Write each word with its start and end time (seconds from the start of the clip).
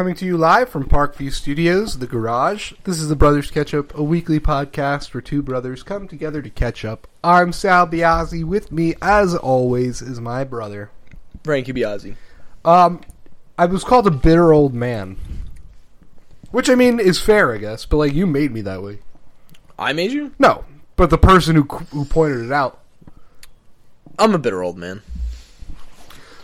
coming 0.00 0.14
to 0.14 0.24
you 0.24 0.38
live 0.38 0.66
from 0.66 0.88
Parkview 0.88 1.30
Studios, 1.30 1.98
the 1.98 2.06
garage. 2.06 2.72
This 2.84 2.98
is 2.98 3.10
the 3.10 3.16
Brothers 3.16 3.50
Catch 3.50 3.74
Up, 3.74 3.94
a 3.94 4.02
weekly 4.02 4.40
podcast 4.40 5.12
where 5.12 5.20
two 5.20 5.42
brothers 5.42 5.82
come 5.82 6.08
together 6.08 6.40
to 6.40 6.48
catch 6.48 6.86
up. 6.86 7.06
I'm 7.22 7.52
Sal 7.52 7.86
Biazzi. 7.86 8.42
With 8.42 8.72
me, 8.72 8.94
as 9.02 9.34
always, 9.34 10.00
is 10.00 10.18
my 10.18 10.42
brother. 10.42 10.90
Frankie 11.44 11.74
Biazzi. 11.74 12.16
Um, 12.64 13.02
I 13.58 13.66
was 13.66 13.84
called 13.84 14.06
a 14.06 14.10
bitter 14.10 14.54
old 14.54 14.72
man, 14.72 15.18
which 16.50 16.70
I 16.70 16.76
mean 16.76 16.98
is 16.98 17.20
fair, 17.20 17.52
I 17.52 17.58
guess. 17.58 17.84
But 17.84 17.98
like, 17.98 18.14
you 18.14 18.26
made 18.26 18.52
me 18.52 18.62
that 18.62 18.82
way. 18.82 19.00
I 19.78 19.92
made 19.92 20.12
you? 20.12 20.32
No, 20.38 20.64
but 20.96 21.10
the 21.10 21.18
person 21.18 21.56
who 21.56 21.64
who 21.64 22.06
pointed 22.06 22.46
it 22.46 22.52
out. 22.52 22.80
I'm 24.18 24.34
a 24.34 24.38
bitter 24.38 24.62
old 24.62 24.78
man. 24.78 25.02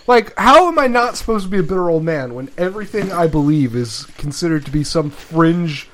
Like, 0.07 0.37
how 0.39 0.69
am 0.69 0.79
I 0.79 0.87
not 0.87 1.17
supposed 1.17 1.45
to 1.45 1.51
be 1.51 1.59
a 1.59 1.63
bitter 1.63 1.91
old 1.91 2.05
man 2.05 2.35
when 2.35 2.51
everything 2.57 3.13
I 3.13 3.27
believe 3.27 3.75
is 3.75 4.05
considered 4.19 4.65
to 4.67 4.71
be 4.71 4.85
some 4.85 5.11
fringe 5.11 5.89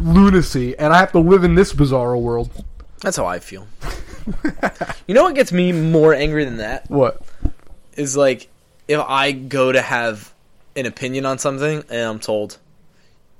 lunacy, 0.00 0.76
and 0.78 0.92
I 0.92 0.98
have 0.98 1.12
to 1.12 1.20
live 1.20 1.44
in 1.44 1.54
this 1.54 1.72
bizarre 1.72 2.16
world? 2.16 2.50
That's 3.00 3.16
how 3.16 3.26
I 3.26 3.38
feel. 3.38 3.66
you 5.06 5.14
know 5.14 5.24
what 5.24 5.34
gets 5.34 5.52
me 5.52 5.72
more 5.72 6.14
angry 6.14 6.44
than 6.44 6.56
that? 6.58 6.90
What? 6.90 7.22
Is 7.94 8.16
like 8.16 8.48
if 8.88 9.00
I 9.00 9.32
go 9.32 9.70
to 9.70 9.80
have 9.80 10.32
an 10.76 10.86
opinion 10.86 11.26
on 11.26 11.38
something 11.38 11.84
and 11.88 12.00
I'm 12.00 12.18
told 12.18 12.58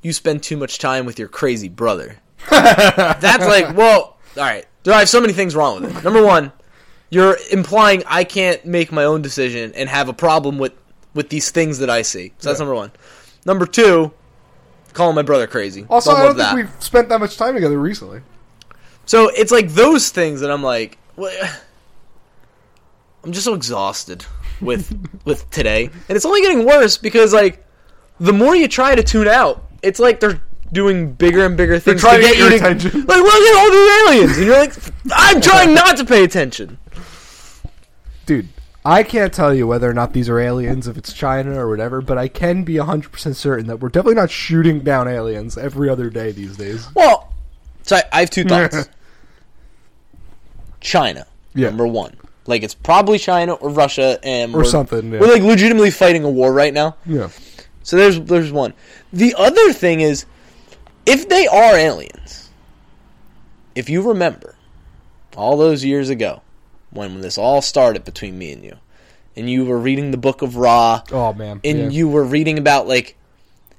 you 0.02 0.12
spend 0.12 0.42
too 0.42 0.56
much 0.56 0.78
time 0.78 1.06
with 1.06 1.18
your 1.18 1.28
crazy 1.28 1.68
brother. 1.68 2.16
That's 2.50 3.46
like, 3.46 3.76
well, 3.76 4.16
all 4.36 4.42
right. 4.42 4.66
I 4.86 4.98
have 4.98 5.08
so 5.08 5.20
many 5.20 5.32
things 5.32 5.54
wrong 5.54 5.80
with 5.80 5.96
it. 5.96 6.04
Number 6.04 6.24
one, 6.24 6.52
you're 7.12 7.36
implying 7.50 8.02
I 8.06 8.24
can't 8.24 8.64
make 8.64 8.90
my 8.90 9.04
own 9.04 9.20
decision 9.20 9.72
and 9.76 9.86
have 9.90 10.08
a 10.08 10.14
problem 10.14 10.56
with 10.58 10.72
with 11.12 11.28
these 11.28 11.50
things 11.50 11.78
that 11.80 11.90
I 11.90 12.00
see. 12.00 12.32
So 12.38 12.48
that's 12.48 12.58
Yeah. 12.58 12.64
number 12.64 12.74
one. 12.74 12.90
Number 13.44 13.66
two, 13.66 14.12
calling 14.94 15.14
my 15.14 15.20
brother 15.20 15.46
crazy. 15.46 15.84
Also, 15.90 16.10
Don't 16.12 16.20
I 16.20 16.24
don't 16.24 16.36
think 16.36 16.56
we've 16.56 16.82
spent 16.82 17.10
that 17.10 17.20
much 17.20 17.36
time 17.36 17.54
together 17.54 17.78
recently. 17.78 18.22
So 19.04 19.28
it's 19.28 19.52
like 19.52 19.68
those 19.74 20.08
things 20.08 20.40
that 20.40 20.50
I'm 20.50 20.62
like, 20.62 20.96
what? 21.16 21.34
I'm 23.22 23.32
just 23.32 23.44
so 23.44 23.52
exhausted 23.52 24.24
with 24.62 24.96
with 25.26 25.48
today, 25.50 25.90
and 26.08 26.16
it's 26.16 26.24
only 26.24 26.40
getting 26.40 26.64
worse 26.64 26.96
because 26.96 27.34
like 27.34 27.62
the 28.20 28.32
more 28.32 28.56
you 28.56 28.68
try 28.68 28.94
to 28.94 29.02
tune 29.02 29.28
out, 29.28 29.62
it's 29.82 29.98
like 30.00 30.18
they're 30.20 30.40
doing 30.72 31.12
bigger 31.12 31.44
and 31.44 31.58
bigger 31.58 31.78
things 31.78 32.00
trying 32.00 32.16
to 32.16 32.22
get 32.22 32.36
get 32.36 32.38
your 32.38 32.54
attention. 32.54 32.90
Like 33.00 33.20
look 33.20 33.34
at 33.34 33.56
all 33.58 33.70
these 33.70 34.08
aliens, 34.08 34.38
and 34.38 34.46
you're 34.46 34.58
like, 34.58 34.72
I'm 35.12 35.42
trying 35.42 35.74
not 35.74 35.98
to 35.98 36.06
pay 36.06 36.24
attention. 36.24 36.78
Dude, 38.26 38.48
I 38.84 39.02
can't 39.02 39.32
tell 39.32 39.54
you 39.54 39.66
whether 39.66 39.88
or 39.88 39.94
not 39.94 40.12
these 40.12 40.28
are 40.28 40.38
aliens, 40.38 40.86
if 40.88 40.96
it's 40.96 41.12
China 41.12 41.58
or 41.58 41.68
whatever, 41.68 42.00
but 42.00 42.18
I 42.18 42.28
can 42.28 42.64
be 42.64 42.74
100% 42.74 43.34
certain 43.34 43.66
that 43.68 43.80
we're 43.80 43.88
definitely 43.88 44.14
not 44.16 44.30
shooting 44.30 44.80
down 44.80 45.08
aliens 45.08 45.56
every 45.58 45.88
other 45.88 46.10
day 46.10 46.32
these 46.32 46.56
days. 46.56 46.86
Well, 46.94 47.32
so 47.82 47.96
I, 47.96 48.02
I 48.12 48.20
have 48.20 48.30
two 48.30 48.44
thoughts. 48.44 48.88
China, 50.80 51.26
Yeah. 51.54 51.68
number 51.68 51.86
one. 51.86 52.16
Like 52.46 52.64
it's 52.64 52.74
probably 52.74 53.18
China 53.18 53.54
or 53.54 53.70
Russia, 53.70 54.18
and 54.24 54.52
Or 54.54 54.64
something, 54.64 55.12
yeah. 55.12 55.20
We're 55.20 55.32
like 55.32 55.42
legitimately 55.42 55.92
fighting 55.92 56.24
a 56.24 56.30
war 56.30 56.52
right 56.52 56.74
now. 56.74 56.96
Yeah. 57.06 57.28
So 57.84 57.96
there's 57.96 58.20
there's 58.20 58.50
one. 58.50 58.74
The 59.12 59.34
other 59.38 59.72
thing 59.72 60.00
is, 60.00 60.26
if 61.06 61.28
they 61.28 61.46
are 61.46 61.76
aliens, 61.76 62.50
if 63.76 63.88
you 63.88 64.02
remember, 64.02 64.56
all 65.36 65.56
those 65.56 65.84
years 65.84 66.10
ago, 66.10 66.42
when 66.92 67.20
this 67.20 67.38
all 67.38 67.62
started 67.62 68.04
between 68.04 68.38
me 68.38 68.52
and 68.52 68.62
you, 68.64 68.76
and 69.36 69.48
you 69.50 69.64
were 69.64 69.78
reading 69.78 70.10
the 70.10 70.16
book 70.18 70.42
of 70.42 70.56
Ra, 70.56 71.02
Oh, 71.10 71.32
man. 71.32 71.60
and 71.64 71.78
yeah. 71.78 71.88
you 71.88 72.08
were 72.08 72.24
reading 72.24 72.58
about 72.58 72.86
like 72.86 73.16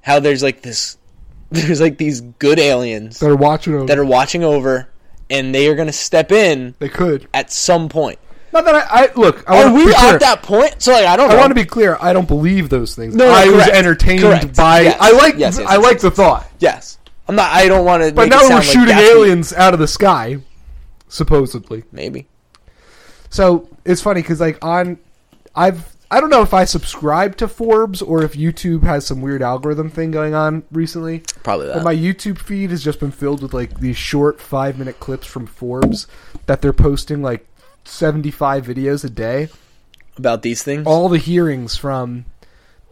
how 0.01 0.19
there's 0.19 0.43
like 0.43 0.61
this, 0.61 0.97
there's 1.51 1.79
like 1.81 1.97
these 1.97 2.21
good 2.21 2.59
aliens 2.59 3.19
that 3.19 3.29
are 3.29 3.35
watching 3.35 3.73
over. 3.75 3.85
that 3.85 3.97
are 3.97 4.05
watching 4.05 4.43
over, 4.43 4.89
and 5.29 5.53
they 5.53 5.67
are 5.67 5.75
going 5.75 5.87
to 5.87 5.93
step 5.93 6.31
in 6.31 6.75
they 6.79 6.89
could. 6.89 7.27
at 7.33 7.51
some 7.51 7.89
point. 7.89 8.19
Not 8.51 8.65
that 8.65 8.75
I, 8.75 9.05
I 9.05 9.13
look. 9.15 9.49
I 9.49 9.63
Are 9.63 9.73
we 9.73 9.91
at 9.95 10.19
that 10.19 10.43
point? 10.43 10.79
So 10.79 10.91
like 10.91 11.05
I 11.07 11.15
don't 11.15 11.29
know. 11.29 11.35
I 11.35 11.39
want 11.39 11.49
to 11.49 11.55
be 11.55 11.65
clear. 11.65 11.97
I 11.99 12.13
don't 12.13 12.27
believe 12.27 12.69
those 12.69 12.95
things. 12.95 13.15
No, 13.15 13.27
I 13.27 13.49
was 13.49 13.67
entertained 13.67 14.21
Correct. 14.21 14.55
by. 14.55 14.81
Yes. 14.81 14.97
I 14.99 15.11
like. 15.11 15.37
Yes, 15.37 15.57
yes, 15.57 15.67
I 15.67 15.77
like 15.77 15.99
the 15.99 16.11
thought. 16.11 16.47
yes. 16.59 16.99
I'm 17.27 17.35
not. 17.35 17.49
I 17.51 17.67
don't 17.67 17.83
want 17.83 18.03
to. 18.03 18.13
But 18.13 18.29
now 18.29 18.47
we're 18.47 18.61
shooting 18.61 18.95
aliens 18.95 19.53
out 19.53 19.73
of 19.73 19.79
the 19.79 19.87
sky, 19.87 20.37
supposedly. 21.07 21.83
Maybe. 21.91 22.27
So 23.33 23.67
it's 23.83 24.01
funny 24.01 24.21
because 24.21 24.39
like 24.39 24.63
on, 24.63 24.99
I've 25.55 25.93
I 26.11 26.19
don't 26.21 26.29
know 26.29 26.43
if 26.43 26.53
I 26.53 26.65
subscribe 26.65 27.35
to 27.37 27.47
Forbes 27.47 27.99
or 27.99 28.21
if 28.23 28.33
YouTube 28.33 28.83
has 28.83 29.07
some 29.07 29.19
weird 29.21 29.41
algorithm 29.41 29.89
thing 29.89 30.11
going 30.11 30.35
on 30.35 30.61
recently. 30.71 31.23
Probably 31.41 31.65
that. 31.65 31.73
But 31.77 31.83
my 31.83 31.95
YouTube 31.95 32.37
feed 32.37 32.69
has 32.69 32.83
just 32.83 32.99
been 32.99 33.09
filled 33.09 33.41
with 33.41 33.51
like 33.51 33.79
these 33.79 33.97
short 33.97 34.39
five 34.39 34.77
minute 34.77 34.99
clips 34.99 35.25
from 35.25 35.47
Forbes 35.47 36.05
that 36.45 36.61
they're 36.61 36.71
posting 36.71 37.23
like 37.23 37.47
seventy 37.83 38.29
five 38.29 38.67
videos 38.67 39.03
a 39.03 39.09
day. 39.09 39.47
about 40.15 40.43
these 40.43 40.61
things. 40.61 40.85
All 40.85 41.09
the 41.09 41.17
hearings 41.17 41.75
from 41.75 42.25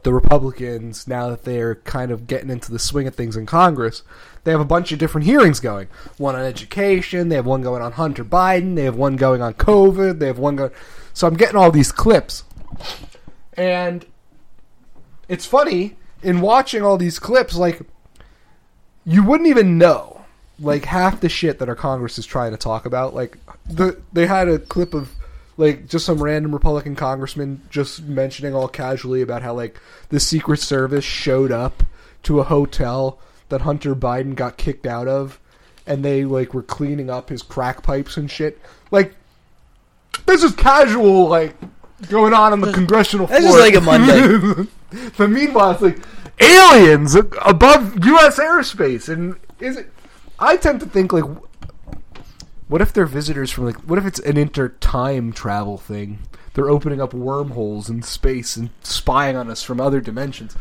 the 0.04 0.14
Republicans 0.14 1.08
now 1.08 1.30
that 1.30 1.44
they're 1.44 1.76
kind 1.76 2.12
of 2.12 2.28
getting 2.28 2.50
into 2.50 2.72
the 2.72 2.80
swing 2.80 3.08
of 3.08 3.16
things 3.16 3.36
in 3.36 3.46
Congress. 3.46 4.04
They 4.44 4.52
have 4.52 4.62
a 4.62 4.66
bunch 4.66 4.92
of 4.92 5.00
different 5.00 5.26
hearings 5.26 5.60
going. 5.60 5.88
One 6.18 6.36
on 6.36 6.42
education. 6.42 7.30
They 7.30 7.36
have 7.36 7.46
one 7.46 7.62
going 7.62 7.82
on 7.82 7.94
Hunter 7.94 8.24
Biden. 8.24 8.76
They 8.76 8.86
have 8.86 8.96
one 8.96 9.16
going 9.16 9.42
on 9.42 9.54
COVID. 9.54 10.20
They 10.20 10.28
have 10.28 10.40
one 10.40 10.56
going. 10.56 10.72
So 11.14 11.28
I'm 11.28 11.36
getting 11.36 11.58
all 11.58 11.72
these 11.72 11.92
clips, 11.92 12.44
and 13.54 14.06
it's 15.28 15.46
funny 15.46 15.98
in 16.24 16.42
watching 16.42 16.82
all 16.82 16.98
these 16.98 17.20
clips. 17.20 17.56
Like 17.56 17.82
you 19.06 19.24
wouldn't 19.24 19.50
even 19.50 19.78
know 19.78 20.22
like 20.60 20.86
half 20.86 21.20
the 21.20 21.30
shit 21.30 21.60
that 21.60 21.70
our 21.70 21.76
Congress 21.76 22.18
is 22.18 22.26
trying 22.26 22.52
to 22.52 22.58
talk 22.58 22.86
about. 22.86 23.14
Like 23.14 23.38
the 23.68 24.00
they 24.14 24.26
had 24.26 24.48
a 24.48 24.58
clip 24.58 24.94
of 24.94 25.12
like 25.62 25.88
just 25.88 26.08
some 26.08 26.22
random 26.22 26.52
Republican 26.52 26.96
congressman 26.96 27.62
just 27.70 28.02
mentioning 28.02 28.56
all 28.56 28.68
casually 28.68 29.22
about 29.22 29.44
how 29.44 29.54
like 29.54 29.80
the 30.10 30.20
Secret 30.20 30.58
Service 30.58 31.06
showed 31.06 31.52
up 31.52 31.84
to 32.24 32.40
a 32.40 32.44
hotel 32.44 33.20
that 33.50 33.62
Hunter 33.62 33.94
Biden 33.94 34.34
got 34.34 34.58
kicked 34.58 34.88
out 34.88 35.08
of 35.08 35.40
and 35.86 36.04
they 36.04 36.26
like 36.26 36.56
were 36.56 36.64
cleaning 36.64 37.12
up 37.12 37.30
his 37.30 37.44
crack 37.44 37.84
pipes 37.84 38.18
and 38.18 38.30
shit. 38.30 38.60
Like 38.90 39.14
this 40.26 40.42
is 40.42 40.56
casual 40.56 41.28
like 41.30 41.56
going 42.10 42.34
on 42.34 42.54
in 42.54 42.62
the 42.62 42.74
congressional 42.74 43.28
floor. 43.28 43.40
just 43.40 43.60
like 43.60 43.76
a 43.76 43.82
Monday. 43.82 44.68
but 45.16 45.30
meanwhile 45.30 45.72
it's 45.72 45.82
like 45.84 46.00
aliens 46.40 47.14
above 47.14 48.04
US 48.04 48.40
airspace 48.40 49.10
and 49.10 49.36
is 49.60 49.78
it 49.78 49.92
I 50.40 50.58
tend 50.58 50.80
to 50.80 50.88
think 50.88 51.14
like 51.14 51.26
what 52.72 52.82
if 52.82 52.94
they're 52.94 53.06
visitors 53.06 53.52
from 53.52 53.66
like 53.66 53.76
what 53.80 54.00
if 54.00 54.06
it's 54.06 54.20
an 54.20 54.38
inter-time 54.38 55.34
travel 55.34 55.78
thing? 55.78 56.20
They're 56.54 56.70
opening 56.70 57.02
up 57.02 57.14
wormholes 57.14 57.90
in 57.90 58.02
space 58.02 58.56
and 58.56 58.70
spying 58.82 59.36
on 59.36 59.50
us 59.50 59.62
from 59.62 59.82
other 59.82 60.00
dimensions. 60.00 60.56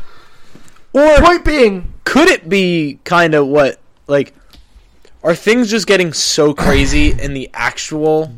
or 0.91 1.17
Point 1.19 1.45
being, 1.45 1.93
could 2.03 2.27
it 2.27 2.49
be 2.49 2.99
kind 3.05 3.33
of 3.33 3.47
what 3.47 3.79
like? 4.07 4.35
Are 5.23 5.33
things 5.33 5.71
just 5.71 5.87
getting 5.87 6.11
so 6.11 6.53
crazy 6.53 7.11
in 7.21 7.33
the 7.33 7.49
actual 7.53 8.33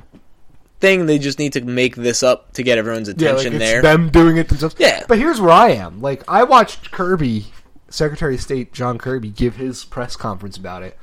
thing? 0.80 1.08
They 1.08 1.18
just 1.18 1.40
need 1.40 1.54
to 1.54 1.62
make 1.62 1.96
this 1.96 2.22
up 2.22 2.54
to 2.54 2.62
get 2.62 2.78
everyone's 2.78 3.08
yeah, 3.08 3.32
like 3.32 3.40
attention 3.40 3.54
it's 3.54 3.72
there. 3.72 3.82
them 3.82 4.12
doing 4.12 4.38
it 4.38 4.50
themselves. 4.50 4.76
Yeah. 4.78 5.04
But 5.08 5.18
here's 5.18 5.42
where 5.42 5.50
I 5.52 5.70
am. 5.70 6.00
Like 6.00 6.24
I 6.28 6.44
watched 6.44 6.92
Kirby, 6.92 7.48
Secretary 7.90 8.36
of 8.36 8.42
State 8.42 8.72
John 8.72 9.00
Kirby, 9.00 9.32
give 9.32 9.56
his 9.56 9.84
press 9.84 10.16
conference 10.16 10.58
about 10.58 10.84
it. 10.84 10.96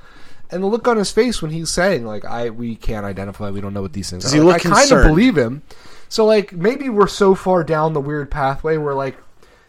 And 0.53 0.63
the 0.63 0.67
look 0.67 0.89
on 0.89 0.97
his 0.97 1.11
face 1.13 1.41
when 1.41 1.51
he's 1.53 1.71
saying, 1.71 2.05
like, 2.05 2.25
I 2.25 2.51
we 2.51 2.75
can't 2.77 3.07
identify, 3.07 3.51
we 3.51 3.61
don't 3.61 3.73
know 3.75 3.83
what 3.83 3.93
these 3.93 4.11
things 4.11 4.25
Does 4.25 4.33
are. 4.33 4.37
he 4.37 4.43
Like, 4.43 4.65
look 4.65 4.73
I 4.73 4.87
kind 4.87 4.93
of 4.93 5.07
believe 5.07 5.37
him. 5.39 5.63
So 6.09 6.25
like 6.27 6.53
maybe 6.53 6.89
we're 6.89 7.07
so 7.07 7.35
far 7.35 7.63
down 7.63 7.93
the 7.93 8.01
weird 8.01 8.31
pathway 8.31 8.77
where 8.77 8.95
like 8.95 9.17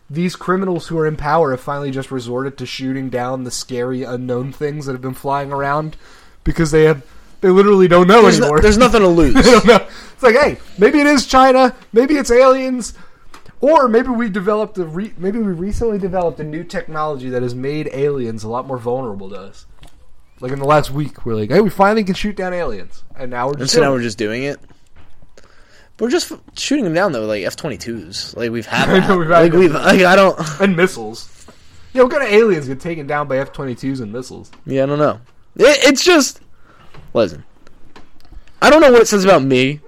these 0.10 0.36
criminals 0.36 0.88
who 0.88 0.98
are 0.98 1.08
in 1.08 1.16
power 1.16 1.52
have 1.52 1.62
finally 1.62 1.92
just 1.92 2.12
resorted 2.12 2.58
to 2.58 2.66
shooting 2.66 3.10
down 3.10 3.44
the 3.44 3.52
scary 3.52 4.04
unknown 4.04 4.52
things 4.52 4.86
that 4.86 4.94
have 4.94 5.02
been 5.02 5.14
flying 5.14 5.52
around 5.52 5.96
because 6.44 6.72
they 6.72 6.84
have 6.86 7.06
they 7.42 7.50
literally 7.50 7.88
don't 7.88 8.08
know 8.08 8.24
there's, 8.24 8.40
no- 8.40 8.46
anymore. 8.46 8.60
there's 8.62 8.78
nothing 8.78 9.02
to 9.02 9.08
lose. 9.22 9.36
I 9.36 9.42
don't 9.42 9.66
know. 9.66 9.88
It's 10.14 10.24
like, 10.24 10.36
hey, 10.36 10.58
maybe 10.78 11.00
it 11.00 11.08
is 11.08 11.26
China, 11.26 11.76
maybe 11.94 12.16
it's 12.16 12.30
aliens, 12.32 12.94
or 13.62 13.88
maybe 13.88 14.10
we 14.10 14.30
developed 14.30 14.78
a 14.80 14.86
re- 14.86 15.14
maybe 15.18 15.40
we 15.40 15.52
recently 15.54 15.98
developed 15.98 16.40
a 16.40 16.44
new 16.44 16.64
technology 16.64 17.30
that 17.30 17.42
has 17.44 17.56
made 17.56 17.88
aliens 17.94 18.44
a 18.44 18.50
lot 18.50 18.68
more 18.68 18.78
vulnerable 18.78 19.30
to 19.30 19.36
us. 19.36 19.66
Like 20.42 20.52
in 20.52 20.60
the 20.60 20.66
last 20.66 20.92
week, 20.92 21.26
we're 21.26 21.36
like, 21.36 21.50
hey, 21.52 21.62
we 21.62 21.70
finally 21.70 22.04
can 22.04 22.16
shoot 22.16 22.36
down 22.36 22.54
aliens, 22.54 23.04
and 23.16 23.30
now 23.32 23.46
we're 23.48 23.52
And 23.54 23.60
just 23.62 23.74
so 23.74 23.80
now 23.80 23.88
doing 23.88 23.98
we're 23.98 24.04
just 24.04 24.18
doing 24.18 24.44
it. 24.44 24.60
We're 26.00 26.10
just 26.10 26.32
shooting 26.58 26.84
them 26.84 26.94
down 26.96 27.12
though, 27.12 27.26
like 27.26 27.44
F 27.44 27.56
twenty 27.56 27.78
twos. 27.78 28.36
Like 28.36 28.50
we've 28.52 28.66
had 28.66 28.88
that. 28.90 29.08
know, 29.08 29.18
we've 29.18 29.30
had 29.30 29.40
like 29.44 29.54
we've 29.54 29.72
like 29.72 30.02
I 30.02 30.16
don't. 30.16 30.38
and 30.62 30.76
missiles. 30.76 31.30
Yeah, 31.94 32.04
what 32.04 32.12
kind 32.12 32.24
of 32.24 32.30
aliens 32.30 32.68
get 32.68 32.80
taken 32.80 33.06
down 33.06 33.28
by 33.28 33.38
F 33.38 33.54
twenty 33.54 33.76
twos 33.76 34.00
and 34.00 34.12
missiles? 34.12 34.50
Yeah, 34.66 34.84
I 34.84 34.86
don't 34.88 34.98
know. 35.00 35.22
It, 35.58 35.78
it's 35.90 36.04
just 36.04 36.42
listen. 37.14 37.44
I 38.64 38.70
don't 38.70 38.82
know 38.82 38.92
what 38.92 39.02
it 39.02 39.08
says 39.08 39.24
about 39.26 39.44
me 39.44 39.80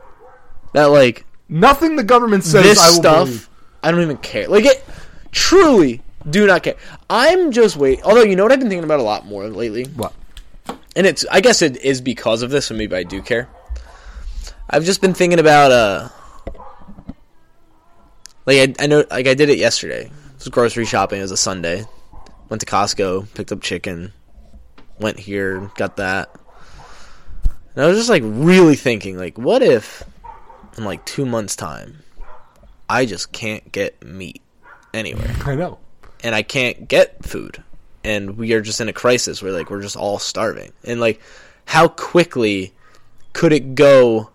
that 0.74 0.86
like 0.86 1.26
Nothing 1.50 1.96
the 1.96 2.04
government 2.04 2.44
says 2.44 2.64
this 2.64 2.80
I 2.80 2.88
will 2.90 2.94
stuff. 2.96 3.26
believe. 3.28 3.50
I 3.84 3.92
don't 3.92 4.02
even 4.02 4.18
care. 4.18 4.48
Like 4.48 4.66
it 4.66 4.84
truly. 5.32 6.02
Do 6.30 6.46
not 6.48 6.64
care. 6.64 6.76
I'm 7.10 7.52
just 7.52 7.76
wait. 7.76 8.02
Although 8.04 8.24
you 8.24 8.36
know 8.36 8.44
what 8.44 8.52
I've 8.52 8.60
been 8.60 8.70
thinking 8.70 8.84
about 8.86 9.00
a 9.00 9.04
lot 9.04 9.26
more 9.26 9.48
lately, 9.50 9.84
What? 9.96 10.14
And 10.96 11.08
it's 11.08 11.26
I 11.32 11.42
guess 11.42 11.62
it 11.62 11.78
is 11.78 12.02
because 12.02 12.42
of 12.42 12.50
this, 12.50 12.68
so 12.68 12.76
maybe 12.76 12.96
I 12.96 13.04
do 13.04 13.22
care. 13.22 13.50
I've 14.70 14.84
just 14.84 15.02
been 15.02 15.14
thinking 15.14 15.40
about 15.40 15.72
uh, 15.72 16.10
like 18.46 18.58
I, 18.80 18.84
I 18.84 18.88
know 18.88 19.06
like 19.10 19.28
I 19.28 19.34
did 19.34 19.50
it 19.50 19.58
yesterday. 19.58 20.06
It 20.06 20.36
was 20.40 20.48
grocery 20.50 20.86
shopping. 20.86 21.20
It 21.20 21.24
was 21.24 21.32
a 21.32 21.38
Sunday. 21.38 21.86
Went 22.50 22.62
to 22.62 22.66
Costco, 22.66 23.34
picked 23.34 23.52
up 23.52 23.62
chicken, 23.62 24.12
went 25.00 25.20
here, 25.20 25.72
got 25.76 25.98
that. 25.98 26.30
And 27.76 27.84
I 27.84 27.88
was 27.88 27.98
just 27.98 28.10
like 28.10 28.22
really 28.26 28.76
thinking, 28.76 29.18
like, 29.18 29.38
what 29.38 29.64
if 29.64 30.04
in 30.78 30.84
like 30.84 31.06
two 31.06 31.26
months' 31.26 31.56
time, 31.56 32.00
I 32.90 33.06
just 33.06 33.32
can't 33.32 33.72
get 33.72 34.04
meat 34.06 34.42
anywhere 34.94 35.34
I 35.46 35.56
know. 35.56 35.80
and 36.24 36.36
I 36.36 36.44
can't 36.44 36.88
get 36.88 37.26
food, 37.26 37.64
and 38.04 38.38
we 38.38 38.54
are 38.54 38.62
just 38.62 38.82
in 38.82 38.90
a 38.90 38.94
crisis 38.94 39.42
where 39.42 39.52
like 39.52 39.70
we're 39.70 39.82
just 39.82 39.96
all 39.98 40.20
starving, 40.20 40.72
and 40.84 41.00
like 41.00 41.22
how 41.66 41.88
quickly 41.88 42.74
could 43.34 43.54
it 43.54 43.76
go 43.76 44.30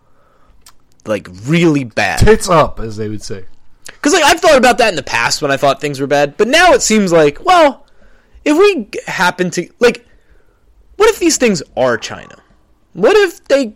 like 1.07 1.29
really 1.45 1.85
bad? 1.85 2.19
Tits 2.21 2.49
up, 2.49 2.81
as 2.81 2.97
they 2.97 3.09
would 3.09 3.23
say. 3.23 3.45
Because 3.87 4.13
like 4.13 4.25
I've 4.25 4.41
thought 4.41 4.59
about 4.59 4.79
that 4.79 4.91
in 4.91 4.97
the 4.97 5.03
past 5.03 5.43
when 5.43 5.51
I 5.51 5.57
thought 5.57 5.81
things 5.81 6.01
were 6.01 6.07
bad, 6.07 6.37
but 6.37 6.49
now 6.49 6.73
it 6.73 6.83
seems 6.83 7.13
like 7.13 7.45
well, 7.45 7.87
if 8.45 8.57
we 8.57 8.89
happen 9.07 9.51
to 9.53 9.69
like, 9.81 10.07
what 10.97 11.09
if 11.11 11.19
these 11.19 11.37
things 11.37 11.63
are 11.77 11.97
China? 11.97 12.37
What 12.93 13.17
if 13.17 13.43
they 13.49 13.75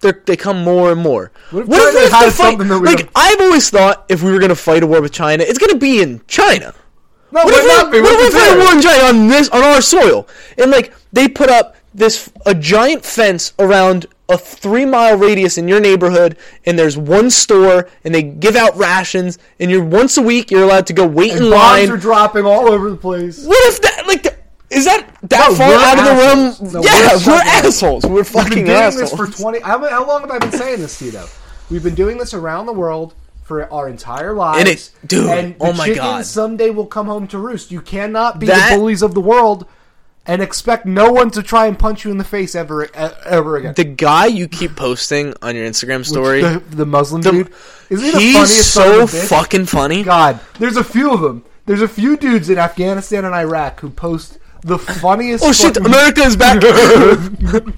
they 0.00 0.12
they 0.26 0.36
come 0.36 0.62
more 0.62 0.92
and 0.92 1.00
more? 1.00 1.32
What 1.50 1.66
if 1.68 2.10
China 2.10 2.16
have 2.16 2.24
to 2.26 2.30
fight- 2.30 2.32
something 2.50 2.68
that 2.68 2.78
we 2.80 2.86
like 2.86 2.98
don't- 2.98 3.10
I've 3.14 3.40
always 3.40 3.68
thought 3.70 4.04
if 4.08 4.22
we 4.22 4.32
were 4.32 4.38
gonna 4.38 4.54
fight 4.54 4.82
a 4.82 4.86
war 4.86 5.00
with 5.00 5.12
China, 5.12 5.44
it's 5.46 5.58
gonna 5.58 5.76
be 5.76 6.00
in 6.02 6.20
China. 6.28 6.74
No, 7.30 7.44
What 7.44 7.54
it 7.54 7.58
if 7.58 7.66
might 7.66 7.82
not 7.82 7.92
we, 7.92 7.98
be. 7.98 8.02
what 8.02 8.12
What 8.12 8.20
if 8.20 8.20
if 8.20 8.20
we 8.20 8.26
it's 8.26 8.36
fight 8.36 8.52
a 8.52 8.56
there? 8.56 8.64
war 8.64 8.74
in 8.74 8.82
China 8.82 9.04
on 9.04 9.28
this 9.28 9.48
on 9.50 9.62
our 9.62 9.80
soil? 9.82 10.26
And 10.56 10.70
like 10.70 10.94
they 11.12 11.28
put 11.28 11.50
up 11.50 11.76
this 11.94 12.30
a 12.46 12.54
giant 12.54 13.04
fence 13.04 13.52
around 13.58 14.06
a 14.30 14.36
three 14.38 14.84
mile 14.84 15.16
radius 15.16 15.56
in 15.58 15.68
your 15.68 15.80
neighborhood, 15.80 16.36
and 16.66 16.78
there's 16.78 16.98
one 16.98 17.30
store, 17.30 17.88
and 18.04 18.14
they 18.14 18.22
give 18.22 18.56
out 18.56 18.76
rations, 18.76 19.38
and 19.58 19.70
you're 19.70 19.82
once 19.84 20.16
a 20.18 20.22
week 20.22 20.50
you're 20.50 20.62
allowed 20.64 20.86
to 20.86 20.92
go 20.92 21.06
wait 21.06 21.32
And 21.32 21.46
in 21.46 21.50
bombs 21.50 21.88
line. 21.88 21.90
are 21.90 21.96
dropping 21.96 22.44
all 22.44 22.68
over 22.68 22.90
the 22.90 22.96
place. 22.96 23.44
what 23.44 23.72
if 23.72 23.80
that 23.82 24.06
like 24.06 24.22
the, 24.24 24.36
is 24.70 24.84
that 24.84 25.06
that 25.24 25.48
No, 25.50 25.54
far 25.56 25.68
we're 25.68 25.78
out 25.78 25.98
of 25.98 26.04
the 26.04 26.64
room? 26.70 26.72
No, 26.72 26.82
yeah, 26.82 27.08
we're 27.08 27.14
we're, 27.14 27.18
fucking 27.20 27.48
assholes. 27.66 28.04
We're 28.04 28.14
We've 28.16 28.28
fucking 28.28 28.54
been 28.54 28.64
doing 28.66 28.76
assholes. 28.76 29.10
this 29.12 29.18
for 29.18 29.26
twenty. 29.42 29.60
How, 29.60 29.78
how 29.88 30.06
long 30.06 30.20
have 30.22 30.30
I 30.30 30.38
been 30.38 30.52
saying 30.52 30.80
this 30.80 30.98
to 30.98 31.06
you? 31.06 31.10
Though 31.12 31.26
we've 31.70 31.82
been 31.82 31.94
doing 31.94 32.18
this 32.18 32.34
around 32.34 32.66
the 32.66 32.72
world 32.74 33.14
for 33.48 33.72
our 33.72 33.88
entire 33.88 34.34
lives. 34.34 34.58
And 34.60 34.68
it- 34.68 34.90
dude, 35.06 35.26
and 35.30 35.56
oh 35.60 35.72
my 35.72 35.92
God. 35.94 36.24
someday 36.26 36.70
will 36.70 36.86
come 36.86 37.06
home 37.06 37.26
to 37.28 37.38
roost. 37.38 37.72
You 37.72 37.80
cannot 37.80 38.38
be 38.38 38.46
That- 38.46 38.70
the 38.70 38.76
bullies 38.76 39.02
of 39.02 39.14
the 39.14 39.20
world 39.20 39.66
and 40.26 40.42
expect 40.42 40.84
no 40.84 41.10
one 41.10 41.30
to 41.30 41.42
try 41.42 41.66
and 41.66 41.78
punch 41.78 42.04
you 42.04 42.10
in 42.10 42.18
the 42.18 42.24
face 42.24 42.54
ever, 42.54 42.86
ever 42.94 43.56
again. 43.56 43.72
the 43.74 43.84
guy 43.84 44.26
you 44.26 44.46
keep 44.46 44.76
posting 44.76 45.32
on 45.40 45.56
your 45.56 45.66
Instagram 45.66 46.04
story, 46.04 46.42
the, 46.42 46.62
the 46.70 46.84
Muslim 46.86 47.22
the- 47.22 47.32
dude, 47.32 47.50
isn't 47.88 48.04
he 48.20 48.32
the 48.34 48.38
funniest 48.38 48.74
so 48.74 49.02
of 49.02 49.14
a 49.14 49.16
bitch? 49.16 49.28
fucking 49.28 49.64
funny. 49.64 50.02
God, 50.02 50.38
there's 50.58 50.76
a 50.76 50.84
few 50.84 51.10
of 51.10 51.22
them. 51.22 51.44
There's 51.64 51.80
a 51.82 51.88
few 51.88 52.16
dudes 52.18 52.48
in 52.50 52.58
Afghanistan 52.58 53.24
and 53.24 53.34
Iraq 53.34 53.80
who 53.80 53.88
post 53.90 54.38
the 54.62 54.78
funniest. 54.78 55.42
Oh 55.44 55.52
shit! 55.52 55.76
America 55.78 56.20
is 56.22 56.36
back. 56.36 56.62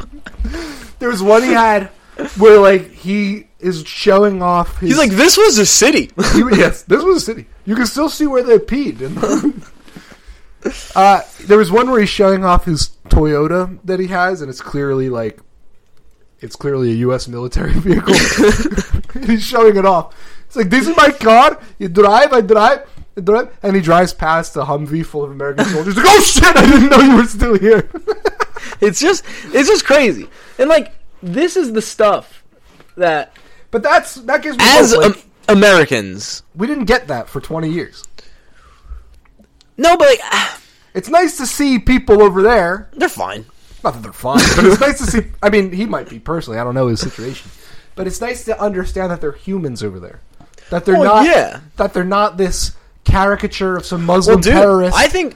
There 0.98 1.08
was 1.08 1.22
one 1.22 1.42
he 1.42 1.52
had 1.52 1.88
where 2.36 2.58
like 2.58 2.90
he 2.90 3.46
is 3.58 3.86
showing 3.86 4.42
off. 4.42 4.78
His, 4.78 4.90
He's 4.90 4.98
like, 4.98 5.10
this 5.10 5.36
was 5.36 5.58
a 5.58 5.66
city. 5.66 6.10
Yes, 6.34 6.82
this 6.82 7.02
was 7.02 7.18
a 7.18 7.20
city. 7.20 7.46
You 7.64 7.74
can 7.76 7.86
still 7.86 8.08
see 8.08 8.26
where 8.26 8.42
they 8.42 8.58
peed. 8.58 9.00
And 9.00 9.62
uh, 10.96 11.22
there 11.46 11.58
was 11.58 11.70
one 11.70 11.90
where 11.90 12.00
he's 12.00 12.08
showing 12.08 12.44
off 12.44 12.64
his 12.64 12.90
Toyota 13.08 13.78
that 13.84 14.00
he 14.00 14.08
has, 14.08 14.40
and 14.40 14.50
it's 14.50 14.60
clearly 14.60 15.08
like 15.08 15.38
it's 16.40 16.56
clearly 16.56 16.90
a 16.90 16.94
U.S. 16.96 17.28
military 17.28 17.72
vehicle. 17.74 18.14
he's 19.22 19.44
showing 19.44 19.76
it 19.76 19.84
off. 19.84 20.14
It's 20.46 20.56
like 20.56 20.70
this 20.70 20.88
is 20.88 20.96
my 20.96 21.10
car. 21.10 21.60
You 21.78 21.88
drive, 21.88 22.32
I 22.32 22.40
drive, 22.40 22.88
I 23.16 23.20
drive, 23.20 23.56
and 23.62 23.76
he 23.76 23.82
drives 23.82 24.12
past 24.12 24.56
a 24.56 24.60
Humvee 24.60 25.06
full 25.06 25.24
of 25.24 25.30
American 25.30 25.64
soldiers. 25.66 25.96
Like, 25.96 26.06
oh 26.08 26.20
shit! 26.22 26.56
I 26.56 26.66
didn't 26.66 26.90
know 26.90 26.98
you 26.98 27.16
were 27.16 27.26
still 27.26 27.58
here. 27.58 27.88
It's 28.80 29.00
just 29.00 29.24
it's 29.52 29.68
just 29.68 29.84
crazy. 29.84 30.28
And 30.58 30.68
like 30.68 30.92
this 31.22 31.56
is 31.56 31.72
the 31.72 31.82
stuff 31.82 32.42
that 32.96 33.32
but 33.70 33.82
that's 33.82 34.16
that 34.16 34.42
gives 34.42 34.58
me 34.58 34.64
as 34.66 34.92
hope. 34.92 35.02
Like, 35.02 35.16
um, 35.16 35.22
Americans 35.58 36.42
we 36.54 36.66
didn't 36.66 36.84
get 36.86 37.08
that 37.08 37.28
for 37.28 37.40
twenty 37.40 37.70
years. 37.70 38.04
No, 39.76 39.96
but 39.96 40.08
like 40.08 40.20
ah, 40.24 40.60
It's 40.94 41.08
nice 41.08 41.36
to 41.38 41.46
see 41.46 41.78
people 41.78 42.22
over 42.22 42.42
there 42.42 42.88
they're 42.92 43.08
fine. 43.08 43.46
Not 43.82 43.94
that 43.94 44.02
they're 44.02 44.12
fine, 44.12 44.40
but 44.56 44.64
it's 44.66 44.80
nice 44.80 44.98
to 44.98 45.04
see. 45.06 45.20
I 45.42 45.48
mean, 45.48 45.72
he 45.72 45.86
might 45.86 46.08
be 46.08 46.18
personally. 46.18 46.58
I 46.58 46.64
don't 46.64 46.74
know 46.74 46.88
his 46.88 47.00
situation, 47.00 47.50
but 47.94 48.06
it's 48.06 48.20
nice 48.20 48.44
to 48.44 48.60
understand 48.60 49.10
that 49.10 49.22
they're 49.22 49.32
humans 49.32 49.82
over 49.82 49.98
there. 49.98 50.20
That 50.68 50.84
they're 50.84 50.98
Well, 50.98 51.16
not. 51.16 51.26
yeah. 51.26 51.60
That 51.76 51.94
they're 51.94 52.04
not 52.04 52.36
this 52.36 52.76
caricature 53.04 53.76
of 53.76 53.86
some 53.86 54.04
Muslim 54.04 54.34
Well, 54.36 54.42
dude, 54.42 54.52
terrorist. 54.52 54.94
I 54.96 55.08
think 55.08 55.34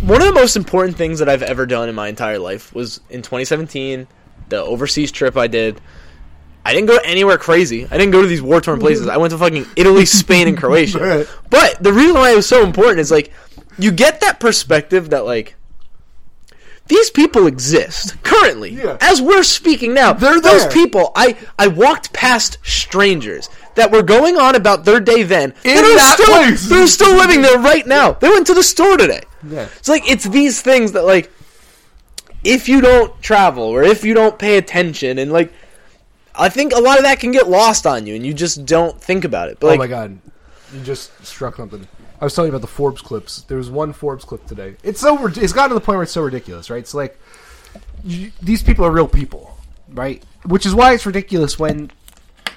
one 0.00 0.20
of 0.20 0.28
the 0.28 0.32
most 0.32 0.54
important 0.54 0.96
things 0.96 1.18
that 1.18 1.28
I've 1.28 1.42
ever 1.42 1.66
done 1.66 1.88
in 1.88 1.94
my 1.96 2.06
entire 2.06 2.38
life 2.38 2.72
was 2.72 3.00
in 3.10 3.20
2017, 3.22 4.06
the 4.52 4.62
overseas 4.62 5.10
trip 5.10 5.36
I 5.36 5.46
did. 5.46 5.80
I 6.64 6.72
didn't 6.74 6.86
go 6.86 6.98
anywhere 7.04 7.38
crazy. 7.38 7.86
I 7.90 7.98
didn't 7.98 8.12
go 8.12 8.22
to 8.22 8.28
these 8.28 8.42
war 8.42 8.60
torn 8.60 8.78
places. 8.78 9.08
I 9.08 9.16
went 9.16 9.32
to 9.32 9.38
fucking 9.38 9.66
Italy, 9.76 10.06
Spain, 10.06 10.46
and 10.46 10.56
Croatia. 10.56 11.26
But 11.50 11.82
the 11.82 11.92
reason 11.92 12.14
why 12.14 12.30
it 12.32 12.36
was 12.36 12.46
so 12.46 12.62
important 12.64 13.00
is 13.00 13.10
like 13.10 13.32
you 13.78 13.90
get 13.90 14.20
that 14.20 14.38
perspective 14.38 15.10
that 15.10 15.24
like 15.24 15.56
these 16.88 17.10
people 17.10 17.46
exist 17.46 18.22
currently 18.22 18.70
Yeah. 18.74 18.96
as 19.00 19.22
we're 19.22 19.42
speaking 19.44 19.94
now. 19.94 20.12
They're 20.12 20.40
Those 20.40 20.62
there. 20.62 20.70
people, 20.72 21.10
I 21.16 21.36
I 21.58 21.68
walked 21.68 22.12
past 22.12 22.58
strangers 22.62 23.48
that 23.76 23.90
were 23.90 24.02
going 24.02 24.36
on 24.36 24.54
about 24.54 24.84
their 24.84 25.00
day 25.00 25.22
then. 25.22 25.54
In 25.64 25.74
that 25.96 26.18
still, 26.20 26.26
place. 26.36 26.68
They're 26.68 26.86
still 26.86 27.16
living 27.16 27.40
there 27.40 27.58
right 27.58 27.86
now. 27.86 28.12
They 28.12 28.28
went 28.28 28.46
to 28.48 28.54
the 28.54 28.62
store 28.62 28.96
today. 28.98 29.22
Yeah. 29.48 29.68
It's 29.78 29.88
like 29.88 30.08
it's 30.10 30.24
these 30.24 30.60
things 30.60 30.92
that 30.92 31.04
like 31.04 31.32
if 32.44 32.68
you 32.68 32.80
don't 32.80 33.20
travel 33.22 33.64
or 33.64 33.82
if 33.82 34.04
you 34.04 34.14
don't 34.14 34.38
pay 34.38 34.56
attention 34.56 35.18
and 35.18 35.32
like 35.32 35.52
I 36.34 36.48
think 36.48 36.72
a 36.72 36.80
lot 36.80 36.98
of 36.98 37.04
that 37.04 37.20
can 37.20 37.30
get 37.30 37.48
lost 37.48 37.86
on 37.86 38.06
you 38.06 38.14
and 38.14 38.24
you 38.24 38.32
just 38.32 38.64
don't 38.64 38.98
think 39.00 39.24
about 39.24 39.48
it. 39.50 39.60
But 39.60 39.66
oh 39.66 39.70
like 39.70 39.78
oh 39.78 39.82
my 39.82 39.86
god, 39.86 40.18
you 40.72 40.80
just 40.80 41.24
struck 41.24 41.56
something. 41.56 41.86
I 42.20 42.24
was 42.24 42.34
telling 42.34 42.50
you 42.50 42.56
about 42.56 42.62
the 42.62 42.72
Forbes 42.72 43.02
clips. 43.02 43.42
There 43.42 43.58
was 43.58 43.68
one 43.68 43.92
Forbes 43.92 44.24
clip 44.24 44.46
today. 44.46 44.76
It's 44.82 45.00
so 45.00 45.26
it's 45.26 45.52
gotten 45.52 45.70
to 45.70 45.74
the 45.74 45.80
point 45.80 45.96
where 45.96 46.04
it's 46.04 46.12
so 46.12 46.22
ridiculous, 46.22 46.70
right? 46.70 46.78
It's 46.78 46.94
like 46.94 47.18
you, 48.04 48.32
these 48.40 48.62
people 48.62 48.84
are 48.84 48.90
real 48.90 49.08
people, 49.08 49.56
right? 49.90 50.24
Which 50.44 50.64
is 50.64 50.74
why 50.74 50.94
it's 50.94 51.04
ridiculous 51.04 51.58
when 51.58 51.90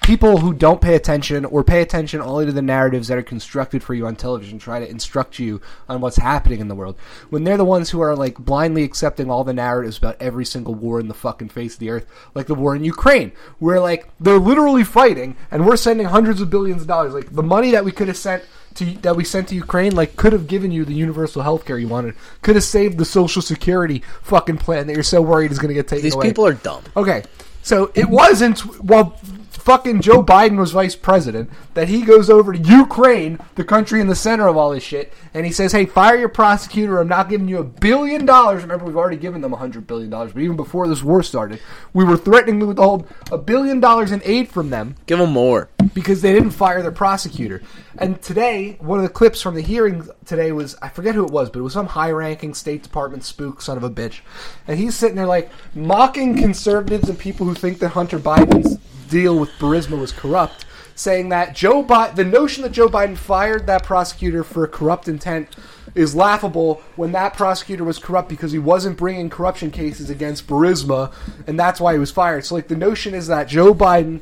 people 0.06 0.38
who 0.38 0.54
don't 0.54 0.82
pay 0.82 0.94
attention 0.94 1.46
or 1.46 1.64
pay 1.64 1.82
attention 1.82 2.22
only 2.22 2.46
to 2.46 2.52
the 2.52 2.62
narratives 2.62 3.08
that 3.08 3.18
are 3.18 3.24
constructed 3.24 3.82
for 3.82 3.96
you 3.96 4.06
on 4.06 4.16
television 4.16 4.60
try 4.60 4.80
to 4.80 4.88
instruct 4.88 5.40
you 5.40 5.60
on 5.90 6.00
what's 6.00 6.18
happening 6.18 6.60
in 6.60 6.68
the 6.68 6.76
world. 6.76 6.96
When 7.32 7.44
they're 7.44 7.58
the 7.58 7.66
ones 7.66 7.90
who 7.90 8.02
are 8.02 8.16
like 8.16 8.38
blindly 8.38 8.84
accepting 8.84 9.32
all 9.32 9.44
the 9.44 9.52
narratives 9.52 9.98
about 9.98 10.22
every 10.22 10.46
single 10.46 10.76
war 10.76 11.00
in 11.00 11.08
the 11.08 11.16
fucking 11.16 11.50
face 11.50 11.74
of 11.74 11.80
the 11.80 11.90
earth 11.90 12.06
like 12.36 12.46
the 12.46 12.54
war 12.54 12.76
in 12.76 12.84
Ukraine 12.84 13.32
where 13.58 13.80
like 13.80 14.08
they're 14.20 14.38
literally 14.38 14.84
fighting 14.84 15.36
and 15.50 15.66
we're 15.66 15.76
sending 15.76 16.06
hundreds 16.06 16.40
of 16.40 16.52
billions 16.52 16.84
of 16.84 16.88
dollars. 16.88 17.16
Like 17.16 17.34
the 17.34 17.42
money 17.42 17.72
that 17.72 17.84
we 17.84 17.92
could 17.92 18.08
have 18.08 18.18
sent 18.18 18.44
to 18.76 18.86
that 19.00 19.16
we 19.16 19.24
sent 19.24 19.48
to 19.48 19.56
Ukraine 19.56 19.96
like 19.96 20.16
could 20.18 20.34
have 20.34 20.46
given 20.46 20.72
you 20.72 20.86
the 20.86 20.94
universal 20.94 21.42
health 21.42 21.66
care 21.66 21.80
you 21.80 21.88
wanted 21.88 22.14
could 22.44 22.54
have 22.54 22.64
saved 22.64 23.00
the 23.00 23.06
social 23.06 23.42
security 23.42 24.04
fucking 24.22 24.58
plan 24.58 24.86
that 24.86 24.94
you're 24.94 25.02
so 25.02 25.22
worried 25.22 25.52
is 25.52 25.58
going 25.58 25.70
to 25.70 25.74
get 25.74 25.88
taken 25.88 26.04
these 26.04 26.14
away. 26.14 26.28
people 26.28 26.46
are 26.46 26.54
dumb. 26.54 26.84
Okay, 26.96 27.24
so 27.64 27.92
it 27.96 28.08
wasn't 28.08 28.60
while 28.84 29.18
fucking 29.66 30.00
Joe 30.02 30.24
Biden 30.24 30.58
was 30.58 30.72
vice 30.72 30.96
president 30.96 31.50
that 31.74 31.90
he 31.90 32.04
goes 32.04 32.30
over 32.30 32.54
to 32.54 32.60
Ukraine, 32.60 33.40
the 33.56 33.64
country 33.64 34.00
in 34.00 34.08
the 34.08 34.16
center 34.16 34.48
of 34.48 34.56
all 34.56 34.70
this 34.70 34.84
shit, 34.84 35.12
and 35.34 35.44
he 35.46 35.52
says, 35.52 35.72
"Hey, 35.72 35.86
fire 35.88 36.16
your 36.16 36.30
prosecutor. 36.30 37.00
I'm 37.00 37.08
not 37.08 37.30
giving 37.30 37.48
you 37.48 37.58
a 37.58 37.64
billion 37.64 38.26
dollars." 38.28 38.62
Remember, 38.62 38.86
we've 38.86 38.96
already 38.96 39.18
given 39.18 39.42
them 39.42 39.54
a 39.54 39.58
hundred 39.58 39.88
billion 39.88 40.12
dollars, 40.12 40.32
but 40.34 40.44
even 40.44 40.56
before 40.56 40.88
this 40.88 41.04
war 41.04 41.24
started, 41.24 41.60
we 41.94 42.04
were 42.04 42.16
threatening 42.16 42.60
to 42.60 42.68
withhold 42.68 43.08
a 43.32 43.38
billion 43.40 43.80
dollars 43.80 44.12
in 44.12 44.22
aid 44.24 44.48
from 44.50 44.70
them 44.70 44.96
Give 45.08 45.18
them 45.18 45.32
more. 45.32 45.70
because 45.96 46.22
they 46.22 46.32
didn't 46.32 46.52
fire 46.52 46.84
their 46.84 46.92
prosecutor. 46.92 47.62
And 47.98 48.22
today, 48.22 48.78
one 48.80 49.00
of 49.00 49.04
the 49.04 49.10
clips 49.10 49.42
from 49.42 49.56
the 49.56 49.62
hearing 49.62 50.08
today 50.26 50.52
was 50.52 50.76
I 50.82 50.90
forget 50.90 51.16
who 51.16 51.26
it 51.26 51.32
was, 51.32 51.50
but 51.50 51.60
it 51.60 51.64
was 51.64 51.74
some 51.74 51.88
high-ranking 51.88 52.54
State 52.54 52.84
Department 52.84 53.24
spook 53.24 53.62
son 53.64 53.78
of 53.78 53.84
a 53.84 53.90
bitch, 53.90 54.20
and 54.68 54.78
he's 54.78 54.96
sitting 54.96 55.16
there 55.16 55.26
like 55.26 55.50
mocking 55.74 56.38
conservatives 56.38 57.10
and 57.10 57.18
people 57.18 57.48
who 57.48 57.56
think 57.56 57.80
that 57.80 57.90
Hunter 57.90 58.20
Biden's 58.20 58.78
deal 59.10 59.38
with 59.38 59.50
Burisma 59.60 60.00
was 60.00 60.12
corrupt, 60.12 60.66
saying 60.96 61.30
that 61.30 61.56
Joe 61.56 61.84
Biden, 61.84 62.16
the 62.16 62.24
notion 62.26 62.64
that 62.64 62.72
Joe 62.72 62.88
Biden 62.88 63.18
fired 63.18 63.68
that 63.68 63.84
prosecutor 63.84 64.44
for 64.44 64.68
corrupt 64.68 65.08
intent. 65.08 65.50
Is 65.94 66.14
laughable 66.14 66.82
when 66.98 67.14
that 67.14 67.36
prosecutor 67.36 67.86
was 67.86 68.00
corrupt 68.00 68.28
because 68.28 68.52
he 68.52 68.60
wasn't 68.60 68.98
bringing 68.98 69.30
corruption 69.30 69.72
cases 69.72 70.10
against 70.10 70.46
Burisma, 70.46 71.14
and 71.48 71.58
that's 71.58 71.80
why 71.80 71.94
he 71.94 72.00
was 72.00 72.12
fired. 72.12 72.44
So, 72.44 72.54
like, 72.56 72.68
the 72.68 72.76
notion 72.76 73.14
is 73.14 73.28
that 73.28 73.48
Joe 73.48 73.74
Biden 73.74 74.20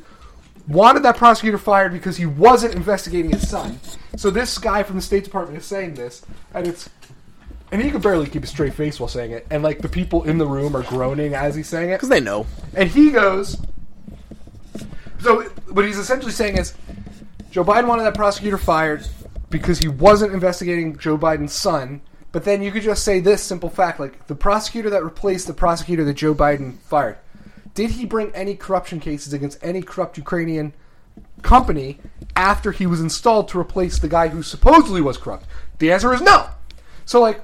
wanted 0.68 1.02
that 1.02 1.18
prosecutor 1.18 1.58
fired 1.58 1.92
because 1.92 2.18
he 2.18 2.28
wasn't 2.28 2.76
investigating 2.76 3.32
his 3.32 3.50
son. 3.50 3.80
So 4.18 4.30
this 4.30 4.60
guy 4.60 4.84
from 4.84 4.98
the 4.98 5.02
State 5.02 5.24
Department 5.24 5.58
is 5.58 5.66
saying 5.66 5.96
this, 5.96 6.24
and 6.54 6.68
it's 6.68 6.92
and 7.72 7.82
he 7.82 7.90
could 7.90 8.04
barely 8.04 8.28
keep 8.28 8.44
a 8.44 8.48
straight 8.48 8.76
face 8.76 9.00
while 9.00 9.10
saying 9.10 9.32
it, 9.32 9.48
and 9.50 9.64
like 9.64 9.80
the 9.80 9.90
people 9.90 10.26
in 10.26 10.38
the 10.38 10.46
room 10.46 10.76
are 10.76 10.84
groaning 10.84 11.34
as 11.34 11.56
he's 11.56 11.68
saying 11.68 11.90
it, 11.90 11.94
Because 11.94 12.10
they 12.10 12.22
know. 12.22 12.46
and 12.76 12.88
he 12.90 13.10
goes. 13.10 13.58
So 15.24 15.44
what 15.70 15.86
he's 15.86 15.98
essentially 15.98 16.34
saying 16.34 16.58
is, 16.58 16.74
Joe 17.50 17.64
Biden 17.64 17.88
wanted 17.88 18.04
that 18.04 18.14
prosecutor 18.14 18.58
fired 18.58 19.08
because 19.50 19.80
he 19.80 19.88
wasn't 19.88 20.34
investigating 20.34 20.98
Joe 20.98 21.18
Biden's 21.18 21.54
son. 21.54 22.02
But 22.34 22.44
then 22.44 22.62
you 22.62 22.72
could 22.72 22.84
just 22.84 23.06
say 23.06 23.22
this 23.22 23.42
simple 23.42 23.70
fact: 23.70 24.02
like 24.02 24.28
the 24.28 24.36
prosecutor 24.36 24.90
that 24.90 25.04
replaced 25.04 25.48
the 25.48 25.54
prosecutor 25.54 26.04
that 26.04 26.16
Joe 26.16 26.36
Biden 26.36 26.78
fired, 26.80 27.18
did 27.74 27.92
he 27.92 28.06
bring 28.06 28.36
any 28.36 28.56
corruption 28.56 29.00
cases 29.00 29.32
against 29.32 29.58
any 29.62 29.82
corrupt 29.82 30.18
Ukrainian 30.18 30.74
company 31.42 32.00
after 32.36 32.74
he 32.74 32.86
was 32.86 33.00
installed 33.00 33.48
to 33.50 33.60
replace 33.60 34.00
the 34.00 34.10
guy 34.10 34.28
who 34.28 34.44
supposedly 34.44 35.00
was 35.00 35.18
corrupt? 35.18 35.46
The 35.80 35.92
answer 35.94 36.14
is 36.14 36.22
no. 36.22 36.50
So 37.06 37.22
like 37.22 37.40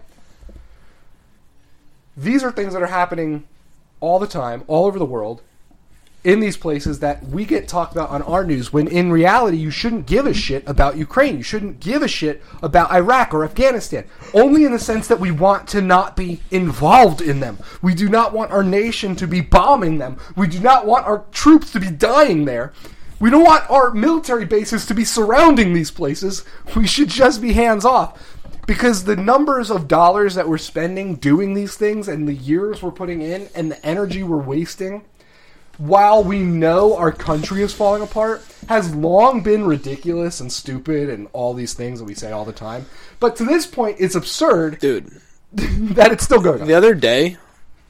these 2.18 2.44
are 2.44 2.52
things 2.52 2.74
that 2.74 2.82
are 2.82 2.88
happening 2.88 3.46
all 4.02 4.20
the 4.20 4.28
time, 4.28 4.66
all 4.68 4.86
over 4.86 5.00
the 5.00 5.06
world, 5.06 5.44
in 6.24 6.42
these 6.42 6.58
places 6.58 7.00
that 7.00 7.24
we 7.28 7.46
get 7.46 7.68
talked 7.68 7.94
about 7.94 8.10
on 8.10 8.22
our 8.24 8.44
news 8.44 8.74
when 8.74 8.88
in 8.88 9.12
reality 9.12 9.56
you 9.56 9.72
shouldn't 9.72 10.06
give 10.06 10.26
a 10.26 10.34
shit 10.34 10.68
about 10.68 10.98
Ukraine. 10.98 11.38
You 11.38 11.44
shouldn't 11.44 11.80
give 11.80 12.02
a 12.02 12.10
shit 12.10 12.44
about 12.62 12.92
Iraq 12.92 13.34
or 13.34 13.46
Afghanistan. 13.46 14.06
Only 14.34 14.66
in 14.66 14.74
the 14.74 14.80
sense 14.80 15.08
that 15.08 15.20
we 15.20 15.32
want 15.32 15.68
to 15.70 15.82
not 15.82 16.18
be 16.18 16.42
involved 16.52 17.22
in 17.22 17.40
them. 17.40 17.58
We 17.82 17.96
do 17.96 18.10
not 18.10 18.34
want 18.34 18.52
our 18.52 18.64
nation 18.64 19.16
to 19.16 19.28
be 19.28 19.40
bombing 19.40 19.98
them. 19.98 20.18
We 20.36 20.48
do 20.48 20.60
not 20.60 20.86
want 20.86 21.06
our 21.06 21.26
troops 21.32 21.72
to 21.72 21.80
be 21.80 21.90
dying 21.90 22.44
there. 22.44 22.74
We 23.22 23.30
don't 23.30 23.46
want 23.46 23.70
our 23.70 23.92
military 23.92 24.46
bases 24.46 24.86
to 24.88 24.94
be 24.94 25.06
surrounding 25.06 25.74
these 25.74 25.92
places. 25.92 26.44
We 26.76 26.88
should 26.88 27.10
just 27.10 27.42
be 27.42 27.54
hands 27.54 27.86
off. 27.86 28.38
Because 28.66 29.04
the 29.04 29.16
numbers 29.16 29.72
of 29.72 29.88
dollars 29.88 30.36
that 30.36 30.48
we're 30.48 30.58
spending 30.58 31.16
doing 31.16 31.54
these 31.54 31.76
things 31.76 32.08
and 32.08 32.28
the 32.28 32.36
years 32.36 32.84
we're 32.84 32.92
putting 32.92 33.22
in 33.22 33.50
and 33.56 33.72
the 33.72 33.84
energy 33.86 34.22
we're 34.22 34.38
wasting 34.38 35.04
while 35.80 36.24
we 36.24 36.40
know 36.40 36.96
our 36.96 37.12
country 37.12 37.62
is 37.62 37.74
falling 37.74 38.04
apart, 38.04 38.46
has 38.68 38.94
long 38.94 39.42
been 39.42 39.66
ridiculous 39.66 40.42
and 40.42 40.52
stupid 40.52 41.10
and 41.10 41.28
all 41.32 41.54
these 41.54 41.74
things 41.74 42.00
that 42.00 42.06
we 42.06 42.14
say 42.14 42.32
all 42.32 42.44
the 42.46 42.52
time. 42.52 42.86
But 43.20 43.38
to 43.38 43.46
this 43.46 43.66
point, 43.66 43.96
it's 44.00 44.14
absurd 44.14 44.80
Dude, 44.80 45.22
that 45.54 46.12
it's 46.12 46.26
still 46.26 46.42
going 46.42 46.62
on. 46.62 46.68
the 46.68 46.74
other 46.74 46.94
day, 46.94 47.38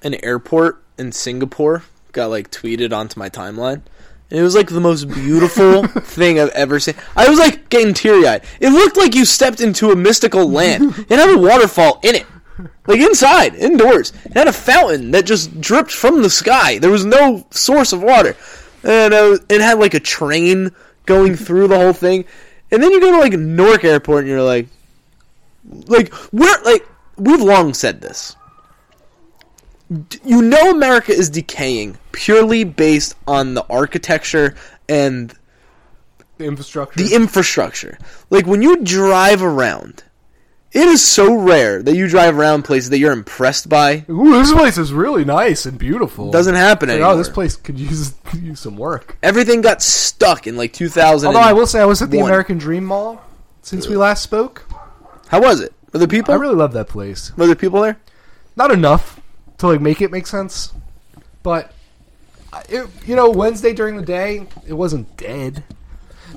an 0.03 0.13
airport 0.23 0.83
in 0.99 1.11
Singapore 1.11 1.83
got 2.11 2.29
like 2.29 2.51
tweeted 2.51 2.93
onto 2.93 3.19
my 3.19 3.27
timeline. 3.29 3.81
And 4.29 4.39
it 4.39 4.43
was 4.43 4.53
like 4.53 4.67
the 4.67 4.79
most 4.79 5.05
beautiful 5.09 5.87
thing 5.87 6.39
I've 6.39 6.49
ever 6.49 6.79
seen. 6.79 6.93
I 7.17 7.27
was 7.27 7.39
like 7.39 7.69
getting 7.69 7.95
teary 7.95 8.27
eyed. 8.27 8.43
It 8.59 8.69
looked 8.69 8.97
like 8.97 9.15
you 9.15 9.25
stepped 9.25 9.61
into 9.61 9.89
a 9.89 9.95
mystical 9.95 10.47
land. 10.47 10.93
It 11.09 11.17
had 11.17 11.35
a 11.35 11.39
waterfall 11.39 11.99
in 12.03 12.13
it. 12.13 12.27
Like 12.87 12.99
inside, 13.01 13.55
indoors. 13.55 14.11
It 14.25 14.33
had 14.33 14.47
a 14.47 14.53
fountain 14.53 15.11
that 15.11 15.25
just 15.25 15.61
dripped 15.61 15.91
from 15.91 16.21
the 16.23 16.29
sky. 16.29 16.79
There 16.79 16.89
was 16.89 17.05
no 17.05 17.45
source 17.51 17.93
of 17.93 18.01
water. 18.01 18.35
And 18.83 19.13
uh, 19.13 19.37
it 19.47 19.61
had 19.61 19.79
like 19.79 19.93
a 19.93 19.99
train 19.99 20.71
going 21.05 21.35
through 21.45 21.67
the 21.67 21.77
whole 21.77 21.93
thing. 21.93 22.25
And 22.71 22.81
then 22.81 22.91
you 22.91 22.99
go 22.99 23.11
to 23.11 23.19
like 23.19 23.33
Newark 23.33 23.83
Airport 23.83 24.21
and 24.21 24.29
you're 24.29 24.41
like, 24.41 24.67
like, 25.87 26.13
we're 26.33 26.61
like, 26.63 26.87
we've 27.17 27.41
long 27.41 27.73
said 27.73 28.01
this 28.01 28.35
you 30.23 30.41
know 30.41 30.71
America 30.71 31.11
is 31.11 31.29
decaying 31.29 31.97
purely 32.11 32.63
based 32.63 33.15
on 33.27 33.55
the 33.55 33.65
architecture 33.69 34.55
and 34.87 35.33
The 36.37 36.45
infrastructure. 36.45 37.03
the 37.03 37.15
infrastructure. 37.15 37.97
Like 38.29 38.45
when 38.45 38.61
you 38.61 38.83
drive 38.83 39.41
around, 39.41 40.03
it 40.71 40.87
is 40.87 41.03
so 41.03 41.33
rare 41.33 41.81
that 41.81 41.95
you 41.95 42.07
drive 42.07 42.37
around 42.37 42.63
places 42.63 42.89
that 42.91 42.99
you're 42.99 43.11
impressed 43.11 43.69
by. 43.69 44.05
Ooh, 44.09 44.31
this 44.33 44.51
place 44.53 44.77
is 44.77 44.93
really 44.93 45.25
nice 45.25 45.65
and 45.65 45.77
beautiful. 45.79 46.29
Doesn't 46.31 46.55
happen 46.55 46.89
Like, 46.89 46.95
oh, 46.95 46.97
anymore. 46.97 47.13
oh, 47.13 47.17
this 47.17 47.29
place 47.29 47.55
could 47.55 47.79
use 47.79 48.13
could 48.25 48.41
use 48.41 48.59
some 48.59 48.77
work. 48.77 49.17
Everything 49.23 49.61
got 49.61 49.81
stuck 49.81 50.45
in 50.47 50.57
like 50.57 50.73
2000. 50.73 51.27
Although 51.27 51.39
I 51.39 51.53
will 51.53 51.67
say, 51.67 51.79
I 51.81 51.85
was 51.85 52.01
at 52.01 52.11
the 52.11 52.17
one. 52.19 52.27
American 52.29 52.57
Dream 52.57 52.85
Mall 52.85 53.21
since 53.61 53.87
we 53.87 53.97
last 53.97 54.21
spoke. 54.23 54.65
How 55.27 55.41
was 55.41 55.59
it? 55.59 55.73
Were 55.91 55.99
there 55.99 56.07
people? 56.07 56.33
I 56.33 56.37
really 56.37 56.55
love 56.55 56.73
that 56.73 56.87
place. 56.87 57.35
Were 57.35 57.47
there 57.47 57.55
people 57.55 57.81
there? 57.81 57.97
Not 58.55 58.71
enough 58.71 59.19
to 59.57 59.67
like 59.67 59.81
make 59.81 60.01
it 60.01 60.11
make 60.11 60.27
sense, 60.27 60.73
but 61.43 61.73
I- 62.53 62.63
it, 62.69 62.87
you 63.05 63.15
know, 63.15 63.29
Wednesday 63.29 63.73
during 63.73 63.95
the 63.97 64.05
day, 64.05 64.45
it 64.67 64.73
wasn't 64.73 65.17
dead. 65.17 65.63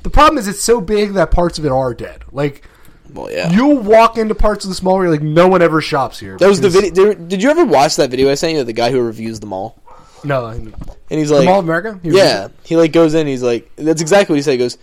The 0.03 0.11
problem 0.11 0.39
is, 0.39 0.49
it's 0.49 0.61
so 0.63 0.81
big 0.81 1.13
that 1.13 1.31
parts 1.31 1.59
of 1.59 1.65
it 1.67 1.71
are 1.71 1.95
dead. 1.95 2.25
Like 2.33 2.67
Well, 3.13 3.31
yeah. 3.31 3.51
you'll 3.51 3.79
walk 3.79 4.17
into 4.19 4.35
parts 4.35 4.65
of 4.65 4.71
this 4.71 4.83
mall 4.83 4.95
where 4.97 5.05
you're 5.05 5.13
like, 5.13 5.23
no 5.23 5.49
one 5.49 5.63
ever 5.63 5.81
shops 5.81 6.19
here. 6.19 6.37
that 6.39 6.49
was 6.49 6.61
the 6.61 6.69
because- 6.69 6.91
video. 6.91 7.15
Did, 7.15 7.29
did 7.29 7.43
you 7.43 7.51
ever 7.51 7.65
watch 7.65 7.97
that 7.97 8.11
video 8.11 8.31
I 8.31 8.35
sent 8.35 8.55
you 8.55 8.61
of 8.61 8.67
the 8.67 8.73
guy 8.73 8.91
who 8.91 9.01
reviews 9.01 9.41
the 9.41 9.47
mall? 9.47 9.79
No, 10.25 10.47
I- 10.47 10.55
And 10.55 10.75
he's 11.11 11.31
like, 11.31 11.41
the 11.41 11.47
Mall 11.47 11.59
of 11.59 11.65
America. 11.65 11.99
He 12.03 12.09
was- 12.09 12.17
Yeah, 12.17 12.49
he 12.65 12.77
like 12.77 12.93
goes 12.93 13.15
in. 13.15 13.27
He's 13.27 13.43
like, 13.43 13.71
that's 13.77 14.01
exactly 14.01 14.35
what 14.35 14.39
he 14.39 14.43
said. 14.43 14.53
He 14.53 14.59
goes, 14.59 14.79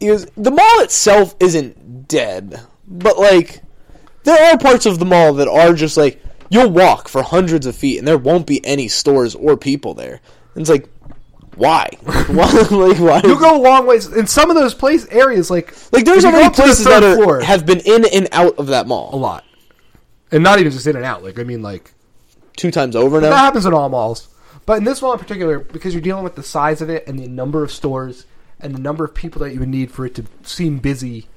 he 0.00 0.06
goes, 0.06 0.26
the 0.36 0.50
mall 0.50 0.80
itself 0.80 1.34
isn't 1.40 2.08
dead, 2.08 2.60
but 2.86 3.18
like, 3.18 3.62
there 4.24 4.52
are 4.52 4.58
parts 4.58 4.86
of 4.86 4.98
the 4.98 5.04
mall 5.04 5.32
that 5.34 5.48
are 5.48 5.72
just 5.74 5.96
like 5.96 6.22
you'll 6.50 6.70
walk 6.70 7.08
for 7.08 7.22
hundreds 7.22 7.66
of 7.66 7.74
feet 7.74 7.98
and 7.98 8.06
there 8.06 8.18
won't 8.18 8.46
be 8.46 8.64
any 8.66 8.86
stores 8.88 9.34
or 9.34 9.56
people 9.56 9.94
there. 9.94 10.20
And 10.54 10.60
it's 10.60 10.70
like, 10.70 10.88
why? 11.56 11.88
why? 12.04 12.50
Like, 12.70 12.98
why? 12.98 13.20
You'll 13.24 13.38
go 13.38 13.56
a 13.56 13.62
long 13.62 13.86
ways 13.86 14.06
in 14.12 14.26
some 14.26 14.50
of 14.50 14.56
those 14.56 14.74
place 14.74 15.06
areas. 15.08 15.50
Like 15.50 15.74
like, 15.92 16.04
there's 16.04 16.24
if 16.24 16.24
you 16.24 16.30
go 16.32 16.36
already 16.38 16.46
up 16.46 16.52
to 16.54 16.62
the 16.62 16.66
places 16.66 16.84
that 16.84 17.02
are, 17.02 17.16
floor- 17.16 17.40
have 17.40 17.64
been 17.66 17.80
in 17.80 18.04
and 18.12 18.28
out 18.32 18.58
of 18.58 18.66
that 18.68 18.86
mall 18.86 19.10
a 19.14 19.16
lot, 19.16 19.44
and 20.32 20.42
not 20.42 20.58
even 20.58 20.72
just 20.72 20.86
in 20.86 20.96
and 20.96 21.04
out. 21.04 21.22
Like 21.22 21.38
I 21.38 21.44
mean, 21.44 21.62
like 21.62 21.92
two 22.56 22.70
times 22.70 22.96
over 22.96 23.20
now. 23.20 23.30
That 23.30 23.36
happens 23.38 23.66
in 23.66 23.72
all 23.74 23.88
malls. 23.88 24.28
But 24.66 24.78
in 24.78 24.84
this 24.84 25.02
mall 25.02 25.12
in 25.12 25.18
particular, 25.18 25.58
because 25.58 25.92
you're 25.92 26.00
dealing 26.00 26.24
with 26.24 26.36
the 26.36 26.42
size 26.42 26.80
of 26.80 26.88
it 26.88 27.06
and 27.06 27.18
the 27.18 27.28
number 27.28 27.62
of 27.62 27.70
stores 27.70 28.24
and 28.60 28.74
the 28.74 28.80
number 28.80 29.04
of 29.04 29.14
people 29.14 29.42
that 29.42 29.52
you 29.52 29.60
would 29.60 29.68
need 29.68 29.90
for 29.90 30.06
it 30.06 30.14
to 30.14 30.24
seem 30.42 30.78
busy 30.78 31.28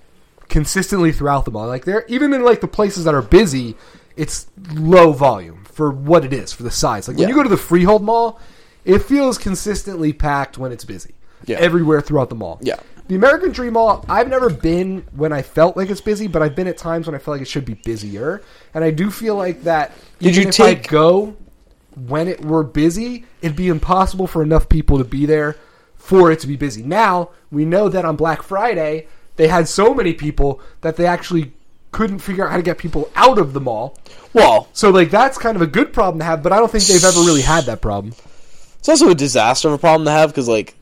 consistently 0.48 1.12
throughout 1.12 1.44
the 1.46 1.52
mall. 1.52 1.68
Like 1.68 1.84
there 1.86 2.06
even 2.08 2.34
in 2.34 2.44
like 2.44 2.62
the 2.62 2.68
places 2.70 3.04
that 3.04 3.14
are 3.14 3.22
busy, 3.22 3.76
it's 4.16 4.48
low 4.74 5.12
volume 5.12 5.66
for 5.66 5.92
what 5.92 6.24
it 6.24 6.32
is, 6.34 6.54
for 6.54 6.64
the 6.64 6.72
size. 6.72 7.08
Like 7.08 7.18
when 7.18 7.24
Yeah. 7.28 7.30
you 7.30 7.36
go 7.36 7.44
to 7.44 7.50
the 7.50 7.58
Freehold 7.58 8.02
Mall, 8.04 8.40
it 8.88 9.00
feels 9.04 9.38
consistently 9.38 10.14
packed 10.14 10.58
when 10.58 10.72
it's 10.72 10.86
busy. 10.86 11.14
Yeah. 11.46 11.58
Everywhere 11.60 12.02
throughout 12.02 12.30
the 12.30 12.36
mall. 12.36 12.58
Yeah. 12.62 12.80
The 13.08 13.16
American 13.16 13.52
Dream 13.52 13.74
Mall, 13.74 14.04
I've 14.10 14.28
never 14.28 14.50
been 14.50 15.06
when 15.16 15.32
I 15.32 15.42
felt 15.42 15.78
like 15.78 15.90
it's 15.90 16.02
busy, 16.02 16.28
but 16.28 16.42
I've 16.42 16.56
been 16.56 16.68
at 16.68 16.78
times 16.78 17.06
when 17.08 17.16
I 17.16 17.20
felt 17.20 17.36
like 17.36 17.42
it 17.42 17.48
should 17.48 17.64
be 17.64 17.76
busier. 17.76 18.42
And 18.74 18.84
I 18.84 18.92
do 18.92 19.10
feel 19.12 19.36
like 19.36 19.64
that 19.64 19.94
Did 20.20 20.36
you 20.36 20.42
if 20.44 20.60
I 20.60 20.74
take- 20.74 20.88
go 20.90 21.36
when 22.08 22.28
it 22.28 22.44
were 22.44 22.64
busy, 22.64 23.26
it'd 23.42 23.56
be 23.56 23.70
impossible 23.70 24.28
for 24.28 24.42
enough 24.44 24.68
people 24.68 24.98
to 24.98 25.04
be 25.06 25.26
there 25.26 25.56
for 25.96 26.32
it 26.32 26.40
to 26.42 26.48
be 26.48 26.56
busy. 26.58 26.84
Now, 26.84 27.30
we 27.52 27.64
know 27.66 27.88
that 27.90 28.04
on 28.06 28.16
Black 28.18 28.42
Friday, 28.44 29.08
they 29.38 29.48
had 29.48 29.68
so 29.70 29.94
many 29.94 30.14
people 30.14 30.60
that 30.82 30.96
they 30.98 31.06
actually 31.06 31.54
couldn't 31.92 32.20
figure 32.20 32.44
out 32.46 32.52
how 32.52 32.58
to 32.58 32.64
get 32.64 32.78
people 32.78 33.10
out 33.16 33.38
of 33.38 33.54
the 33.54 33.62
mall. 33.62 33.98
Well, 34.34 34.68
So 34.74 34.90
like 34.90 35.10
that's 35.12 35.38
kind 35.38 35.56
of 35.56 35.62
a 35.62 35.68
good 35.68 35.94
problem 35.94 36.20
to 36.20 36.26
have, 36.26 36.44
but 36.44 36.52
I 36.52 36.58
don't 36.58 36.70
think 36.72 36.84
they've 36.84 37.04
ever 37.04 37.20
really 37.22 37.42
had 37.42 37.64
that 37.66 37.82
problem. 37.82 38.14
It's 38.88 39.02
also 39.02 39.12
a 39.12 39.16
disaster 39.16 39.68
of 39.68 39.74
a 39.74 39.78
problem 39.78 40.06
to 40.06 40.12
have 40.12 40.30
because, 40.30 40.48
like, 40.48 40.74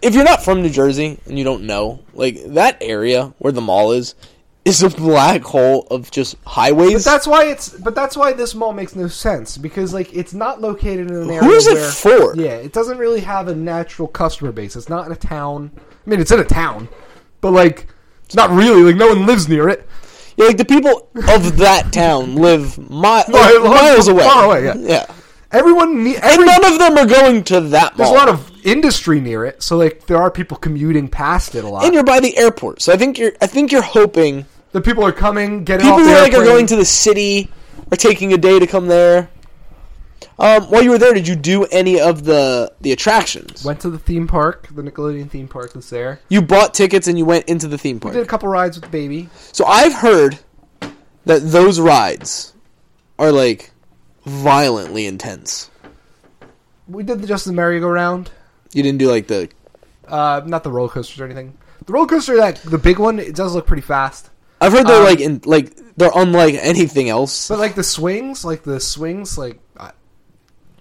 if 0.00 0.14
you're 0.14 0.24
not 0.24 0.42
from 0.42 0.62
New 0.62 0.70
Jersey 0.70 1.20
and 1.26 1.36
you 1.36 1.44
don't 1.44 1.64
know, 1.64 2.00
like, 2.14 2.42
that 2.54 2.78
area 2.80 3.34
where 3.36 3.52
the 3.52 3.60
mall 3.60 3.92
is 3.92 4.14
is 4.64 4.82
a 4.82 4.88
black 4.88 5.42
hole 5.42 5.86
of 5.90 6.10
just 6.10 6.36
highways. 6.46 7.04
But 7.04 7.10
that's 7.10 7.26
why 7.26 7.44
it's 7.48 7.68
but 7.68 7.94
that's 7.94 8.16
why 8.16 8.32
this 8.32 8.54
mall 8.54 8.72
makes 8.72 8.96
no 8.96 9.08
sense 9.08 9.58
because 9.58 9.92
like 9.92 10.14
it's 10.14 10.32
not 10.32 10.60
located 10.62 11.10
in 11.10 11.16
an 11.16 11.28
area 11.30 11.40
Who 11.42 11.50
is 11.52 11.66
it 11.66 11.74
where- 11.74 11.90
for? 11.90 12.34
Yeah, 12.36 12.52
it 12.56 12.72
doesn't 12.72 12.96
really 12.96 13.20
have 13.20 13.48
a 13.48 13.54
natural 13.54 14.08
customer 14.08 14.50
base. 14.52 14.74
It's 14.74 14.88
not 14.88 15.04
in 15.04 15.12
a 15.12 15.16
town. 15.16 15.70
I 16.06 16.08
mean, 16.10 16.20
it's 16.20 16.32
in 16.32 16.40
a 16.40 16.44
town, 16.44 16.88
but 17.42 17.50
like 17.52 17.88
it's 18.24 18.36
not 18.36 18.48
really 18.50 18.82
like 18.82 18.96
no 18.96 19.08
one 19.08 19.26
lives 19.26 19.50
near 19.50 19.68
it. 19.68 19.86
Yeah, 20.38 20.46
like 20.46 20.56
the 20.56 20.64
people 20.64 21.08
of 21.28 21.58
that 21.58 21.92
town 21.92 22.36
live 22.36 22.78
mi- 22.78 22.96
like, 22.96 23.28
Miles- 23.28 23.64
miles 23.64 24.08
away. 24.08 24.24
far 24.24 24.44
away, 24.46 24.64
yeah. 24.64 24.74
yeah. 24.78 25.06
Everyone 25.50 26.04
ne- 26.04 26.16
And 26.16 26.44
none 26.44 26.64
of 26.72 26.78
them 26.78 26.98
are 26.98 27.06
going 27.06 27.42
to 27.44 27.60
that 27.60 27.96
there's 27.96 28.08
mall. 28.10 28.16
a 28.16 28.18
lot 28.18 28.28
of 28.28 28.50
industry 28.66 29.18
near 29.20 29.44
it, 29.46 29.62
so 29.62 29.76
like 29.78 30.06
there 30.06 30.18
are 30.18 30.30
people 30.30 30.56
commuting 30.58 31.08
past 31.08 31.54
it 31.54 31.64
a 31.64 31.68
lot. 31.68 31.84
and 31.84 31.94
you're 31.94 32.04
by 32.04 32.20
the 32.20 32.36
airport, 32.36 32.82
so 32.82 32.92
I 32.92 32.96
think 32.96 33.18
you're. 33.18 33.32
I 33.40 33.46
think 33.46 33.72
you're 33.72 33.80
hoping 33.82 34.44
the 34.72 34.80
people 34.82 35.04
are 35.04 35.12
coming, 35.12 35.64
getting 35.64 35.86
people 35.86 36.00
who 36.00 36.12
like 36.12 36.34
are 36.34 36.44
going 36.44 36.66
to 36.66 36.76
the 36.76 36.84
city 36.84 37.50
are 37.90 37.96
taking 37.96 38.32
a 38.34 38.36
day 38.36 38.58
to 38.58 38.66
come 38.66 38.88
there. 38.88 39.30
Um, 40.40 40.64
while 40.64 40.82
you 40.82 40.90
were 40.90 40.98
there, 40.98 41.14
did 41.14 41.26
you 41.26 41.34
do 41.34 41.64
any 41.64 41.98
of 41.98 42.24
the 42.24 42.70
the 42.82 42.92
attractions? 42.92 43.64
Went 43.64 43.80
to 43.80 43.90
the 43.90 43.98
theme 43.98 44.26
park, 44.26 44.68
the 44.70 44.82
Nickelodeon 44.82 45.30
theme 45.30 45.48
park 45.48 45.72
that's 45.72 45.88
there. 45.90 46.20
You 46.28 46.42
bought 46.42 46.74
tickets 46.74 47.08
and 47.08 47.16
you 47.18 47.24
went 47.24 47.46
into 47.46 47.66
the 47.68 47.78
theme 47.78 47.96
We 47.96 48.00
park. 48.00 48.14
did 48.14 48.22
a 48.22 48.26
couple 48.26 48.48
rides 48.50 48.76
with 48.76 48.84
the 48.84 48.90
baby. 48.90 49.30
So 49.52 49.64
I've 49.64 49.94
heard 49.94 50.38
that 51.24 51.38
those 51.50 51.80
rides 51.80 52.52
are 53.18 53.32
like 53.32 53.70
violently 54.28 55.06
intense. 55.06 55.70
We 56.86 57.02
did 57.02 57.20
the 57.20 57.26
Just 57.26 57.44
the 57.44 57.52
Merry-Go-Round. 57.52 58.30
You 58.72 58.82
didn't 58.82 58.98
do 58.98 59.10
like 59.10 59.26
the 59.26 59.48
Uh, 60.06 60.40
not 60.46 60.62
the 60.64 60.70
roller 60.70 60.88
coasters 60.88 61.20
or 61.20 61.24
anything. 61.24 61.56
The 61.86 61.92
roller 61.92 62.06
coaster, 62.06 62.36
that 62.36 62.56
the 62.62 62.78
big 62.78 62.98
one, 62.98 63.18
it 63.18 63.34
does 63.34 63.54
look 63.54 63.66
pretty 63.66 63.82
fast. 63.82 64.30
I've 64.60 64.72
heard 64.72 64.86
they're 64.86 64.96
Um, 64.98 65.04
like 65.04 65.20
in 65.20 65.40
like 65.44 65.72
they're 65.96 66.10
unlike 66.14 66.54
anything 66.60 67.08
else. 67.08 67.48
But 67.48 67.58
like 67.58 67.74
the 67.74 67.82
swings, 67.84 68.44
like 68.44 68.62
the 68.62 68.80
swings, 68.80 69.36
like 69.38 69.60
uh, 69.76 69.90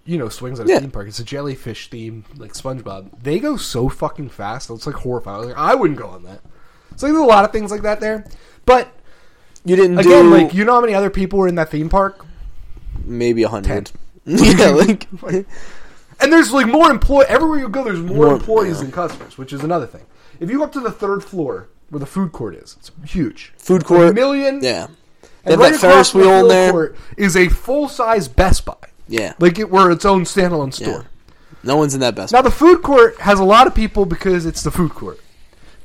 you 0.06 0.18
know, 0.18 0.30
swings 0.30 0.60
at 0.60 0.68
a 0.68 0.70
Yeah. 0.70 0.80
theme 0.80 0.92
park. 0.92 1.08
It's 1.08 1.20
a 1.20 1.24
jellyfish 1.24 1.90
theme, 1.90 2.24
like 2.38 2.54
SpongeBob. 2.54 3.22
They 3.24 3.40
go 3.40 3.58
so 3.58 3.90
fucking 3.90 4.30
fast. 4.30 4.70
It's 4.70 4.88
like 4.88 4.96
horrifying. 4.96 5.44
I, 5.44 5.48
like, 5.48 5.58
I 5.58 5.76
wouldn't 5.76 6.00
go 6.00 6.08
on 6.08 6.24
that. 6.24 6.42
So 6.96 7.06
like, 7.08 7.14
there's 7.14 7.24
a 7.24 7.28
lot 7.28 7.46
of 7.46 7.52
things 7.52 7.70
like 7.72 7.82
that 7.84 8.00
there. 8.00 8.26
But 8.66 8.88
You 9.66 9.76
didn't 9.76 10.00
again, 10.00 10.26
do 10.26 10.30
like 10.32 10.54
you 10.54 10.64
know 10.66 10.74
how 10.74 10.82
many 10.82 10.94
other 10.96 11.10
people 11.10 11.40
were 11.40 11.48
in 11.48 11.56
that 11.56 11.70
theme 11.70 11.90
park? 11.90 12.26
Maybe 13.08 13.44
a 13.44 13.50
hundred. 13.50 13.92
yeah, 14.26 14.68
like 14.70 15.08
And 16.20 16.34
there's 16.34 16.52
like 16.52 16.68
more 16.68 16.90
employ 16.90 17.22
everywhere 17.28 17.60
you 17.60 17.70
go. 17.70 17.84
There's 17.84 18.00
more, 18.00 18.26
More- 18.28 18.34
employees 18.36 18.78
yeah. 18.78 18.84
than 18.84 18.92
customers, 18.92 19.38
which 19.38 19.54
is 19.54 19.64
another 19.64 19.86
thing. 19.86 20.02
If 20.40 20.50
you 20.50 20.58
go 20.60 20.64
up 20.66 20.72
to 20.74 20.80
the 20.80 20.92
third 20.92 21.24
floor 21.24 21.70
where 21.90 22.00
the 22.00 22.06
food 22.06 22.32
court 22.32 22.56
is, 22.56 22.76
it's 22.80 22.92
huge. 23.12 23.54
food 23.58 23.86
court, 23.86 24.10
A 24.10 24.14
million. 24.14 24.60
Yeah, 24.64 24.88
And 25.46 25.60
right 25.60 25.72
that 25.74 25.80
Ferris 25.80 26.14
wheel 26.14 26.32
in 26.34 26.42
food 26.42 26.50
there. 26.52 26.72
court 26.72 26.96
is 27.18 27.36
a 27.38 27.50
full 27.50 27.88
size 27.88 28.28
Best 28.28 28.66
Buy. 28.66 28.76
yeah. 29.08 29.34
Like 29.40 29.60
it 29.60 29.70
were 29.70 29.92
its 29.92 30.06
own 30.06 30.24
standalone 30.24 30.74
store. 30.74 30.88
Yeah. 30.88 31.04
No 31.64 31.76
one's 31.78 31.94
in 31.94 32.00
that 32.02 32.16
best. 32.16 32.32
Buy. 32.34 32.40
Now 32.40 32.42
the 32.44 32.52
food 32.52 32.82
court 32.82 33.20
has 33.22 33.40
a 33.40 33.44
lot 33.44 33.68
of 33.68 33.76
people 33.76 34.06
because 34.06 34.46
it's 34.46 34.64
the 34.64 34.72
food 34.72 34.92
court. 34.94 35.20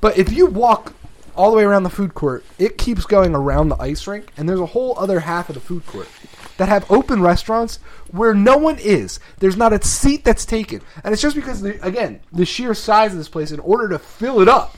But 0.01 0.17
if 0.19 0.33
you 0.33 0.47
walk 0.47 0.95
all 1.37 1.51
the 1.51 1.57
way 1.59 1.65
around 1.65 1.83
the 1.85 1.91
food 1.91 2.15
court, 2.15 2.45
it 2.59 2.77
keeps 2.79 3.05
going 3.07 3.35
around 3.35 3.69
the 3.69 3.77
ice 3.77 4.07
rink, 4.07 4.33
and 4.37 4.49
there's 4.49 4.61
a 4.61 4.67
whole 4.67 4.99
other 4.99 5.21
half 5.21 5.49
of 5.49 5.55
the 5.55 5.61
food 5.61 5.87
court 5.87 6.09
that 6.63 6.69
have 6.69 6.89
open 6.91 7.21
restaurants 7.21 7.79
where 8.13 8.35
no 8.35 8.57
one 8.57 8.79
is. 8.79 9.19
There's 9.39 9.57
not 9.57 9.73
a 9.73 9.83
seat 9.85 10.25
that's 10.25 10.47
taken, 10.47 10.81
and 11.03 11.13
it's 11.13 11.21
just 11.23 11.35
because, 11.35 11.61
the, 11.61 11.85
again, 11.85 12.21
the 12.33 12.45
sheer 12.47 12.73
size 12.73 13.11
of 13.13 13.19
this 13.19 13.29
place. 13.29 13.51
In 13.51 13.59
order 13.61 13.89
to 13.89 13.99
fill 13.99 14.41
it 14.41 14.49
up, 14.49 14.77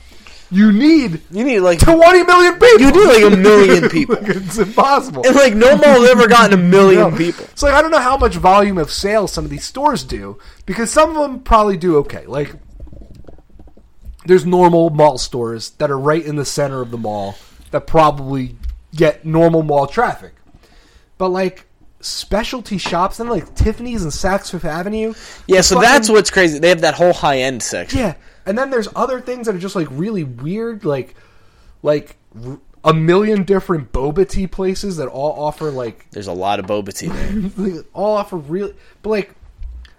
you 0.49 0.71
need 0.71 1.21
You 1.29 1.43
need 1.43 1.59
like 1.59 1.79
20 1.79 2.23
million 2.23 2.53
people. 2.53 2.79
You 2.79 2.91
need, 2.91 3.23
like, 3.23 3.33
a 3.33 3.37
million 3.37 3.89
people. 3.97 4.15
Like, 4.15 4.35
it's 4.35 4.57
impossible. 4.57 5.23
and 5.25 5.35
like 5.35 5.53
no 5.55 5.75
mall's 5.77 6.07
ever 6.09 6.27
gotten 6.27 6.53
a 6.59 6.61
million 6.75 7.11
No. 7.11 7.17
people. 7.17 7.45
So 7.55 7.67
like, 7.67 7.75
I 7.75 7.81
don't 7.81 7.91
know 7.91 7.99
how 7.99 8.17
much 8.17 8.35
volume 8.35 8.77
of 8.79 8.91
sales 8.91 9.31
some 9.31 9.43
of 9.45 9.51
these 9.51 9.63
stores 9.63 10.03
do 10.03 10.37
because 10.65 10.89
some 10.91 11.09
of 11.09 11.15
them 11.15 11.39
probably 11.41 11.77
do 11.77 11.97
okay. 11.97 12.25
Like 12.25 12.53
there's 14.25 14.45
normal 14.45 14.89
mall 14.89 15.17
stores 15.17 15.71
that 15.71 15.91
are 15.91 15.99
right 15.99 16.25
in 16.25 16.35
the 16.35 16.45
center 16.45 16.81
of 16.81 16.89
the 16.91 16.97
mall 16.97 17.35
that 17.71 17.85
probably 17.87 18.55
get 18.95 19.25
normal 19.25 19.61
mall 19.63 19.87
traffic. 19.87 20.33
But 21.17 21.29
like 21.29 21.64
specialty 22.05 22.77
shops 22.77 23.19
and 23.19 23.29
like 23.29 23.55
Tiffany's 23.55 24.03
and 24.03 24.11
Saks 24.11 24.51
Fifth 24.51 24.65
Avenue. 24.65 25.13
Yeah, 25.47 25.61
so 25.61 25.75
fucking- 25.75 25.89
that's 25.89 26.09
what's 26.09 26.29
crazy. 26.29 26.59
They 26.59 26.69
have 26.69 26.81
that 26.81 26.93
whole 26.93 27.13
high 27.13 27.39
end 27.39 27.63
section. 27.63 27.99
yeah. 27.99 28.13
And 28.45 28.55
then 28.57 28.69
there's 28.69 28.87
other 28.95 29.19
things 29.21 29.47
that 29.47 29.55
are 29.55 29.59
just 29.59 29.75
like 29.75 29.87
really 29.91 30.23
weird 30.23 30.85
like 30.85 31.15
like 31.81 32.17
r- 32.45 32.59
a 32.83 32.93
million 32.93 33.43
different 33.43 33.91
boba 33.91 34.29
tea 34.29 34.45
places 34.45 34.97
that 34.97 35.07
all 35.07 35.31
offer 35.43 35.71
like 35.71 36.07
There's 36.11 36.27
a 36.27 36.31
lot 36.33 36.59
of 36.59 36.67
boba 36.67 36.93
tea 36.95 37.07
there. 37.07 37.83
all 37.93 38.17
offer 38.17 38.37
real, 38.37 38.71
but 39.01 39.09
like, 39.09 39.33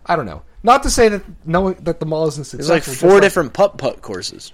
I 0.07 0.15
don't 0.15 0.27
know. 0.27 0.43
Not 0.63 0.85
to 0.85 0.91
say 0.91 1.09
that 1.09 1.23
knowing 1.45 1.75
that 1.81 1.99
the 2.01 2.07
mall 2.07 2.29
isn't 2.29 2.49
There's 2.53 2.71
like 2.71 2.85
four 2.85 3.21
different 3.21 3.53
putt 3.53 3.79
putt 3.79 4.01
courses. 4.03 4.53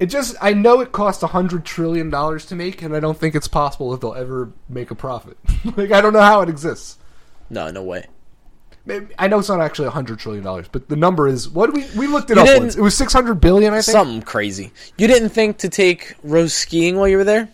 It 0.00 0.06
just 0.06 0.34
I 0.40 0.54
know 0.54 0.80
it 0.80 0.92
costs 0.92 1.22
a 1.22 1.26
hundred 1.26 1.66
trillion 1.66 2.08
dollars 2.08 2.46
to 2.46 2.56
make, 2.56 2.80
and 2.80 2.96
I 2.96 3.00
don't 3.00 3.18
think 3.18 3.34
it's 3.34 3.46
possible 3.46 3.90
that 3.90 4.00
they'll 4.00 4.14
ever 4.14 4.50
make 4.66 4.90
a 4.90 4.94
profit. 4.94 5.36
like 5.76 5.92
I 5.92 6.00
don't 6.00 6.14
know 6.14 6.22
how 6.22 6.40
it 6.40 6.48
exists. 6.48 6.96
No, 7.50 7.70
no 7.70 7.82
way. 7.82 8.06
Maybe, 8.86 9.08
I 9.18 9.28
know 9.28 9.38
it's 9.38 9.50
not 9.50 9.60
actually 9.60 9.88
a 9.88 9.90
hundred 9.90 10.18
trillion 10.18 10.42
dollars, 10.42 10.68
but 10.72 10.88
the 10.88 10.96
number 10.96 11.28
is 11.28 11.50
what 11.50 11.74
we 11.74 11.84
we 11.98 12.06
looked 12.06 12.30
it 12.30 12.38
You 12.38 12.42
up 12.44 12.60
once. 12.60 12.76
It 12.76 12.80
was 12.80 12.96
six 12.96 13.12
hundred 13.12 13.42
billion, 13.42 13.74
I 13.74 13.82
think. 13.82 13.92
Something 13.92 14.22
crazy. 14.22 14.72
You 14.96 15.06
didn't 15.06 15.28
think 15.28 15.58
to 15.58 15.68
take 15.68 16.14
Rose 16.22 16.54
skiing 16.54 16.96
while 16.96 17.06
you 17.06 17.18
were 17.18 17.24
there? 17.24 17.50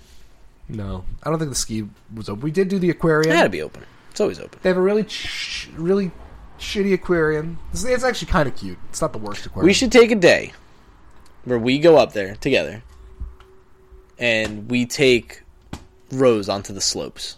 No, 0.69 1.05
I 1.25 1.31
don't 1.31 1.41
think 1.41 1.51
the 1.51 1.57
ski 1.57 1.89
was 2.15 2.29
open. 2.29 2.43
We 2.43 2.53
did 2.53 2.69
do 2.69 2.79
the 2.79 2.91
aquarium. 2.91 3.33
It 3.33 3.37
had 3.37 3.43
to 3.43 3.51
be 3.51 3.63
open. 3.63 3.83
It's 4.13 4.21
always 4.21 4.39
open. 4.39 4.61
They 4.63 4.69
have 4.71 4.79
a 4.79 4.83
really 4.83 5.03
ch- 5.03 5.69
really 5.75 6.13
shitty 6.61 6.95
aquarium. 6.95 7.59
It's, 7.73 7.85
it's 7.85 8.05
actually 8.05 8.31
kind 8.31 8.49
of 8.49 8.55
cute. 8.55 8.79
It's 8.89 9.01
not 9.01 9.13
the 9.13 9.19
worst 9.19 9.47
aquarium. 9.47 9.67
We 9.67 9.73
should 9.73 9.91
take 9.91 10.13
a 10.13 10.17
day 10.17 10.53
where 11.47 11.59
we 11.59 11.79
go 11.79 11.97
up 11.97 12.13
there 12.13 12.35
together 12.37 12.83
and 14.19 14.69
we 14.69 14.85
take 14.85 15.43
Rose 16.13 16.49
onto 16.49 16.73
the 16.73 16.81
slopes. 16.81 17.37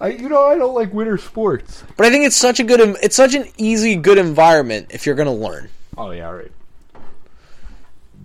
I, 0.00 0.08
you 0.08 0.28
know, 0.28 0.44
I 0.44 0.56
don't 0.56 0.74
like 0.74 0.92
winter 0.92 1.16
sports. 1.16 1.84
But 1.96 2.06
I 2.06 2.10
think 2.10 2.26
it's 2.26 2.36
such 2.36 2.58
a 2.58 2.64
good 2.64 2.80
it's 3.02 3.16
such 3.16 3.34
an 3.34 3.46
easy 3.56 3.96
good 3.96 4.18
environment 4.18 4.88
if 4.90 5.06
you're 5.06 5.14
going 5.14 5.26
to 5.26 5.32
learn. 5.32 5.68
Oh 5.96 6.10
yeah, 6.10 6.30
right. 6.30 6.52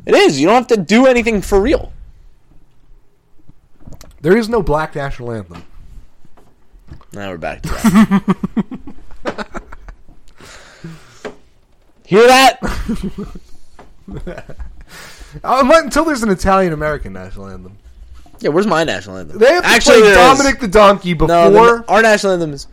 It 0.06 0.16
is. 0.16 0.40
You 0.40 0.48
don't 0.48 0.56
have 0.56 0.68
to 0.68 0.78
do 0.78 1.06
anything 1.06 1.42
for 1.42 1.62
real. 1.62 1.94
There 4.22 4.36
is 4.36 4.50
no 4.50 4.62
black 4.62 4.96
national 4.96 5.32
anthem. 5.32 5.64
Now 7.14 7.30
we're 7.30 7.38
back 7.38 7.62
to 7.64 7.70
that. 7.70 9.62
Hear 12.06 12.28
that? 12.28 12.60
Uh, 15.46 15.64
until 15.76 16.04
there's 16.04 16.24
an 16.24 16.30
Italian 16.30 16.74
American 16.74 17.14
national 17.14 17.48
anthem. 17.48 17.78
Yeah, 18.40 18.50
where's 18.50 18.68
my 18.68 18.84
national 18.84 19.16
anthem? 19.18 19.38
They 19.40 19.54
have 19.54 19.64
to 19.64 19.70
Actually, 19.70 20.02
play 20.02 20.12
there 20.12 20.32
is. 20.34 20.38
Dominic 20.38 20.60
the 20.60 20.68
Donkey 20.68 21.14
before. 21.14 21.28
No, 21.30 21.52
the, 21.52 21.86
our 21.88 22.02
national 22.02 22.34
anthem 22.34 22.52
is 22.52 22.68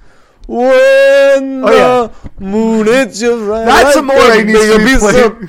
when 0.48 1.62
Oh, 1.64 2.12
the 2.38 2.44
moon 2.44 2.87
hits 2.87 3.20
your 3.22 3.37
right. 3.44 3.64
That's 3.64 3.96
a 3.96 4.03
needs 4.03 4.59
to 4.59 4.79
be 4.79 4.96
played. 4.98 5.48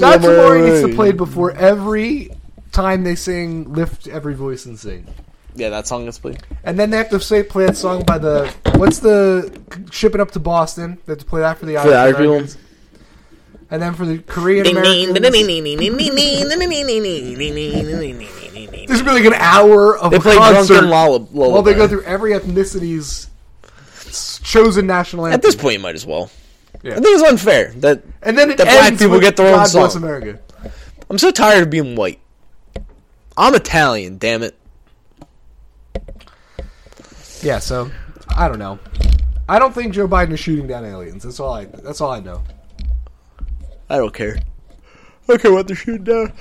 that's 0.00 0.22
what 0.24 0.36
Maury 0.36 0.62
needs 0.70 0.82
to 0.82 0.94
play 0.94 1.10
before 1.12 1.50
every 1.52 2.30
time 2.70 3.02
they 3.04 3.14
sing 3.16 3.72
"Lift 3.72 4.06
Every 4.06 4.34
Voice 4.34 4.66
and 4.66 4.78
Sing," 4.78 5.06
Yeah, 5.56 5.70
that 5.70 5.86
song 5.86 6.04
gets 6.04 6.18
played. 6.18 6.40
and 6.62 6.78
then 6.78 6.90
they 6.90 6.98
have 6.98 7.10
to 7.10 7.18
say 7.20 7.42
play 7.42 7.66
that 7.66 7.76
song 7.76 8.04
by 8.04 8.18
the 8.18 8.52
what's 8.76 8.98
the 9.00 9.58
shipping 9.90 10.20
Up 10.20 10.30
to 10.32 10.38
Boston." 10.38 10.98
They 11.06 11.12
have 11.12 11.18
to 11.18 11.24
play 11.24 11.40
that 11.40 11.58
for 11.58 11.66
the 11.66 11.76
For 11.78 11.88
the 11.88 11.96
Irish 11.96 12.16
Irish. 12.16 12.54
And 13.72 13.80
then 13.82 13.94
for 13.94 14.04
the 14.04 14.18
Korean 14.18 14.66
Americans. 14.66 15.14
There's 18.86 19.02
gonna 19.02 19.18
be 19.18 19.24
like 19.24 19.24
an 19.24 19.34
hour 19.34 19.96
of 19.98 20.10
They 20.10 20.18
play 20.18 20.36
concert 20.36 20.74
drunken 20.74 20.90
lull- 20.90 21.28
lullaby. 21.32 21.52
while 21.54 21.62
they 21.62 21.72
go 21.74 21.88
through 21.88 22.02
every 22.02 22.34
ethnicity's 22.34 23.28
chosen 24.42 24.86
national 24.86 25.24
anthem. 25.26 25.38
At 25.38 25.42
this 25.42 25.54
point, 25.56 25.74
you 25.74 25.80
might 25.80 25.94
as 25.94 26.04
well. 26.04 26.30
Yeah. 26.82 26.92
I 26.92 26.94
think 26.96 27.06
it's 27.18 27.22
unfair 27.28 27.72
that 27.76 28.02
and 28.22 28.36
then 28.36 28.50
it 28.50 28.58
the 28.58 28.64
black 28.64 28.84
ends 28.88 29.00
people 29.00 29.12
with 29.12 29.22
get 29.22 29.36
their 29.36 29.46
own 29.46 29.52
God 29.54 29.72
Bless 29.72 29.92
song. 29.94 30.02
America. 30.02 30.38
I'm 31.08 31.18
so 31.18 31.30
tired 31.30 31.62
of 31.62 31.70
being 31.70 31.94
white. 31.96 32.18
I'm 33.36 33.54
Italian, 33.54 34.18
damn 34.18 34.42
it. 34.42 34.54
Yeah, 37.40 37.58
so 37.58 37.90
I 38.36 38.48
don't 38.48 38.58
know. 38.58 38.78
I 39.48 39.58
don't 39.58 39.74
think 39.74 39.94
Joe 39.94 40.06
Biden 40.08 40.32
is 40.32 40.40
shooting 40.40 40.66
down 40.66 40.84
aliens. 40.84 41.22
That's 41.24 41.40
all 41.40 41.52
I. 41.54 41.64
That's 41.64 42.00
all 42.00 42.10
I 42.10 42.20
know. 42.20 42.42
I 43.92 43.98
don't 43.98 44.14
care. 44.14 44.36
I 44.38 45.26
don't 45.26 45.42
care 45.42 45.52
what 45.52 45.66
they're 45.66 45.76
shooting 45.76 46.04
down. 46.04 46.32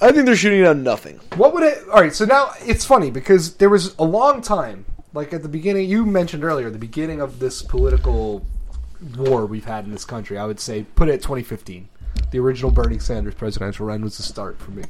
I 0.00 0.12
think 0.12 0.24
they're 0.24 0.34
shooting 0.34 0.62
down 0.62 0.82
nothing. 0.82 1.20
What 1.36 1.52
would 1.52 1.62
it? 1.62 1.86
All 1.88 2.00
right, 2.00 2.14
so 2.14 2.24
now 2.24 2.52
it's 2.62 2.86
funny 2.86 3.10
because 3.10 3.56
there 3.56 3.68
was 3.68 3.94
a 3.98 4.02
long 4.02 4.40
time, 4.40 4.86
like 5.12 5.34
at 5.34 5.42
the 5.42 5.48
beginning. 5.48 5.90
You 5.90 6.06
mentioned 6.06 6.42
earlier 6.42 6.70
the 6.70 6.78
beginning 6.78 7.20
of 7.20 7.38
this 7.38 7.60
political 7.60 8.46
war 9.18 9.44
we've 9.44 9.66
had 9.66 9.84
in 9.84 9.90
this 9.90 10.06
country. 10.06 10.38
I 10.38 10.46
would 10.46 10.58
say 10.58 10.84
put 10.94 11.10
it 11.10 11.12
at 11.12 11.20
2015. 11.20 11.86
The 12.30 12.38
original 12.38 12.70
Bernie 12.70 12.98
Sanders 12.98 13.34
presidential 13.34 13.84
run 13.84 14.00
was 14.00 14.16
the 14.16 14.22
start 14.22 14.58
for 14.58 14.70
me. 14.70 14.84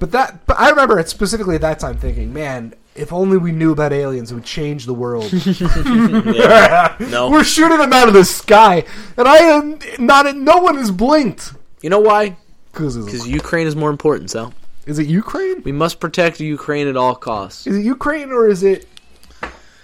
But 0.00 0.10
that, 0.10 0.46
but 0.46 0.58
I 0.58 0.68
remember 0.68 0.98
it 0.98 1.08
specifically 1.08 1.54
at 1.54 1.60
that 1.60 1.78
time 1.78 1.96
thinking, 1.96 2.32
man, 2.32 2.74
if 3.00 3.12
only 3.12 3.36
we 3.38 3.50
knew 3.52 3.72
about 3.72 3.92
aliens, 3.92 4.30
it 4.30 4.34
would 4.34 4.44
change 4.44 4.86
the 4.86 4.94
world. 4.94 5.30
No. 7.10 7.30
We're 7.30 7.44
shooting 7.44 7.78
them 7.78 7.92
out 7.92 8.08
of 8.08 8.14
the 8.14 8.24
sky, 8.24 8.84
and 9.16 9.26
I 9.26 9.36
am 9.38 9.78
not. 9.98 10.36
No 10.36 10.58
one 10.58 10.76
has 10.76 10.90
blinked. 10.90 11.54
You 11.82 11.90
know 11.90 11.98
why? 12.00 12.36
Because 12.72 12.96
Because 12.96 13.26
Ukraine 13.26 13.66
is 13.66 13.74
more 13.74 13.90
important, 13.90 14.30
Sal. 14.30 14.52
is 14.86 14.98
it 14.98 15.06
Ukraine? 15.06 15.62
We 15.62 15.72
must 15.72 15.98
protect 15.98 16.40
Ukraine 16.40 16.86
at 16.88 16.96
all 16.96 17.14
costs. 17.14 17.66
Is 17.66 17.76
it 17.78 17.84
Ukraine 17.84 18.30
or 18.30 18.48
is 18.48 18.62
it 18.62 18.86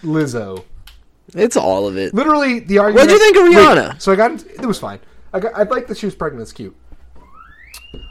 Lizzo? 0.02 0.64
It's 1.35 1.57
all 1.57 1.88
of 1.88 1.96
it. 1.96 2.14
Literally, 2.14 2.61
the 2.61 2.79
argument. 2.79 3.09
What'd 3.09 3.12
you 3.12 3.18
think 3.18 3.37
of 3.37 3.42
Wait, 3.55 3.57
Rihanna? 3.57 4.00
so 4.00 4.12
I 4.12 4.16
got. 4.16 4.31
Into, 4.33 4.48
it 4.62 4.66
was 4.66 4.79
fine. 4.79 5.00
I 5.33 5.40
got. 5.40 5.55
I 5.55 5.62
like 5.64 5.87
that 5.88 5.96
she 5.98 6.07
was 6.07 6.14
pregnant. 6.14 6.42
It's 6.42 6.52
cute. 6.52 6.76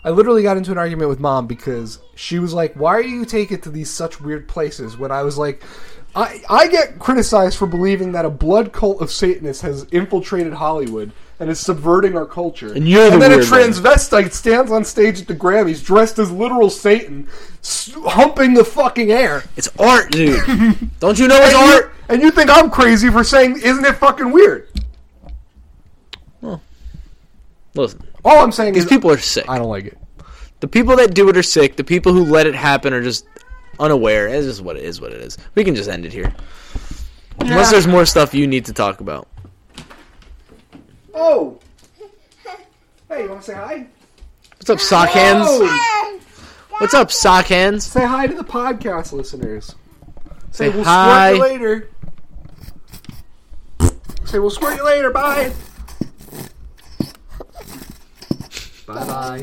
I 0.03 0.09
literally 0.11 0.43
got 0.43 0.57
into 0.57 0.71
an 0.71 0.77
argument 0.77 1.09
with 1.09 1.19
mom 1.19 1.47
because 1.47 1.99
she 2.15 2.39
was 2.39 2.53
like, 2.53 2.73
"Why 2.75 3.01
do 3.01 3.09
you 3.09 3.25
take 3.25 3.51
it 3.51 3.63
to 3.63 3.69
these 3.69 3.89
such 3.89 4.19
weird 4.21 4.47
places?" 4.47 4.97
When 4.97 5.11
I 5.11 5.23
was 5.23 5.37
like, 5.37 5.63
"I 6.15 6.41
I 6.49 6.67
get 6.67 6.99
criticized 6.99 7.57
for 7.57 7.65
believing 7.67 8.11
that 8.13 8.25
a 8.25 8.29
blood 8.29 8.71
cult 8.73 9.01
of 9.01 9.11
Satanists 9.11 9.61
has 9.61 9.85
infiltrated 9.91 10.53
Hollywood 10.53 11.11
and 11.39 11.49
is 11.49 11.59
subverting 11.59 12.15
our 12.17 12.25
culture." 12.25 12.71
And 12.73 12.87
you're 12.87 13.09
the 13.09 13.17
then 13.17 13.31
a 13.33 13.37
weird 13.37 13.49
one. 13.51 13.59
transvestite 13.61 14.31
stands 14.31 14.71
on 14.71 14.83
stage 14.85 15.21
at 15.21 15.27
the 15.27 15.35
Grammys 15.35 15.83
dressed 15.83 16.17
as 16.19 16.31
literal 16.31 16.69
Satan, 16.69 17.27
s- 17.59 17.91
humping 18.05 18.53
the 18.53 18.63
fucking 18.65 19.11
air. 19.11 19.43
It's 19.57 19.69
art, 19.79 20.11
dude. 20.11 20.39
Don't 20.99 21.19
you 21.19 21.27
know 21.27 21.37
it's 21.37 21.53
And 21.55 21.67
you, 21.67 21.73
art? 21.73 21.93
and 22.09 22.21
you 22.21 22.31
think 22.31 22.49
I'm 22.49 22.69
crazy 22.69 23.09
for 23.09 23.23
saying, 23.23 23.59
isn't 23.61 23.83
it 23.85 23.95
fucking 23.95 24.31
weird? 24.31 24.69
Well, 26.41 26.61
listen, 27.73 28.04
All 28.25 28.43
I'm 28.43 28.51
saying 28.51 28.73
these 28.73 28.83
is 28.83 28.89
people 28.89 29.11
are 29.11 29.17
sick. 29.19 29.45
I 29.47 29.57
don't 29.59 29.69
like 29.69 29.85
it. 29.85 29.97
The 30.59 30.67
people 30.67 30.95
that 30.95 31.13
do 31.13 31.29
it 31.29 31.37
are 31.37 31.43
sick. 31.43 31.75
The 31.75 31.83
people 31.83 32.11
who 32.11 32.25
let 32.25 32.47
it 32.47 32.55
happen 32.55 32.91
are 32.91 33.03
just 33.03 33.27
unaware. 33.79 34.27
It's 34.27 34.47
just 34.47 34.61
what 34.61 34.75
it 34.75 34.83
is. 34.83 34.99
What 34.99 35.13
it 35.13 35.21
is. 35.21 35.37
We 35.53 35.63
can 35.63 35.75
just 35.75 35.89
end 35.89 36.05
it 36.05 36.11
here. 36.11 36.33
Unless 37.39 37.69
there's 37.71 37.85
more 37.85 38.05
stuff 38.05 38.33
you 38.33 38.47
need 38.47 38.65
to 38.65 38.73
talk 38.73 38.99
about. 38.99 39.27
Oh. 41.13 41.59
Hey, 43.07 43.23
you 43.23 43.29
want 43.29 43.41
to 43.41 43.45
say 43.45 43.53
hi? 43.53 43.87
What's 44.57 44.69
up, 44.71 44.79
sock 44.79 45.09
hands? 45.09 45.45
Oh! 45.47 46.19
What's 46.79 46.95
up, 46.95 47.11
sock 47.11 47.45
hands? 47.45 47.85
Say 47.85 48.05
hi 48.05 48.25
to 48.25 48.33
the 48.33 48.43
podcast 48.43 49.13
listeners. 49.13 49.75
Say 50.51 50.69
we'll 50.69 50.83
hi. 50.83 51.35
squirt 51.35 51.51
you 51.51 51.53
later. 51.53 51.89
Say 54.25 54.39
we'll 54.39 54.49
squirt 54.49 54.77
you 54.77 54.85
later. 54.85 55.11
Bye. 55.11 55.53
Bye 58.87 59.05
bye. 59.05 59.41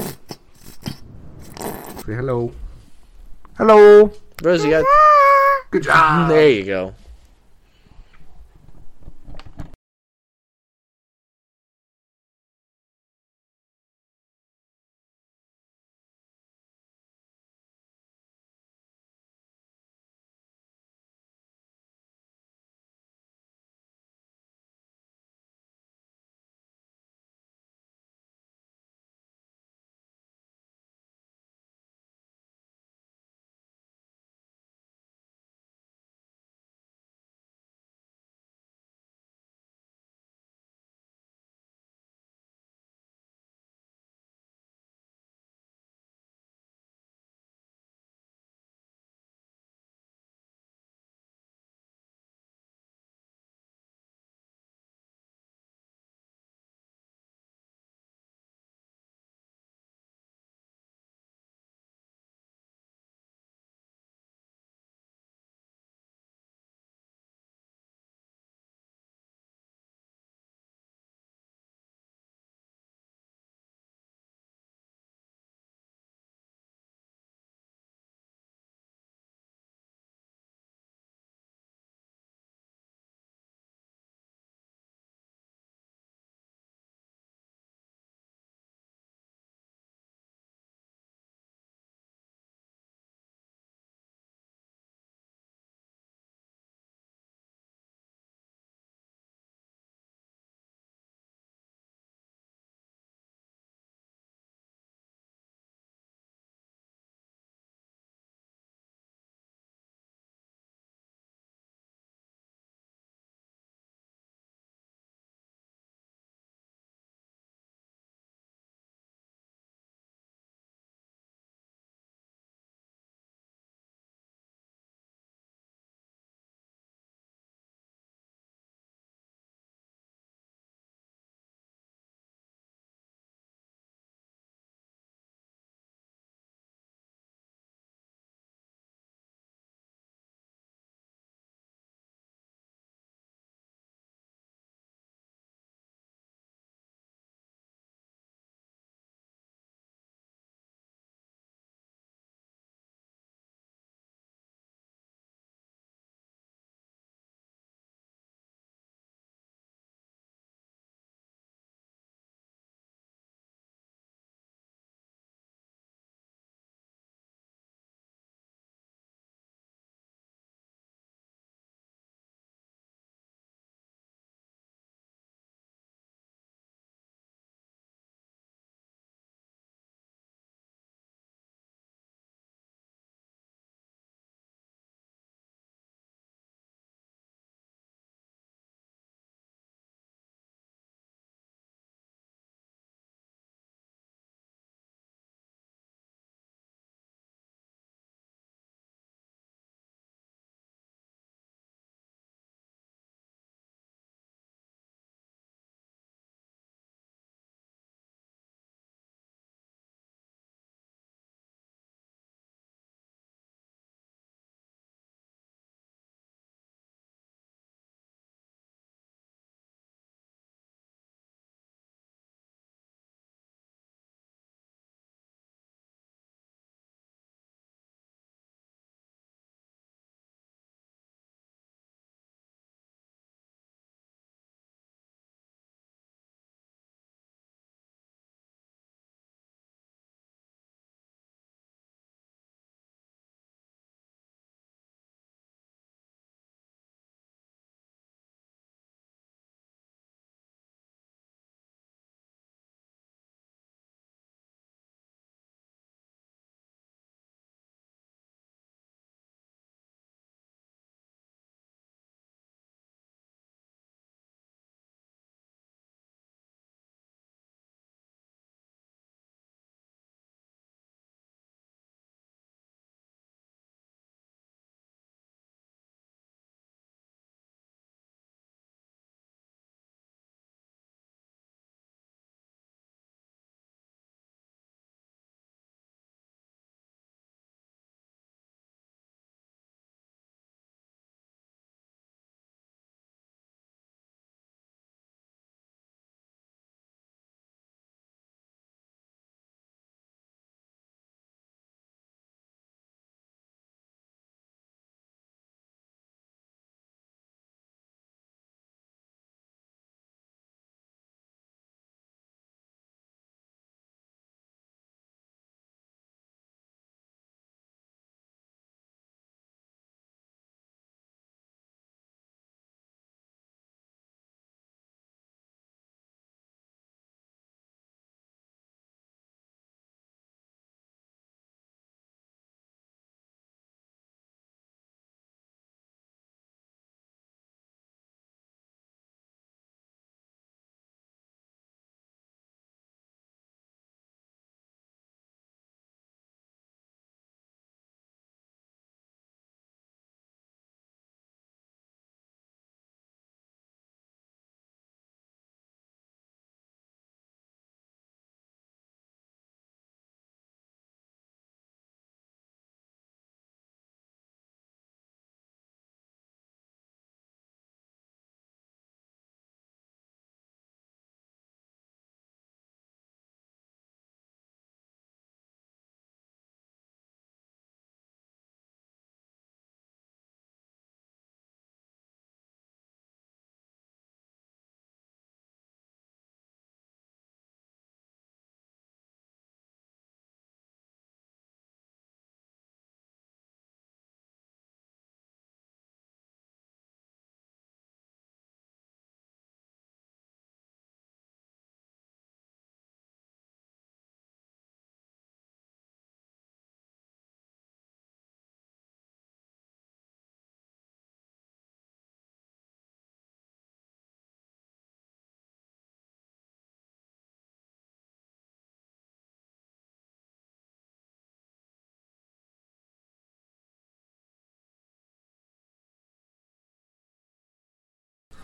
Say 2.06 2.14
hello. 2.14 2.52
Hello. 3.58 4.10
Rose, 4.42 4.64
you 4.64 4.70
got. 4.70 4.84
Good 5.70 5.84
job. 5.84 6.28
There 6.28 6.48
you 6.50 6.64
go. 6.64 6.94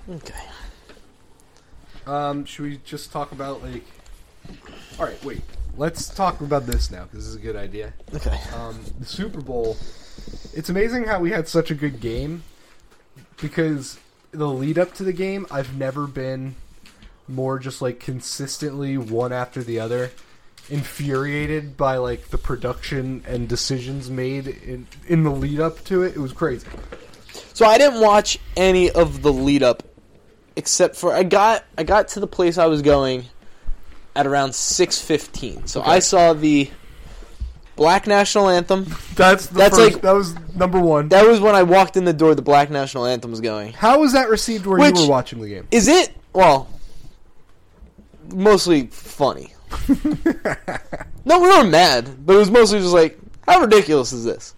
Okay. 0.09 0.45
Um, 2.07 2.45
should 2.47 2.65
we 2.65 2.81
just 2.85 3.13
talk 3.13 3.33
about 3.33 3.63
like? 3.63 3.85
All 4.99 5.07
right, 5.07 5.23
wait. 5.25 5.43
Let's 5.77 6.09
talk 6.09 6.41
about 6.41 6.67
this 6.67 6.91
now 6.91 7.05
because 7.05 7.21
this 7.21 7.27
is 7.29 7.37
a 7.37 7.41
good 7.41 7.57
idea. 7.57 7.93
Okay. 8.15 8.39
Um, 8.55 8.81
the 8.99 9.07
Super 9.07 9.41
Bowl. 9.41 9.77
It's 10.55 10.69
amazing 10.69 11.05
how 11.05 11.21
we 11.21 11.31
had 11.31 11.47
such 11.47 11.71
a 11.71 11.75
good 11.75 12.01
game 12.01 12.43
because 13.41 13.99
the 14.33 14.49
lead 14.49 14.79
up 14.79 14.95
to 14.95 15.05
the 15.05 15.13
game, 15.13 15.47
I've 15.51 15.77
never 15.77 16.07
been 16.07 16.57
more 17.29 17.59
just 17.59 17.83
like 17.83 18.01
consistently 18.01 18.97
one 18.97 19.33
after 19.33 19.63
the 19.63 19.79
other 19.79 20.11
infuriated 20.71 21.77
by 21.77 21.97
like 21.97 22.29
the 22.29 22.39
production 22.39 23.23
and 23.27 23.49
decisions 23.49 24.11
made 24.11 24.47
in 24.47 24.87
in 25.07 25.23
the 25.23 25.31
lead 25.31 25.61
up 25.61 25.85
to 25.85 26.03
it. 26.03 26.17
It 26.17 26.21
was 26.21 26.33
crazy. 26.33 26.67
So 27.53 27.67
I 27.67 27.77
didn't 27.79 28.01
watch 28.01 28.39
any 28.57 28.91
of 28.91 29.23
the 29.23 29.33
lead 29.33 29.63
up 29.63 29.83
except 30.59 30.97
for 30.97 31.15
I 31.15 31.23
got 31.23 31.65
I 31.79 31.85
got 31.85 32.09
to 32.09 32.21
the 32.21 32.27
place 32.27 32.59
I 32.59 32.67
was 32.67 32.83
going 32.83 33.25
at 34.15 34.27
around 34.27 34.51
6:15. 34.51 35.67
So 35.69 35.81
Okay. 35.81 35.91
I 35.93 35.99
saw 36.01 36.33
the 36.35 36.71
Black 37.77 38.07
National 38.07 38.49
Anthem. 38.49 38.85
That's 39.15 39.47
the 39.47 39.55
That's 39.59 39.77
first, 39.79 39.93
like- 39.95 40.03
that 40.03 40.13
was 40.13 40.35
number 40.55 40.81
one. 40.81 41.09
That 41.09 41.27
was 41.27 41.41
when 41.41 41.55
I 41.55 41.63
walked 41.63 41.97
in 41.97 42.05
the 42.05 42.13
door 42.13 42.35
the 42.35 42.43
Black 42.43 42.69
National 42.71 43.07
Anthem 43.07 43.31
was 43.31 43.41
going. 43.41 43.73
How 43.73 44.01
was 44.01 44.13
that 44.13 44.29
received 44.29 44.67
where 44.67 44.79
Which- 44.79 44.97
you 44.97 45.03
were 45.05 45.09
watching 45.11 45.41
the 45.41 45.49
game? 45.49 45.67
Is 45.71 45.89
it 45.89 46.11
well 46.35 46.69
mostly 48.35 48.89
funny. 48.89 49.55
no, 51.25 51.39
we 51.41 51.49
weren't 51.49 51.71
mad, 51.71 52.27
but 52.27 52.35
it 52.35 52.39
was 52.39 52.51
mostly 52.51 52.81
just 52.81 52.93
like 52.93 53.19
how 53.47 53.61
ridiculous 53.61 54.13
is 54.13 54.25
this? 54.25 54.55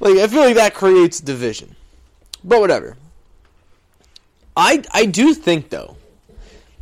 Like 0.00 0.16
I 0.18 0.26
feel 0.26 0.40
like 0.42 0.56
that 0.56 0.74
creates 0.74 1.20
division. 1.20 1.74
But 2.44 2.60
whatever. 2.60 2.96
I 4.56 4.82
I 4.92 5.06
do 5.06 5.34
think 5.34 5.68
though, 5.68 5.96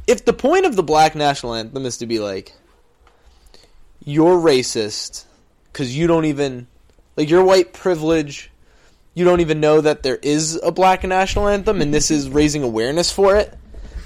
if 0.07 0.25
the 0.25 0.33
point 0.33 0.67
of 0.67 0.77
the 0.77 0.83
Black 0.83 1.15
National 1.15 1.55
Anthem 1.55 1.85
is 1.87 1.99
to 1.99 2.07
be 2.07 2.21
like, 2.21 2.53
you're 4.05 4.39
racist 4.39 5.25
because 5.73 5.97
you 5.97 6.07
don't 6.07 6.27
even 6.27 6.67
like 7.17 7.29
your 7.29 7.45
white 7.45 7.73
privilege, 7.73 8.51
you 9.15 9.25
don't 9.25 9.41
even 9.41 9.61
know 9.61 9.81
that 9.81 10.03
there 10.03 10.19
is 10.23 10.59
a 10.63 10.71
Black 10.71 11.03
National 11.05 11.49
Anthem, 11.49 11.81
and 11.81 11.93
this 11.93 12.11
is 12.11 12.29
raising 12.29 12.63
awareness 12.63 13.11
for 13.11 13.37
it. 13.37 13.57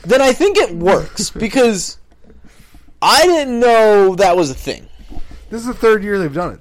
Then 0.02 0.22
I 0.22 0.32
think 0.32 0.56
it 0.56 0.74
works 0.74 1.30
because 1.44 1.98
I 3.02 3.26
didn't 3.26 3.60
know 3.60 4.14
that 4.16 4.36
was 4.36 4.50
a 4.50 4.54
thing. 4.54 4.88
This 5.50 5.62
is 5.62 5.66
the 5.66 5.74
third 5.74 6.02
year 6.02 6.18
they've 6.18 6.32
done 6.32 6.54
it. 6.54 6.60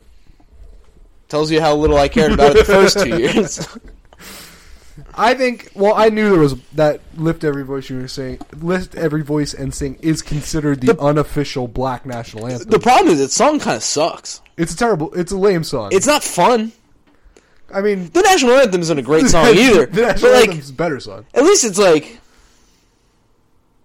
Tells 1.27 1.51
you 1.51 1.59
how 1.59 1.75
little 1.75 1.97
I 1.97 2.07
cared 2.07 2.31
about 2.31 2.55
it 2.55 2.65
the 2.65 2.73
first 2.73 2.99
two 2.99 3.17
years. 3.17 3.67
I 5.15 5.33
think. 5.33 5.71
Well, 5.75 5.93
I 5.95 6.09
knew 6.09 6.29
there 6.29 6.39
was 6.39 6.55
that 6.73 7.01
lift 7.15 7.43
every 7.43 7.63
voice 7.63 7.89
you 7.89 7.97
were 7.99 8.07
saying. 8.07 8.39
Lift 8.59 8.95
every 8.95 9.21
voice 9.23 9.53
and 9.53 9.73
sing 9.73 9.95
is 10.01 10.21
considered 10.21 10.81
the, 10.81 10.93
The- 10.93 11.01
unofficial 11.01 11.67
Black 11.67 12.05
national 12.05 12.47
anthem. 12.47 12.69
the 12.69 12.79
problem 12.79 13.13
is 13.13 13.19
that 13.19 13.29
song 13.31 13.59
kind 13.59 13.77
of 13.77 13.83
sucks. 13.83 14.41
it's 14.57 14.73
a 14.73 14.77
terrible. 14.77 15.13
It's 15.13 15.31
a 15.31 15.37
lame 15.37 15.63
song. 15.63 15.89
It's 15.91 16.07
not 16.07 16.23
fun. 16.23 16.71
I 17.73 17.81
mean, 17.81 18.09
The 18.11 18.21
national 18.21 18.53
anthem 18.53 18.81
isn't 18.81 18.97
a 18.97 19.01
great 19.01 19.25
song 19.35 19.47
either. 19.47 19.85
the 19.87 20.01
national 20.01 20.31
like, 20.31 20.49
anthem's 20.49 20.69
a 20.69 20.73
better 20.73 20.99
song. 20.99 21.25
at 21.33 21.43
least 21.43 21.65
it's 21.65 21.77
like 21.77 22.19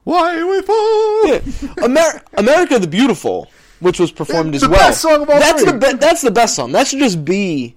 Why 0.04 0.42
we 0.44 0.62
fall? 0.62 1.26
yeah, 1.28 1.84
Amer- 1.84 2.22
America 2.34 2.78
the 2.78 2.86
Beautiful, 2.88 3.48
which 3.80 4.00
was 4.00 4.10
performed 4.12 4.52
The 4.54 4.56
as 4.56 4.62
well. 4.68 4.72
best 4.78 5.00
song 5.02 5.22
of 5.22 5.30
all 5.30 5.38
that's 5.38 5.62
three. 5.62 5.72
the 5.72 5.78
be- 5.78 5.92
that's 5.98 6.22
the 6.22 6.30
best 6.30 6.54
song. 6.56 6.72
That 6.72 6.86
should 6.86 6.98
just 7.00 7.24
be 7.24 7.76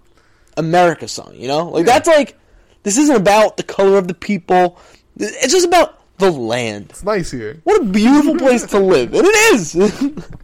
America 0.58 1.08
song. 1.08 1.34
You 1.36 1.48
know, 1.48 1.70
like 1.70 1.86
that's 1.86 2.08
like 2.08 2.38
this 2.86 2.98
isn't 3.00 3.16
about 3.16 3.58
the 3.58 3.64
color 3.64 3.98
of 3.98 4.08
the 4.08 4.14
people. 4.14 4.78
It's 5.18 5.52
just 5.52 5.66
about 5.66 6.00
the 6.20 6.32
land. 6.32 6.92
It's 6.92 7.04
nice 7.04 7.32
here. 7.32 7.60
What 7.64 7.82
a 7.82 7.86
beautiful 7.86 8.38
place 8.38 8.64
to 8.68 8.80
live, 8.80 9.14
and 9.14 9.26
it 9.26 9.54
is. 9.54 10.14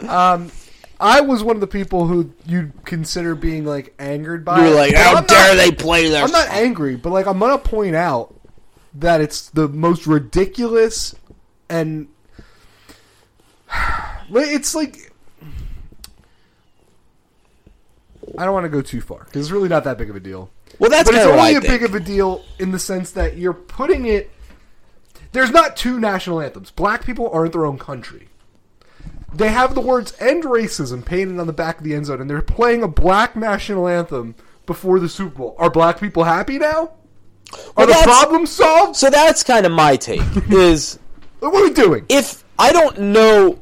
Um, 0.00 0.50
I 1.00 1.22
was 1.22 1.42
one 1.42 1.56
of 1.56 1.60
the 1.60 1.66
people 1.66 2.06
who 2.06 2.30
you'd 2.44 2.84
consider 2.84 3.34
being 3.34 3.64
like 3.64 3.94
angered 3.98 4.44
by. 4.44 4.66
You're 4.66 4.74
like, 4.74 4.94
how 4.94 5.22
dare 5.22 5.54
not- 5.54 5.56
they 5.56 5.70
play 5.70 6.10
their? 6.10 6.24
I'm 6.24 6.30
not 6.30 6.48
angry, 6.48 6.96
but 6.96 7.10
like 7.10 7.26
I'm 7.26 7.38
gonna 7.38 7.56
point 7.56 7.96
out 7.96 8.34
that 8.94 9.22
it's 9.22 9.48
the 9.50 9.66
most 9.68 10.06
ridiculous 10.06 11.14
and 11.70 12.08
it's 14.30 14.74
like 14.74 15.12
I 18.36 18.44
don't 18.44 18.52
want 18.54 18.64
to 18.64 18.70
go 18.70 18.82
too 18.82 19.00
far 19.00 19.24
because 19.24 19.46
it's 19.46 19.50
really 19.52 19.68
not 19.68 19.84
that 19.84 19.96
big 19.96 20.10
of 20.10 20.16
a 20.16 20.20
deal. 20.20 20.50
Well, 20.78 20.90
that's 20.90 21.08
but 21.08 21.16
it's 21.16 21.26
only 21.26 21.54
a 21.54 21.60
big 21.60 21.82
of 21.82 21.94
a 21.94 22.00
deal 22.00 22.44
in 22.58 22.72
the 22.72 22.78
sense 22.78 23.12
that 23.12 23.36
you're 23.36 23.52
putting 23.54 24.06
it. 24.06 24.30
There's 25.32 25.50
not 25.50 25.76
two 25.76 25.98
national 25.98 26.40
anthems. 26.40 26.70
Black 26.70 27.04
people 27.04 27.28
aren't 27.30 27.52
their 27.52 27.66
own 27.66 27.78
country. 27.78 28.28
They 29.32 29.48
have 29.48 29.74
the 29.74 29.80
words 29.80 30.14
"end 30.20 30.44
racism" 30.44 31.04
painted 31.04 31.40
on 31.40 31.46
the 31.46 31.52
back 31.52 31.78
of 31.78 31.84
the 31.84 31.94
end 31.94 32.06
zone, 32.06 32.20
and 32.20 32.30
they're 32.30 32.40
playing 32.40 32.82
a 32.82 32.88
black 32.88 33.34
national 33.34 33.88
anthem 33.88 34.36
before 34.66 35.00
the 35.00 35.08
Super 35.08 35.36
Bowl. 35.38 35.56
Are 35.58 35.70
black 35.70 35.98
people 35.98 36.24
happy 36.24 36.58
now? 36.58 36.92
Are 37.76 37.86
Well, 37.86 37.86
the 37.88 38.00
problems 38.04 38.50
solved? 38.50 38.96
so 38.96 39.10
that's 39.10 39.42
kind 39.42 39.66
of 39.66 39.72
my 39.72 39.96
take. 39.96 40.22
Is 40.50 40.98
What 41.40 41.54
are 41.54 41.62
we 41.64 41.70
doing? 41.72 42.06
if 42.08 42.44
I 42.58 42.72
don't 42.72 42.98
know, 42.98 43.58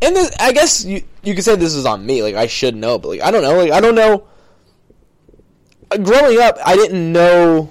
and 0.00 0.16
this, 0.16 0.34
I 0.38 0.52
guess 0.52 0.84
you 0.84 1.02
you 1.22 1.34
could 1.34 1.44
say 1.44 1.56
this 1.56 1.74
is 1.74 1.84
on 1.84 2.06
me. 2.06 2.22
Like 2.22 2.36
I 2.36 2.46
should 2.46 2.76
know, 2.76 2.98
but 2.98 3.08
like 3.08 3.20
I 3.22 3.30
don't 3.30 3.42
know. 3.42 3.56
Like 3.56 3.72
I 3.72 3.80
don't 3.80 3.94
know. 3.96 4.24
Growing 6.02 6.38
up, 6.40 6.58
I 6.64 6.76
didn't 6.76 7.12
know. 7.12 7.70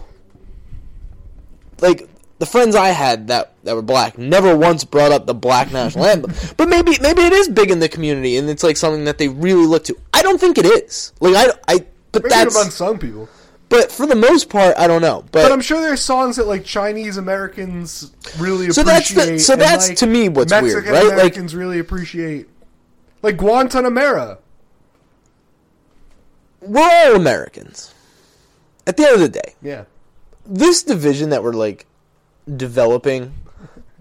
Like 1.80 2.10
the 2.40 2.46
friends 2.46 2.76
I 2.76 2.88
had 2.90 3.28
that 3.28 3.54
that 3.64 3.76
were 3.76 3.82
black 3.84 4.18
never 4.18 4.56
once 4.58 4.84
brought 4.84 5.12
up 5.12 5.26
the 5.28 5.34
black 5.36 5.72
national 5.72 6.06
anthem. 6.08 6.34
But 6.58 6.68
maybe 6.70 6.98
maybe 7.02 7.22
it 7.22 7.34
is 7.34 7.48
big 7.50 7.70
in 7.70 7.80
the 7.80 7.90
community, 7.90 8.38
and 8.38 8.50
it's 8.50 8.64
like 8.64 8.78
something 8.78 9.06
that 9.06 9.18
they 9.20 9.28
really 9.28 9.66
look 9.68 9.84
to. 9.86 9.98
I 10.14 10.22
don't 10.24 10.40
think 10.40 10.58
it 10.58 10.66
is. 10.66 11.14
Like 11.20 11.36
I 11.36 11.74
I. 11.76 11.86
But 12.12 12.24
Maybe 12.24 12.30
that's 12.30 12.56
among 12.56 12.72
some 12.72 12.98
people, 12.98 13.30
but 13.70 13.92
for 13.92 14.08
the 14.08 14.16
most 14.16 14.50
part, 14.50 14.76
I 14.78 14.88
don't 14.88 15.02
know. 15.02 15.24
but 15.32 15.52
I'm 15.52 15.62
sure 15.62 15.80
there's 15.82 16.02
songs 16.02 16.38
that 16.38 16.48
like 16.48 16.64
Chinese 16.66 17.18
Americans 17.18 18.12
really 18.40 18.72
So 18.72 18.82
appreciate. 18.82 19.16
that's 19.16 19.28
the- 19.30 19.40
so 19.40 19.54
and, 19.54 19.62
that's, 19.62 19.90
like, 19.90 19.98
to 19.98 20.08
me, 20.08 20.30
what's 20.30 20.52
weird, 20.52 20.64
Mexican 20.64 20.94
right? 20.94 21.04
Like- 21.04 21.14
Americans 21.14 21.54
really 21.54 21.78
appreciate, 21.78 22.48
like 23.22 23.38
Guantanamera. 23.38 24.40
we're 26.62 26.82
all 26.82 27.16
Americans. 27.16 27.94
At 28.88 28.98
the 28.98 29.04
end 29.04 29.14
of 29.16 29.20
the 29.22 29.30
day, 29.30 29.54
Yeah, 29.62 29.84
this 30.46 30.82
division 30.84 31.30
that 31.30 31.44
we're 31.44 31.54
like 31.54 31.86
developing 32.56 33.34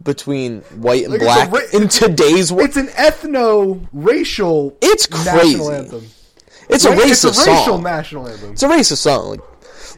between 0.03 0.61
white 0.81 1.03
and 1.05 1.13
Like, 1.13 1.21
black 1.23 1.51
ra- 1.53 1.61
in 1.73 1.89
today's 1.89 2.53
world, 2.53 2.69
it's 2.69 2.77
an 2.77 2.87
ethno-racial. 2.89 4.77
It's 4.81 5.11
national 5.11 5.35
crazy. 5.69 5.75
anthem. 5.75 6.07
it's 6.69 6.85
a 6.85 6.91
racist 6.91 7.11
It's 7.11 7.25
a 7.25 7.51
racial 7.51 7.65
song. 7.75 7.83
national 7.83 8.29
anthem. 8.29 8.53
it's 8.53 8.63
a 8.63 8.69
racist 8.69 8.99
song. 8.99 9.31
Like, 9.31 9.41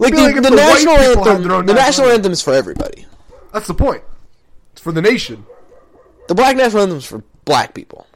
like 0.00 0.14
the, 0.14 0.20
like 0.22 0.34
the 0.36 0.40
the 0.42 0.50
national 0.56 0.96
people 0.96 1.24
had 1.24 1.24
their 1.24 1.34
anthem, 1.34 1.42
the 1.66 1.74
national 1.74 1.74
national 1.74 2.08
anthem 2.10 2.32
is 2.32 2.42
for 2.42 2.54
everybody. 2.54 3.06
That's 3.52 3.66
the 3.66 3.74
point. 3.74 4.02
It's 4.72 4.80
for 4.80 4.92
the 4.92 5.02
nation. 5.02 5.44
The 6.28 6.34
black 6.34 6.56
national 6.56 6.82
anthem 6.82 6.98
is 6.98 7.04
for 7.06 7.22
black 7.44 7.74
people, 7.74 8.06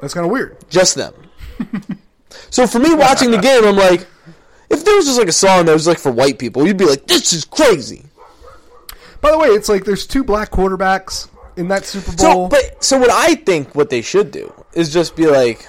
That's 0.00 0.14
kind 0.14 0.24
of 0.26 0.30
weird. 0.32 0.56
just 0.70 0.94
them. 0.94 1.12
so 2.50 2.66
for 2.66 2.78
me 2.78 2.94
watching 2.94 3.30
the 3.30 3.38
game, 3.38 3.64
I'm 3.64 3.76
like, 3.76 4.06
if 4.74 4.84
there 4.84 4.96
was 4.96 5.06
just 5.06 5.18
like 5.18 5.28
a 5.28 5.32
song 5.32 5.66
that 5.66 5.72
was 5.72 5.86
like 5.86 5.98
for 5.98 6.12
white 6.12 6.38
people, 6.38 6.66
you'd 6.66 6.76
be 6.76 6.84
like, 6.84 7.06
this 7.06 7.32
is 7.32 7.44
crazy. 7.44 8.04
By 9.20 9.30
the 9.30 9.38
way, 9.38 9.48
it's 9.48 9.68
like 9.68 9.84
there's 9.84 10.06
two 10.06 10.22
black 10.24 10.50
quarterbacks 10.50 11.28
in 11.56 11.68
that 11.68 11.84
Super 11.84 12.10
So, 12.12 12.32
Bowl. 12.34 12.48
but 12.48 12.82
so 12.84 12.98
what 12.98 13.10
I 13.10 13.34
think 13.36 13.74
what 13.74 13.88
they 13.90 14.02
should 14.02 14.30
do 14.30 14.52
is 14.74 14.92
just 14.92 15.16
be 15.16 15.26
like, 15.26 15.66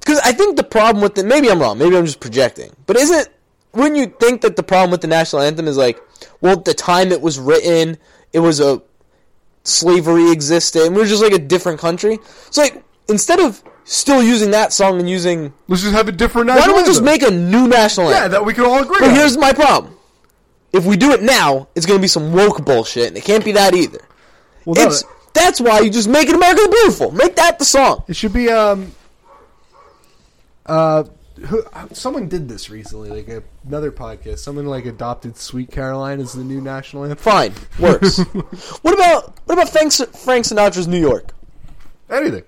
because 0.00 0.18
I 0.20 0.32
think 0.32 0.56
the 0.56 0.64
problem 0.64 1.02
with 1.02 1.14
the 1.14 1.24
maybe 1.24 1.50
I'm 1.50 1.60
wrong, 1.60 1.78
maybe 1.78 1.96
I'm 1.96 2.06
just 2.06 2.20
projecting, 2.20 2.74
but 2.86 2.96
isn't 2.96 3.28
wouldn't 3.74 3.96
you 3.96 4.06
think 4.06 4.42
that 4.42 4.56
the 4.56 4.62
problem 4.62 4.90
with 4.90 5.00
the 5.00 5.06
national 5.06 5.42
anthem 5.42 5.66
is 5.66 5.76
like, 5.76 6.00
well, 6.40 6.58
at 6.58 6.64
the 6.64 6.74
time 6.74 7.10
it 7.12 7.20
was 7.20 7.38
written, 7.38 7.96
it 8.32 8.40
was 8.40 8.60
a 8.60 8.82
slavery 9.64 10.30
existed, 10.30 10.82
and 10.82 10.94
we 10.94 11.02
are 11.02 11.06
just 11.06 11.22
like 11.22 11.32
a 11.32 11.38
different 11.38 11.78
country. 11.80 12.18
So 12.50 12.62
like 12.62 12.82
instead 13.08 13.40
of 13.40 13.62
still 13.84 14.22
using 14.22 14.50
that 14.52 14.72
song 14.72 14.98
and 15.00 15.08
using, 15.08 15.52
Let's 15.68 15.82
just 15.82 15.94
have 15.94 16.08
a 16.08 16.12
different 16.12 16.48
why 16.48 16.54
national 16.56 16.74
don't 16.74 16.82
we 16.82 16.86
just 16.88 17.00
anthem. 17.00 17.04
make 17.04 17.22
a 17.22 17.30
new 17.30 17.68
national 17.68 18.08
anthem? 18.08 18.22
yeah, 18.22 18.28
that 18.28 18.44
we 18.44 18.54
can 18.54 18.64
all 18.64 18.82
agree 18.82 18.98
But 19.00 19.08
on. 19.10 19.14
here's 19.14 19.36
my 19.36 19.52
problem. 19.52 19.96
If 20.72 20.84
we 20.86 20.96
do 20.96 21.12
it 21.12 21.22
now, 21.22 21.68
it's 21.74 21.84
going 21.84 21.98
to 21.98 22.02
be 22.02 22.08
some 22.08 22.32
woke 22.32 22.64
bullshit, 22.64 23.08
and 23.08 23.16
it 23.16 23.24
can't 23.24 23.44
be 23.44 23.52
that 23.52 23.74
either. 23.74 24.00
well, 24.64 24.74
no, 24.76 24.86
It's 24.86 25.04
that's 25.34 25.60
why 25.60 25.80
you 25.80 25.90
just 25.90 26.08
make 26.08 26.28
it 26.28 26.34
America 26.34 26.60
the 26.62 26.68
Beautiful. 26.68 27.10
Make 27.10 27.36
that 27.36 27.58
the 27.58 27.64
song. 27.64 28.04
it 28.08 28.16
should 28.16 28.32
be 28.32 28.48
um 28.50 28.92
uh 30.66 31.04
who, 31.46 31.64
someone 31.92 32.28
did 32.28 32.48
this 32.48 32.70
recently, 32.70 33.10
like 33.10 33.26
a, 33.28 33.42
another 33.66 33.90
podcast. 33.90 34.38
Someone 34.38 34.66
like 34.66 34.84
adopted 34.86 35.36
"Sweet 35.36 35.70
Caroline" 35.72 36.20
as 36.20 36.34
the 36.34 36.44
new 36.44 36.60
national 36.60 37.02
anthem. 37.04 37.18
Fine, 37.18 37.52
works. 37.80 38.18
what 38.82 38.94
about 38.94 39.34
what 39.46 39.54
about 39.54 39.68
Frank, 39.70 39.92
Frank 39.92 40.44
Sinatra's 40.44 40.86
New 40.86 41.00
York? 41.00 41.32
Anything. 42.10 42.44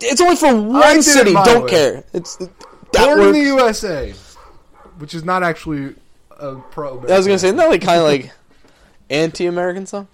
It's 0.00 0.20
only 0.20 0.36
for 0.36 0.54
one 0.54 1.02
city. 1.02 1.32
Don't 1.32 1.64
way. 1.64 1.70
care. 1.70 2.04
It's 2.12 2.36
that 2.36 2.50
Born 2.92 3.20
in 3.20 3.32
the 3.32 3.40
USA, 3.40 4.14
which 4.98 5.14
is 5.14 5.24
not 5.24 5.42
actually 5.42 5.94
a 6.38 6.56
pro. 6.56 7.00
I 7.00 7.16
was 7.16 7.26
gonna 7.26 7.38
say, 7.38 7.48
isn't 7.48 7.56
that 7.56 7.68
like 7.68 7.82
kind 7.82 7.98
of 8.00 8.06
like 8.06 8.32
anti-American 9.10 9.86
song. 9.86 10.08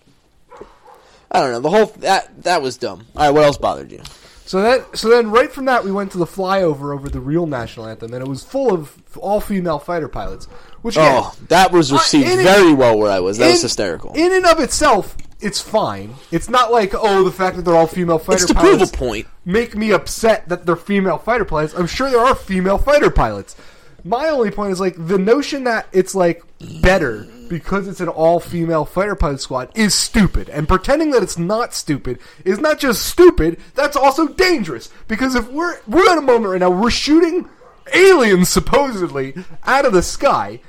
I 1.30 1.40
don't 1.40 1.52
know. 1.52 1.60
The 1.60 1.70
whole 1.70 1.86
that 1.98 2.42
that 2.44 2.62
was 2.62 2.76
dumb. 2.76 3.06
All 3.16 3.22
right, 3.24 3.30
what 3.30 3.44
else 3.44 3.58
bothered 3.58 3.90
you? 3.92 4.00
So 4.46 4.60
that 4.62 4.96
so 4.96 5.08
then 5.08 5.30
right 5.30 5.50
from 5.50 5.64
that 5.66 5.84
we 5.84 5.90
went 5.90 6.12
to 6.12 6.18
the 6.18 6.26
flyover 6.26 6.94
over 6.94 7.08
the 7.08 7.20
real 7.20 7.46
national 7.46 7.86
anthem, 7.86 8.12
and 8.12 8.22
it 8.22 8.28
was 8.28 8.44
full 8.44 8.72
of 8.72 8.96
all 9.16 9.40
female 9.40 9.78
fighter 9.78 10.08
pilots. 10.08 10.46
Which 10.82 10.96
again, 10.96 11.22
Oh, 11.24 11.34
that 11.48 11.72
was 11.72 11.92
received 11.92 12.28
in 12.28 12.40
it- 12.40 12.44
very 12.44 12.74
well 12.74 12.98
where 12.98 13.10
I 13.10 13.20
was. 13.20 13.38
That 13.38 13.50
was 13.50 13.62
hysterical. 13.62 14.12
In 14.14 14.32
and 14.32 14.44
of 14.46 14.60
itself, 14.60 15.16
it's 15.44 15.60
fine. 15.60 16.14
It's 16.30 16.48
not 16.48 16.72
like 16.72 16.92
oh 16.94 17.22
the 17.24 17.30
fact 17.30 17.56
that 17.56 17.62
they're 17.62 17.76
all 17.76 17.86
female 17.86 18.18
fighter 18.18 18.44
it's 18.44 18.46
to 18.46 18.54
prove 18.54 18.78
pilots 18.78 18.92
a 18.92 18.96
point. 18.96 19.26
make 19.44 19.76
me 19.76 19.92
upset 19.92 20.48
that 20.48 20.66
they're 20.66 20.76
female 20.76 21.18
fighter 21.18 21.44
pilots. 21.44 21.74
I'm 21.74 21.86
sure 21.86 22.10
there 22.10 22.20
are 22.20 22.34
female 22.34 22.78
fighter 22.78 23.10
pilots. 23.10 23.56
My 24.02 24.28
only 24.28 24.50
point 24.50 24.72
is 24.72 24.80
like 24.80 24.94
the 24.98 25.18
notion 25.18 25.64
that 25.64 25.86
it's 25.92 26.14
like 26.14 26.42
better 26.82 27.26
because 27.48 27.88
it's 27.88 28.00
an 28.00 28.08
all 28.08 28.40
female 28.40 28.84
fighter 28.84 29.14
pilot 29.14 29.40
squad 29.40 29.70
is 29.74 29.94
stupid. 29.94 30.48
And 30.48 30.68
pretending 30.68 31.10
that 31.10 31.22
it's 31.22 31.38
not 31.38 31.74
stupid 31.74 32.18
is 32.44 32.58
not 32.58 32.78
just 32.78 33.04
stupid, 33.06 33.58
that's 33.74 33.96
also 33.96 34.28
dangerous. 34.28 34.90
Because 35.08 35.34
if 35.34 35.48
we're 35.50 35.80
we're 35.86 36.10
at 36.10 36.18
a 36.18 36.22
moment 36.22 36.52
right 36.52 36.60
now, 36.60 36.70
we're 36.70 36.90
shooting 36.90 37.48
aliens 37.94 38.48
supposedly 38.48 39.34
out 39.64 39.86
of 39.86 39.92
the 39.92 40.02
sky. 40.02 40.60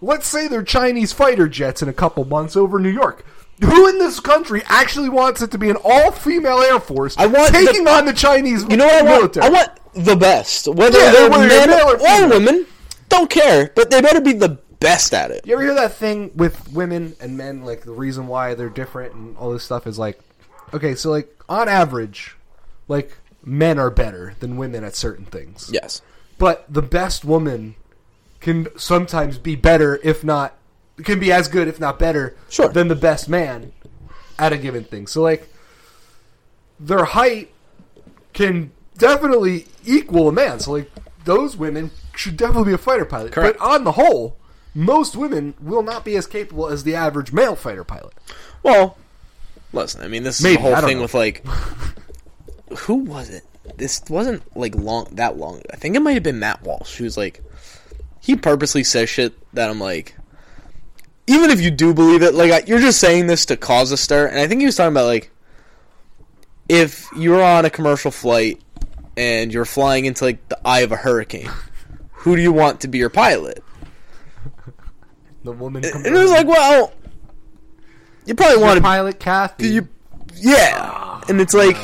Let's 0.00 0.28
say 0.28 0.46
they're 0.46 0.62
Chinese 0.62 1.12
fighter 1.12 1.48
jets 1.48 1.82
in 1.82 1.88
a 1.88 1.92
couple 1.92 2.24
months 2.24 2.56
over 2.56 2.78
New 2.78 2.90
York. 2.90 3.24
Who 3.64 3.88
in 3.88 3.98
this 3.98 4.20
country 4.20 4.62
actually 4.66 5.08
wants 5.08 5.42
it 5.42 5.50
to 5.50 5.58
be 5.58 5.68
an 5.70 5.76
all-female 5.82 6.58
air 6.60 6.78
force 6.80 7.16
I 7.18 7.26
want 7.26 7.52
the- 7.52 7.64
taking 7.64 7.88
on 7.88 8.04
the 8.06 8.12
Chinese 8.12 8.64
You 8.68 8.76
know 8.76 8.86
what 8.86 8.94
I 8.94 9.02
want? 9.02 9.34
military? 9.34 9.46
I 9.46 9.48
want 9.50 9.70
the 9.94 10.16
best. 10.16 10.68
Whether 10.68 10.98
Yeah, 10.98 11.10
they're 11.12 11.30
whether 11.30 11.48
men 11.48 11.70
or 11.70 11.96
or 12.00 12.28
women, 12.28 12.66
don't 13.08 13.28
care. 13.30 13.70
But 13.74 13.90
they 13.90 14.00
better 14.00 14.20
be 14.20 14.32
the 14.34 14.58
best 14.80 15.12
at 15.12 15.30
it. 15.32 15.44
You 15.46 15.54
ever 15.54 15.62
hear 15.62 15.74
that 15.74 15.94
thing 15.94 16.30
with 16.36 16.72
women 16.72 17.16
and 17.20 17.36
men? 17.36 17.64
Like 17.64 17.82
the 17.82 17.90
reason 17.92 18.28
why 18.28 18.54
they're 18.54 18.68
different 18.68 19.14
and 19.14 19.36
all 19.36 19.52
this 19.52 19.64
stuff 19.64 19.86
is 19.86 19.98
like, 19.98 20.20
okay, 20.72 20.94
so 20.94 21.10
like 21.10 21.34
on 21.48 21.68
average, 21.68 22.36
like 22.86 23.16
men 23.44 23.78
are 23.78 23.90
better 23.90 24.34
than 24.40 24.56
women 24.56 24.84
at 24.84 24.94
certain 24.94 25.24
things. 25.24 25.68
Yes. 25.72 26.00
But 26.38 26.64
the 26.72 26.82
best 26.82 27.24
woman 27.24 27.74
can 28.40 28.68
sometimes 28.78 29.38
be 29.38 29.56
better, 29.56 29.98
if 30.04 30.22
not, 30.22 30.54
can 31.04 31.18
be 31.20 31.32
as 31.32 31.48
good, 31.48 31.68
if 31.68 31.78
not 31.80 31.98
better, 31.98 32.36
Sure. 32.48 32.68
than 32.68 32.88
the 32.88 32.96
best 32.96 33.28
man 33.28 33.72
at 34.38 34.52
a 34.52 34.56
given 34.58 34.84
thing. 34.84 35.06
So 35.06 35.22
like, 35.22 35.48
their 36.80 37.04
height 37.04 37.50
can 38.32 38.70
definitely 38.96 39.66
equal 39.84 40.28
a 40.28 40.32
man. 40.32 40.60
So 40.60 40.72
like, 40.72 40.90
those 41.24 41.56
women 41.56 41.90
should 42.14 42.36
definitely 42.36 42.70
be 42.70 42.74
a 42.74 42.78
fighter 42.78 43.04
pilot. 43.04 43.32
Correct. 43.32 43.58
But 43.58 43.64
on 43.66 43.84
the 43.84 43.92
whole, 43.92 44.36
most 44.74 45.16
women 45.16 45.54
will 45.60 45.82
not 45.82 46.04
be 46.04 46.16
as 46.16 46.26
capable 46.26 46.68
as 46.68 46.84
the 46.84 46.94
average 46.94 47.32
male 47.32 47.56
fighter 47.56 47.84
pilot. 47.84 48.14
Well, 48.62 48.96
listen. 49.72 50.02
I 50.02 50.08
mean, 50.08 50.22
this 50.22 50.42
Maybe, 50.42 50.54
is 50.56 50.62
the 50.62 50.74
whole 50.76 50.86
thing 50.86 50.96
know. 50.98 51.02
with 51.02 51.14
like, 51.14 51.44
who 52.78 52.96
was 52.96 53.28
it? 53.30 53.42
This 53.76 54.02
wasn't 54.08 54.42
like 54.56 54.74
long 54.74 55.08
that 55.12 55.36
long. 55.36 55.62
I 55.72 55.76
think 55.76 55.94
it 55.96 56.00
might 56.00 56.12
have 56.14 56.22
been 56.22 56.38
Matt 56.38 56.62
Walsh. 56.62 56.96
Who 56.96 57.04
was 57.04 57.16
like, 57.16 57.42
he 58.20 58.34
purposely 58.36 58.82
says 58.84 59.08
shit 59.08 59.34
that 59.54 59.68
I'm 59.70 59.80
like, 59.80 60.14
even 61.28 61.50
if 61.50 61.60
you 61.60 61.70
do 61.70 61.92
believe 61.94 62.22
it, 62.22 62.34
like 62.34 62.68
you're 62.68 62.80
just 62.80 62.98
saying 63.00 63.26
this 63.26 63.46
to 63.46 63.56
cause 63.56 63.92
a 63.92 63.96
stir. 63.96 64.26
And 64.26 64.38
I 64.38 64.46
think 64.48 64.60
he 64.60 64.66
was 64.66 64.76
talking 64.76 64.92
about 64.92 65.06
like, 65.06 65.30
if 66.68 67.08
you're 67.16 67.42
on 67.42 67.64
a 67.64 67.70
commercial 67.70 68.10
flight 68.10 68.60
and 69.16 69.52
you're 69.52 69.64
flying 69.64 70.06
into 70.06 70.24
like 70.24 70.48
the 70.48 70.58
eye 70.64 70.80
of 70.80 70.92
a 70.92 70.96
hurricane, 70.96 71.50
who 72.12 72.34
do 72.34 72.42
you 72.42 72.52
want 72.52 72.80
to 72.80 72.88
be 72.88 72.98
your 72.98 73.10
pilot? 73.10 73.62
The 75.44 75.52
woman. 75.52 75.84
And 75.84 76.06
it 76.06 76.12
was 76.12 76.30
like, 76.30 76.46
well, 76.46 76.92
you 78.26 78.34
probably 78.34 78.62
want 78.62 78.76
to 78.78 78.82
pilot 78.82 79.18
Kathy. 79.20 79.68
you, 79.68 79.88
yeah, 80.36 80.76
ah, 80.78 81.22
and 81.28 81.40
it's 81.40 81.54
like, 81.54 81.76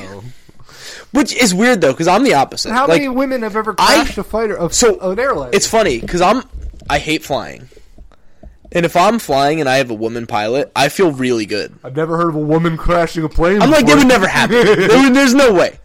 which 1.13 1.35
is 1.35 1.55
weird 1.55 1.81
though, 1.81 1.93
because 1.93 2.09
I'm 2.09 2.25
the 2.25 2.35
opposite. 2.35 2.73
How 2.73 2.87
like, 2.87 3.01
many 3.03 3.09
women 3.09 3.43
have 3.43 3.57
ever 3.57 3.75
I- 3.79 3.95
crashed 3.97 4.19
a 4.19 4.25
fighter 4.25 4.57
of 4.57 4.75
so 4.75 4.99
an 5.01 5.19
airline? 5.19 5.51
it's 5.55 5.67
funny 5.67 6.01
because 6.01 6.21
I'm, 6.21 6.43
I 6.91 6.99
hate 6.99 7.23
flying, 7.25 7.69
and 8.75 8.85
if 8.85 8.97
I'm 8.97 9.21
flying 9.21 9.61
and 9.61 9.69
I 9.69 9.77
have 9.77 9.91
a 9.91 9.95
woman 9.95 10.27
pilot, 10.27 10.73
I 10.75 10.89
feel 10.89 11.13
really 11.13 11.47
good. 11.47 11.73
I've 11.85 11.97
never 11.97 12.17
heard 12.17 12.31
of 12.31 12.35
a 12.35 12.41
woman 12.41 12.77
crashing 12.77 13.23
a 13.23 13.29
plane. 13.29 13.63
I'm 13.63 13.71
like, 13.71 13.87
that 13.87 13.97
would 13.97 14.09
never 14.09 14.27
happen. 14.27 14.57
Would- 14.57 14.69
there's 15.15 15.35
no 15.35 15.55
way. 15.55 15.79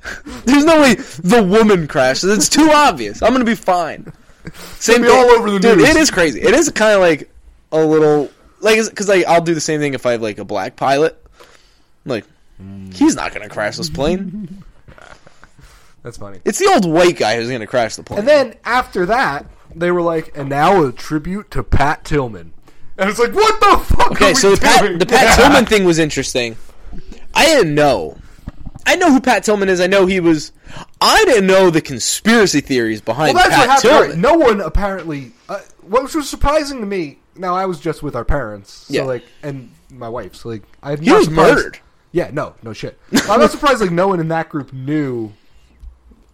There's 0.45 0.65
no 0.65 0.81
way 0.81 0.95
the 0.95 1.43
woman 1.43 1.87
crashes. 1.87 2.31
It's 2.35 2.49
too 2.49 2.69
obvious. 2.71 3.21
I'm 3.21 3.31
gonna 3.31 3.45
be 3.45 3.55
fine. 3.55 4.11
Same 4.53 5.03
be 5.03 5.07
all 5.07 5.29
over 5.29 5.51
the 5.51 5.59
dude. 5.59 5.77
news. 5.77 5.89
It 5.89 5.95
is 5.97 6.09
crazy. 6.09 6.41
It 6.41 6.53
is 6.53 6.69
kind 6.69 6.95
of 6.95 7.01
like 7.01 7.29
a 7.71 7.83
little 7.83 8.31
like 8.61 8.83
because 8.89 9.07
like 9.07 9.25
I'll 9.25 9.41
do 9.41 9.53
the 9.53 9.61
same 9.61 9.79
thing 9.79 9.93
if 9.93 10.05
I 10.05 10.13
have 10.13 10.21
like 10.21 10.39
a 10.39 10.45
black 10.45 10.75
pilot. 10.75 11.23
I'm 12.05 12.09
like, 12.09 12.25
hmm. 12.57 12.89
he's 12.91 13.15
not 13.15 13.33
gonna 13.33 13.49
crash 13.49 13.77
this 13.77 13.89
plane. 13.89 14.63
That's 16.03 16.17
funny. 16.17 16.39
It's 16.45 16.57
the 16.57 16.71
old 16.73 16.85
white 16.85 17.17
guy 17.17 17.35
who's 17.35 17.51
gonna 17.51 17.67
crash 17.67 17.95
the 17.95 18.03
plane. 18.03 18.19
And 18.19 18.27
then 18.27 18.55
after 18.63 19.05
that, 19.07 19.45
they 19.75 19.91
were 19.91 20.01
like, 20.01 20.35
and 20.35 20.49
now 20.49 20.83
a 20.83 20.91
tribute 20.91 21.51
to 21.51 21.63
Pat 21.63 22.03
Tillman. 22.05 22.53
And 23.00 23.10
it's 23.10 23.20
like, 23.20 23.34
what 23.34 23.60
the 23.60 23.95
fuck? 23.95 24.12
okay, 24.12 24.34
so 24.34 24.54
the 24.56 24.62
Pat, 24.62 25.00
the 25.00 25.06
Pat 25.06 25.38
Tillman 25.38 25.66
thing 25.66 25.86
was 25.86 26.00
interesting. 26.00 26.58
I 27.34 27.45
didn't 27.45 27.74
know. 27.74 28.18
I 28.86 28.95
know 28.95 29.12
who 29.12 29.22
Pat 29.22 29.43
Tillman 29.43 29.70
is. 29.70 29.80
I 29.80 29.88
know 29.88 30.06
he 30.06 30.20
was. 30.20 30.52
I 31.00 31.24
didn't 31.26 31.47
know 31.47 31.70
the 31.70 31.82
conspiracy 31.82 32.60
theories 32.62 33.02
behind 33.02 33.36
Well, 33.36 33.43
that's 33.47 33.56
Pat 33.56 33.68
what 33.68 33.70
happened. 33.70 33.91
Tillman. 33.91 34.10
right. 34.10 34.18
No 34.20 34.34
one 34.34 34.62
apparently. 34.62 35.32
Uh, 35.47 35.60
what 35.82 36.14
was 36.14 36.30
surprising 36.30 36.80
to 36.82 36.86
me. 36.86 37.20
Now 37.36 37.56
I 37.56 37.66
was 37.68 37.80
just 37.80 38.04
with 38.04 38.16
our 38.16 38.26
parents, 38.26 38.72
so 38.74 38.93
Yeah. 38.93 39.04
like, 39.04 39.24
and 39.43 39.72
my 39.89 40.10
wife. 40.10 40.36
So 40.36 40.50
like, 40.50 40.64
I'm 40.84 41.00
He 41.00 41.12
was 41.12 41.26
surprised- 41.26 41.56
murdered. 41.56 41.80
Yeah, 42.12 42.32
no, 42.34 42.56
no 42.64 42.74
shit. 42.74 43.00
I'm 43.30 43.39
not 43.39 43.52
surprised. 43.52 43.80
Like, 43.82 43.91
no 43.91 44.08
one 44.10 44.20
in 44.20 44.28
that 44.30 44.50
group 44.50 44.74
knew 44.74 45.32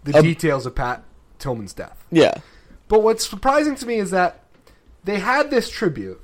the 0.06 0.18
Um, 0.18 0.24
details 0.24 0.66
of 0.66 0.74
Pat 0.74 1.04
Tillman's 1.38 1.74
death. 1.74 2.04
Yeah. 2.12 2.36
But 2.88 3.04
what's 3.04 3.28
surprising 3.30 3.76
to 3.76 3.86
me 3.86 3.96
is 3.98 4.10
that 4.12 4.40
they 5.04 5.20
had 5.20 5.52
this 5.52 5.70
tribute 5.70 6.22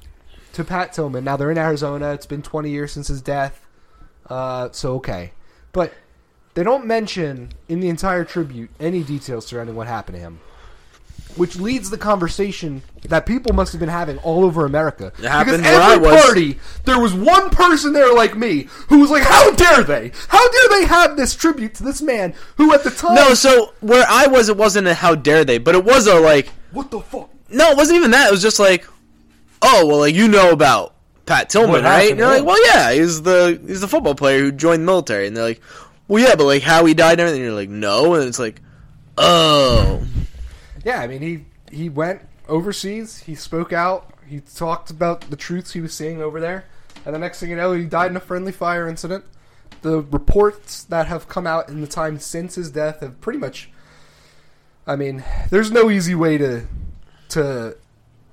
to 0.54 0.64
Pat 0.64 0.94
Tillman. 0.94 1.24
Now 1.24 1.38
they're 1.38 1.52
in 1.52 1.58
Arizona. 1.58 2.12
It's 2.14 2.26
been 2.26 2.42
20 2.42 2.70
years 2.70 2.92
since 2.92 3.08
his 3.08 3.22
death. 3.22 3.66
Uh, 4.30 4.70
so 4.72 4.96
okay. 4.96 5.32
But 5.72 5.94
they 6.54 6.64
don't 6.64 6.86
mention 6.86 7.50
in 7.70 7.80
the 7.80 7.90
entire 7.90 8.26
tribute 8.26 8.70
any 8.80 9.04
details 9.04 9.46
surrounding 9.46 9.76
what 9.76 9.88
happened 9.88 10.18
to 10.18 10.22
him. 10.22 10.40
Which 11.38 11.56
leads 11.56 11.90
the 11.90 11.98
conversation 11.98 12.82
that 13.04 13.26
people 13.26 13.54
must 13.54 13.72
have 13.72 13.80
been 13.80 13.88
having 13.88 14.18
all 14.18 14.44
over 14.44 14.66
America. 14.66 15.14
It 15.18 15.24
happened 15.24 15.60
because 15.60 15.72
where 15.72 15.82
I 15.82 15.94
every 15.94 16.08
was. 16.08 16.26
party, 16.26 16.60
there 16.84 17.00
was 17.00 17.14
one 17.14 17.50
person 17.52 17.94
there 17.94 18.14
like 18.14 18.36
me 18.36 18.68
who 18.90 19.00
was 19.00 19.10
like, 19.10 19.24
"How 19.24 19.50
dare 19.52 19.82
they? 19.84 20.12
How 20.28 20.52
dare 20.52 20.80
they 20.80 20.86
have 20.88 21.16
this 21.16 21.34
tribute 21.34 21.74
to 21.76 21.84
this 21.84 22.02
man 22.02 22.34
who 22.58 22.74
at 22.74 22.84
the 22.84 22.92
time? 22.92 23.16
No, 23.16 23.34
so 23.34 23.74
where 23.80 24.06
I 24.10 24.28
was, 24.28 24.50
it 24.50 24.58
wasn't 24.58 24.88
a 24.88 24.94
how 24.94 25.16
dare 25.16 25.46
they, 25.46 25.58
but 25.58 25.74
it 25.74 25.86
was 25.86 26.06
a 26.06 26.20
like. 26.20 26.50
what 26.74 26.92
the 26.92 27.00
fuck? 27.00 27.30
No, 27.50 27.72
it 27.72 27.78
wasn't 27.78 27.98
even 27.98 28.12
that. 28.12 28.28
It 28.28 28.32
was 28.32 28.42
just 28.42 28.60
like, 28.60 28.86
oh 29.62 29.86
well, 29.88 30.00
like 30.00 30.16
you 30.16 30.28
know 30.28 30.52
about 30.52 30.96
Pat 31.26 31.50
Tillman, 31.50 31.72
What 31.72 31.84
right? 31.84 31.92
happened 31.92 32.12
And 32.12 32.20
they're 32.20 32.38
like, 32.40 32.46
well, 32.46 32.66
yeah, 32.68 32.94
he's 32.94 33.22
the 33.22 33.62
he's 33.66 33.82
the 33.82 33.88
football 33.88 34.16
player 34.16 34.40
who 34.40 34.52
joined 34.52 34.82
the 34.82 34.86
military, 34.86 35.28
and 35.28 35.36
they're 35.38 35.44
like, 35.44 35.62
well, 36.08 36.24
yeah, 36.24 36.36
but 36.36 36.46
like 36.46 36.62
how 36.64 36.86
he 36.86 36.94
died 36.94 37.14
and 37.14 37.22
everything. 37.22 37.42
And 37.42 37.46
you're 37.52 37.60
like, 37.60 37.70
no, 37.70 38.16
and 38.16 38.26
it's 38.26 38.40
like, 38.40 38.62
oh, 39.18 40.06
Yeah, 40.84 41.00
I 41.02 41.08
mean 41.08 41.22
he 41.22 41.46
he 41.72 41.90
went 41.90 42.22
overseas. 42.48 43.20
He 43.20 43.36
spoke 43.36 43.72
out. 43.74 44.14
He 44.28 44.40
talked 44.40 44.90
about 44.92 45.22
the 45.30 45.36
truths 45.36 45.74
he 45.74 45.82
was 45.82 45.94
seeing 45.94 46.22
over 46.22 46.40
there, 46.40 46.66
and 47.06 47.14
the 47.16 47.20
next 47.20 47.40
thing 47.40 47.50
you 47.50 47.56
know, 47.56 47.74
he 47.74 47.86
died 47.86 48.12
in 48.12 48.18
a 48.18 48.22
friendly 48.22 48.52
fire 48.52 48.88
incident. 48.88 49.26
The 49.82 50.02
reports 50.02 50.84
that 50.86 51.08
have 51.08 51.28
come 51.28 51.48
out 51.48 51.68
in 51.70 51.82
the 51.82 51.88
time 51.88 52.20
since 52.20 52.56
his 52.56 52.70
death 52.72 53.02
have 53.02 53.20
pretty 53.22 53.40
much. 53.40 53.70
I 54.88 54.96
mean, 54.96 55.24
there's 55.50 55.72
no 55.72 55.90
easy 55.90 56.16
way 56.16 56.38
to 56.38 56.66
to 57.30 57.78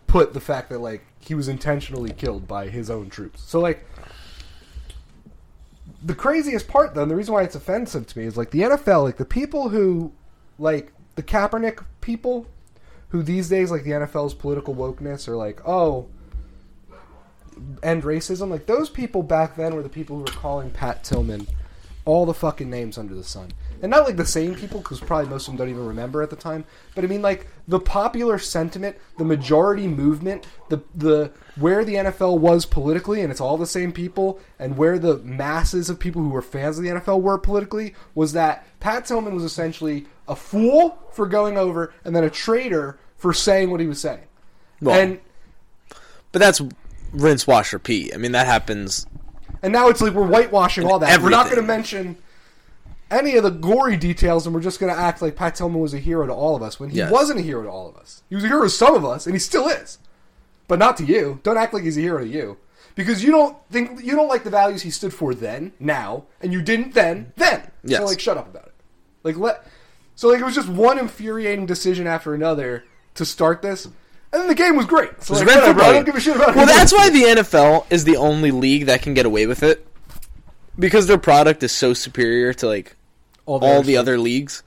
put 0.07 0.33
the 0.35 0.41
fact 0.41 0.71
that 0.71 0.79
like 0.79 1.03
he 1.29 1.35
was 1.35 1.47
intentionally 1.47 2.11
killed 2.11 2.49
by 2.49 2.69
his 2.69 2.89
own 2.89 3.11
troops. 3.11 3.43
So 3.43 3.61
like 3.61 3.87
the 6.03 6.15
craziest 6.15 6.69
part 6.69 6.95
though, 6.95 7.03
and 7.03 7.11
the 7.11 7.17
reason 7.17 7.35
why 7.35 7.43
it's 7.43 7.55
offensive 7.55 8.07
to 8.07 8.19
me 8.19 8.25
is 8.25 8.37
like 8.37 8.51
the 8.51 8.63
NFL, 8.63 9.05
like 9.05 9.19
the 9.19 9.27
people 9.27 9.69
who 9.69 10.13
like 10.59 10.93
the 11.17 11.23
Kaepernick 11.23 11.85
people 12.01 12.47
who 13.11 13.23
these 13.23 13.49
days 13.49 13.71
like 13.71 13.85
the 13.85 13.91
NFL's 13.91 14.33
political 14.33 14.75
wokeness 14.75 15.29
are 15.29 15.37
like, 15.37 15.61
oh, 15.67 16.07
end 17.83 18.05
racism. 18.05 18.49
Like 18.49 18.65
those 18.65 18.89
people 18.89 19.23
back 19.23 19.57
then 19.57 19.75
were 19.75 19.83
the 19.83 19.89
people 19.91 20.17
who 20.17 20.23
were 20.23 20.29
calling 20.29 20.71
Pat 20.71 21.05
Tillman 21.05 21.47
all 22.07 22.25
the 22.25 22.35
fucking 22.35 22.71
names 22.71 22.97
under 22.97 23.15
the 23.15 23.23
sun, 23.23 23.51
and 23.83 23.91
not 23.91 24.05
like 24.05 24.17
the 24.17 24.27
same 24.27 24.55
people 24.55 24.81
because 24.81 25.01
probably 25.01 25.29
most 25.29 25.47
of 25.47 25.53
them 25.53 25.59
don't 25.59 25.69
even 25.69 25.87
remember 25.87 26.23
at 26.23 26.31
the 26.31 26.37
time. 26.37 26.65
But 26.95 27.05
I 27.05 27.07
mean, 27.07 27.23
like 27.23 27.47
the 27.67 27.81
popular 27.81 28.39
sentiment, 28.39 28.97
the 29.19 29.25
majority 29.25 29.87
movement, 29.87 30.47
the 30.69 30.83
the 30.95 31.33
where 31.57 31.85
the 31.85 31.95
NFL 31.95 32.39
was 32.39 32.67
politically, 32.67 33.21
and 33.21 33.31
it's 33.31 33.41
all 33.41 33.57
the 33.57 33.67
same 33.67 33.93
people, 33.93 34.41
and 34.59 34.77
where 34.77 34.99
the 34.99 35.19
masses 35.19 35.91
of 35.91 35.99
people 35.99 36.23
who 36.23 36.31
were 36.31 36.43
fans 36.43 36.79
of 36.79 36.85
the 36.85 36.91
NFL 36.91 37.21
were 37.21 37.39
politically, 37.39 37.95
was 38.15 38.33
that 38.33 38.67
Pat 38.81 39.07
Tillman 39.07 39.35
was 39.35 39.45
essentially 39.45 40.07
a 40.27 40.37
fool 40.37 40.99
for 41.13 41.27
going 41.27 41.57
over, 41.57 41.93
and 42.05 42.15
then 42.15 42.25
a 42.25 42.31
traitor 42.31 42.99
for 43.17 43.33
saying 43.33 43.71
what 43.71 43.81
he 43.81 43.87
was 43.87 44.01
saying. 44.01 44.25
Well, 44.81 44.99
and 44.99 45.21
but 46.33 46.41
that's 46.41 46.61
rinse, 47.13 47.47
wash, 47.47 47.73
repeat. 47.73 48.15
I 48.15 48.19
mean, 48.19 48.33
that 48.33 48.47
happens. 48.47 49.07
And 49.63 49.73
now 49.73 49.89
it's 49.89 50.01
like 50.01 50.13
we're 50.13 50.27
whitewashing 50.27 50.87
all 50.87 50.99
that. 51.01 51.21
We're 51.21 51.31
not 51.31 51.47
going 51.47 51.57
to 51.57 51.63
mention 51.63 52.17
any 53.11 53.37
of 53.37 53.43
the 53.43 53.51
gory 53.51 53.97
details, 53.97 54.47
and 54.47 54.55
we're 54.55 54.61
just 54.61 54.81
going 54.81 54.93
to 54.93 54.99
act 54.99 55.23
like 55.23 55.37
Pat 55.37 55.55
Tillman 55.55 55.81
was 55.81 55.95
a 55.95 55.99
hero 55.99 56.27
to 56.27 56.33
all 56.33 56.55
of 56.57 56.63
us 56.63 56.79
when 56.79 56.91
he 56.91 56.99
Yes. 56.99 57.11
wasn't 57.11 57.39
a 57.39 57.43
hero 57.43 57.63
to 57.63 57.69
all 57.69 57.89
of 57.89 57.97
us. 57.97 58.23
He 58.29 58.35
was 58.35 58.45
a 58.45 58.49
hero 58.49 58.63
to 58.65 58.71
some 58.71 58.95
of 58.95 59.05
us, 59.05 59.27
and 59.27 59.35
he 59.35 59.39
still 59.39 59.69
is, 59.69 59.99
but 60.67 60.79
not 60.79 60.97
to 60.99 61.05
you. 61.05 61.41
Don't 61.43 61.57
act 61.57 61.73
like 61.73 61.85
he's 61.85 61.97
a 61.97 62.01
hero 62.03 62.21
to 62.21 62.29
you 62.29 62.59
because 62.95 63.23
you 63.25 63.31
don't 63.31 63.57
think 63.71 64.03
you 64.05 64.15
don't 64.15 64.29
like 64.29 64.45
the 64.45 64.51
values 64.51 64.83
he 64.83 64.91
stood 64.91 65.15
for 65.15 65.35
then, 65.35 65.73
now, 65.79 66.25
and 66.41 66.53
you 66.53 66.61
didn't 66.63 66.95
then, 66.95 67.33
then. 67.37 67.71
Yes. 67.85 68.01
So 68.01 68.05
like, 68.07 68.21
shut 68.21 68.37
up 68.37 68.49
about 68.49 68.67
it. 68.67 68.75
Like 69.23 69.37
let. 69.37 69.67
So 70.15 70.29
like, 70.29 70.41
it 70.41 70.45
was 70.45 70.55
just 70.55 70.69
one 70.69 70.99
infuriating 70.99 71.65
decision 71.67 72.07
after 72.07 72.35
another 72.35 72.85
to 73.15 73.25
start 73.25 73.63
this, 73.63 73.85
and 73.87 73.95
then 74.33 74.49
the 74.49 74.55
game 74.55 74.77
was 74.77 74.85
great. 74.87 75.23
So 75.23 75.33
was 75.35 75.43
like, 75.45 75.57
whatever, 75.57 75.81
I 75.81 75.93
don't 75.93 76.05
give 76.05 76.15
a 76.17 76.21
shit 76.21 76.37
about. 76.37 76.55
Well, 76.57 76.67
that's 76.67 76.93
why 76.93 77.09
the 77.09 77.23
NFL 77.23 77.87
is 77.91 78.05
the 78.05 78.17
only 78.17 78.51
league 78.51 78.87
that 78.87 79.01
can 79.01 79.15
get 79.15 79.25
away 79.27 79.47
with 79.47 79.63
it 79.63 79.87
because 80.79 81.07
their 81.07 81.19
product 81.19 81.63
is 81.63 81.73
so 81.73 81.95
superior 81.95 82.53
to 82.55 82.67
like 82.67 82.97
all 83.49 83.63
other 83.79 83.83
the 83.83 83.97
other 83.97 84.19
leagues. 84.19 84.63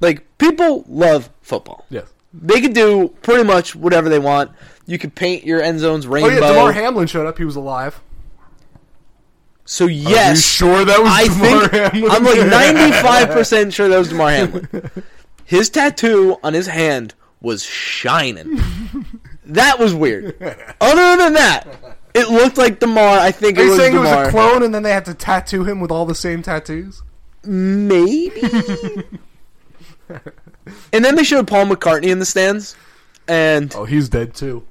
Like 0.00 0.38
people 0.38 0.84
love 0.88 1.30
football. 1.42 1.84
Yes. 1.90 2.06
They 2.34 2.60
can 2.60 2.72
do 2.72 3.08
pretty 3.22 3.44
much 3.44 3.74
whatever 3.74 4.08
they 4.08 4.18
want. 4.18 4.50
You 4.86 4.98
could 4.98 5.14
paint 5.14 5.44
your 5.44 5.60
end 5.62 5.78
zones 5.80 6.06
Oh 6.06 6.10
rainbow. 6.10 6.30
yeah, 6.34 6.40
Damar 6.52 6.72
Hamlin 6.72 7.06
showed 7.06 7.26
up. 7.26 7.38
He 7.38 7.44
was 7.44 7.56
alive. 7.56 8.00
so 9.64 9.86
yes, 9.86 10.36
you 10.38 10.42
sure 10.66 10.84
that 10.84 11.00
was 11.00 11.10
I 11.10 11.26
Damar 11.28 11.68
think 11.68 11.92
Hamlin? 11.94 12.10
I'm 12.10 12.24
like 12.24 12.46
95 12.50 13.30
percent 13.30 13.72
sure 13.72 13.88
that 13.88 13.98
was 13.98 14.08
Damar 14.08 14.30
Hamlin. 14.30 14.90
His 15.44 15.70
tattoo 15.70 16.36
on 16.42 16.54
his 16.54 16.66
hand 16.66 17.14
was 17.40 17.62
shining. 17.62 18.60
That 19.46 19.78
was 19.78 19.94
weird. 19.94 20.34
Other 20.80 21.16
than 21.22 21.34
that, 21.34 21.66
it 22.14 22.28
looked 22.28 22.56
like 22.56 22.78
Damar. 22.80 23.18
I 23.18 23.30
think 23.32 23.58
Are 23.58 23.64
you 23.64 23.76
saying 23.76 23.92
Damar. 23.94 24.06
it 24.06 24.18
was 24.18 24.28
a 24.28 24.30
clone, 24.30 24.62
and 24.62 24.74
then 24.74 24.82
they 24.82 24.92
had 24.92 25.04
to 25.06 25.14
tattoo 25.14 25.64
him 25.64 25.80
with 25.80 25.90
all 25.90 26.06
the 26.06 26.14
same 26.14 26.42
tattoos? 26.42 27.02
Maybe. 27.44 28.42
and 30.92 31.04
then 31.04 31.16
they 31.16 31.24
showed 31.24 31.46
Paul 31.48 31.66
McCartney 31.66 32.06
in 32.10 32.18
the 32.18 32.24
stands, 32.26 32.76
and 33.28 33.74
Oh, 33.74 33.84
he's 33.84 34.08
dead 34.08 34.34
too. 34.34 34.64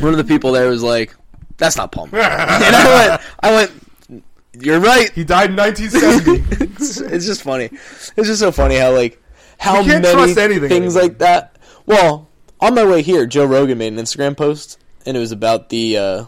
one 0.00 0.12
of 0.12 0.18
the 0.18 0.24
people 0.24 0.52
there 0.52 0.68
was 0.68 0.82
like, 0.82 1.14
"That's 1.56 1.76
not 1.76 1.92
Paul." 1.92 2.08
McCartney. 2.08 2.22
and 2.62 2.76
I 2.76 3.08
went, 3.08 3.22
"I 3.40 3.52
went, 3.52 4.24
you're 4.60 4.80
right." 4.80 5.10
He 5.12 5.24
died 5.24 5.50
in 5.50 5.56
1970. 5.56 6.64
it's, 6.74 7.00
it's 7.00 7.26
just 7.26 7.42
funny. 7.42 7.66
It's 7.66 8.28
just 8.28 8.40
so 8.40 8.52
funny 8.52 8.76
how 8.76 8.92
like 8.92 9.22
how 9.58 9.82
many 9.82 10.06
anything 10.06 10.68
things 10.68 10.94
like 10.94 11.18
that. 11.18 11.56
Well, 11.86 12.28
on 12.60 12.74
my 12.74 12.84
way 12.84 13.02
here, 13.02 13.26
Joe 13.26 13.44
Rogan 13.46 13.78
made 13.78 13.92
an 13.92 13.98
Instagram 13.98 14.36
post, 14.36 14.78
and 15.06 15.16
it 15.16 15.20
was 15.20 15.32
about 15.32 15.68
the 15.70 15.96
uh, 15.98 16.24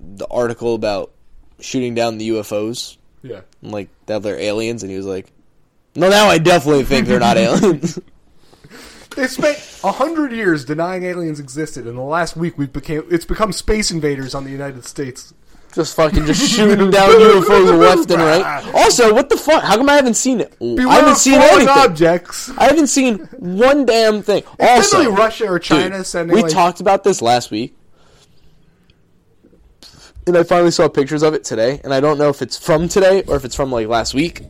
the 0.00 0.26
article 0.30 0.74
about 0.74 1.12
shooting 1.60 1.94
down 1.94 2.18
the 2.18 2.30
UFOs. 2.30 2.96
yeah. 3.22 3.40
and, 3.62 3.72
like 3.72 3.88
that 4.06 4.22
they're 4.22 4.38
aliens, 4.38 4.82
and 4.82 4.90
he 4.90 4.96
was 4.96 5.06
like, 5.06 5.30
"No, 5.94 6.08
now 6.08 6.26
I 6.26 6.38
definitely 6.38 6.84
think 6.84 7.06
they're 7.06 7.20
not 7.20 7.36
aliens." 7.38 7.98
They 9.16 9.26
spent 9.26 9.58
a 9.82 9.90
hundred 9.90 10.32
years 10.32 10.64
denying 10.64 11.02
aliens 11.02 11.40
existed. 11.40 11.86
and 11.86 11.98
the 11.98 12.02
last 12.02 12.36
week, 12.36 12.56
we've 12.56 12.72
became 12.72 13.02
it's 13.10 13.24
become 13.24 13.52
space 13.52 13.90
invaders 13.90 14.34
on 14.34 14.44
the 14.44 14.50
United 14.50 14.84
States. 14.84 15.34
just 15.74 15.96
fucking 15.96 16.24
just 16.24 16.48
shooting 16.54 16.90
down 16.90 17.10
UFOs 17.10 17.78
left 17.78 18.10
and 18.12 18.22
right. 18.22 18.70
Also, 18.74 19.12
what 19.12 19.28
the 19.28 19.36
fuck? 19.36 19.64
How 19.64 19.76
come 19.76 19.88
I 19.88 19.94
haven't 19.94 20.14
seen 20.14 20.40
it? 20.40 20.56
I 20.60 20.94
haven't 20.94 21.16
seen 21.16 21.34
anything. 21.40 21.68
objects. 21.68 22.50
I 22.56 22.64
haven't 22.66 22.86
seen 22.86 23.18
one 23.38 23.84
damn 23.86 24.22
thing. 24.22 24.44
It's 24.60 24.94
also, 24.94 25.10
Russia 25.12 25.48
or 25.48 25.58
China 25.58 25.96
Dude, 25.96 26.06
sending. 26.06 26.36
we 26.36 26.42
like, 26.42 26.52
talked 26.52 26.78
about 26.80 27.02
this 27.02 27.20
last 27.20 27.50
week, 27.50 27.74
and 30.28 30.36
I 30.36 30.42
finally 30.44 30.70
saw 30.70 30.88
pictures 30.88 31.22
of 31.22 31.34
it 31.34 31.42
today. 31.44 31.80
And 31.82 31.92
I 31.92 32.00
don't 32.00 32.18
know 32.18 32.28
if 32.28 32.42
it's 32.42 32.56
from 32.58 32.88
today 32.88 33.22
or 33.26 33.36
if 33.36 33.44
it's 33.44 33.54
from 33.54 33.72
like 33.72 33.88
last 33.88 34.14
week. 34.14 34.42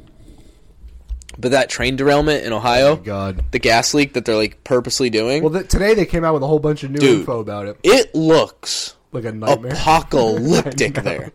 But 1.41 1.53
that 1.53 1.71
train 1.71 1.95
derailment 1.97 2.45
in 2.45 2.53
Ohio, 2.53 2.89
oh 2.93 2.97
God. 2.97 3.45
the 3.53 3.61
gas 3.61 3.95
leak 3.95 4.15
that 4.15 4.25
they're 4.25 4.35
like 4.35 4.65
purposely 4.65 5.09
doing, 5.09 5.43
Well, 5.43 5.53
th- 5.53 5.69
today 5.69 5.95
they 5.95 6.05
came 6.05 6.25
out 6.25 6.35
with 6.35 6.43
a 6.43 6.47
whole 6.49 6.59
bunch 6.59 6.83
of 6.83 6.91
new 6.91 6.99
Dude. 6.99 7.21
info 7.21 7.39
about 7.39 7.67
it, 7.69 7.79
it 7.85 8.13
looks 8.13 8.97
like 9.13 9.25
a 9.25 9.31
nightmare. 9.31 9.73
apocalyptic 9.73 10.95
there. 11.05 11.31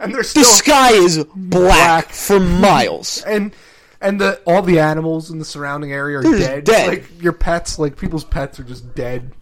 and 0.00 0.14
they're 0.14 0.22
The 0.22 0.44
sky 0.44 0.92
is 0.92 1.18
black, 1.24 1.34
Black. 1.36 2.08
for 2.08 2.40
miles. 2.40 3.22
and 3.26 3.54
and 4.00 4.18
the 4.18 4.40
all 4.46 4.62
the 4.62 4.78
animals 4.80 5.30
in 5.30 5.38
the 5.38 5.44
surrounding 5.44 5.92
area 5.92 6.18
are 6.20 6.22
dead. 6.22 6.64
dead. 6.64 6.88
Like 6.88 7.22
your 7.22 7.32
pets, 7.34 7.78
like 7.78 7.98
people's 7.98 8.24
pets 8.24 8.58
are 8.58 8.64
just 8.64 8.94
dead. 8.94 9.32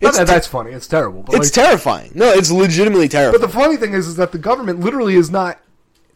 Not 0.00 0.08
It's 0.10 0.18
that 0.18 0.26
te- 0.26 0.32
that's 0.32 0.46
funny. 0.46 0.72
It's 0.72 0.86
terrible. 0.86 1.22
But 1.22 1.36
It's 1.36 1.54
like, 1.56 1.66
terrifying. 1.66 2.12
No, 2.14 2.30
it's 2.32 2.50
legitimately 2.50 3.08
terrible. 3.08 3.38
but 3.38 3.46
the 3.46 3.52
funny 3.52 3.76
thing 3.76 3.92
is, 3.92 4.06
is 4.06 4.16
that 4.16 4.32
the 4.32 4.38
government 4.38 4.80
literally 4.80 5.14
is 5.14 5.30
not. 5.30 5.58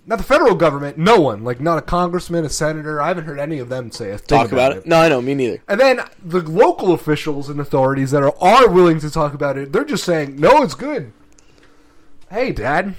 Not 0.06 0.18
the 0.18 0.24
federal 0.24 0.54
government. 0.54 0.98
No 0.98 1.18
one, 1.18 1.44
like 1.44 1.60
not 1.62 1.78
a 1.78 1.82
congressman, 1.82 2.44
a 2.44 2.50
senator. 2.50 3.00
I 3.00 3.08
haven't 3.08 3.24
heard 3.24 3.38
any 3.38 3.58
of 3.58 3.70
them 3.70 3.90
say 3.90 4.10
a 4.10 4.18
thing 4.18 4.38
Talk 4.38 4.52
about 4.52 4.72
it? 4.76 4.84
No, 4.86 4.96
I 4.98 5.08
know, 5.08 5.22
me 5.22 5.34
neither. 5.34 5.62
And 5.66 5.80
then 5.80 6.00
the 6.22 6.40
local 6.42 6.92
officials 6.92 7.48
and 7.48 7.58
authorities 7.58 8.10
that 8.10 8.22
are, 8.22 8.34
are 8.38 8.68
willing 8.68 9.00
to 9.00 9.10
talk 9.10 9.32
about 9.32 9.56
it, 9.56 9.72
they're 9.72 9.82
just 9.82 10.04
saying, 10.04 10.38
"No, 10.38 10.62
it's 10.62 10.74
good." 10.74 11.10
Hey, 12.30 12.52
Dad, 12.52 12.94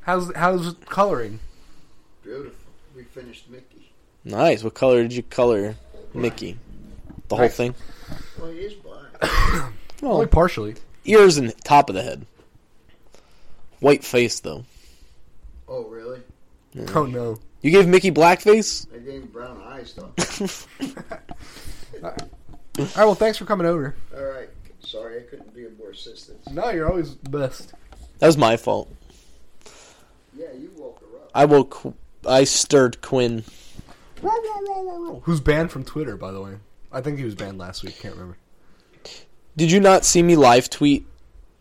how's 0.00 0.34
how's 0.34 0.74
coloring? 0.86 1.38
Beautiful. 2.24 2.52
We 2.96 3.04
finished 3.04 3.48
Mickey. 3.48 3.92
Nice. 4.24 4.64
What 4.64 4.74
color 4.74 5.02
did 5.02 5.12
you 5.12 5.22
color 5.22 5.76
Mickey? 6.14 6.58
The 7.28 7.36
whole 7.36 7.48
thing? 7.48 7.76
Well, 8.40 8.50
he 8.50 8.58
is 8.58 8.72
black. 8.74 9.72
Only 10.02 10.24
Oh, 10.26 10.28
partially. 10.28 10.74
ears 11.04 11.36
and 11.38 11.54
top 11.64 11.88
of 11.88 11.94
the 11.94 12.02
head. 12.02 12.26
White 13.80 14.04
face 14.04 14.40
though. 14.40 14.64
oh, 15.68 15.84
really? 15.84 16.20
Oh 16.94 17.06
no. 17.06 17.38
You 17.62 17.70
gave 17.72 17.88
Mickey 17.88 18.10
blackface? 18.12 18.86
I 18.94 18.98
gave 18.98 19.22
him 19.22 19.28
brown 19.28 19.60
eyes, 19.66 19.92
though. 19.94 20.12
All 22.04 22.10
right. 22.78 22.96
Well, 22.96 23.14
thanks 23.16 23.36
for 23.38 23.44
coming 23.44 23.66
over. 23.66 23.96
All 24.16 24.22
right. 24.22 24.48
Sorry, 24.80 25.18
I 25.18 25.22
couldn't 25.22 25.52
be 25.54 25.64
of 25.64 25.76
more 25.76 25.90
assistance. 25.90 26.48
No, 26.50 26.70
you're 26.70 26.88
always 26.88 27.16
the 27.16 27.30
best. 27.30 27.72
That 28.20 28.26
was 28.28 28.36
my 28.38 28.56
fault. 28.56 28.88
Yeah, 30.36 30.52
you 30.56 30.70
woke 30.76 31.00
her 31.00 31.18
up. 31.18 31.30
I 31.34 31.44
woke. 31.46 31.94
I 32.26 32.44
stirred 32.44 33.00
Quinn. 33.02 33.42
Who's 35.22 35.40
banned 35.40 35.72
from 35.72 35.84
Twitter, 35.84 36.16
by 36.16 36.30
the 36.30 36.40
way? 36.40 36.52
I 36.92 37.00
think 37.00 37.18
he 37.18 37.24
was 37.24 37.34
banned 37.34 37.58
last 37.58 37.82
week. 37.82 37.98
Can't 37.98 38.14
remember. 38.14 38.36
Did 39.58 39.70
you 39.72 39.80
not 39.80 40.04
see 40.04 40.22
me 40.22 40.36
live 40.36 40.70
tweet 40.70 41.04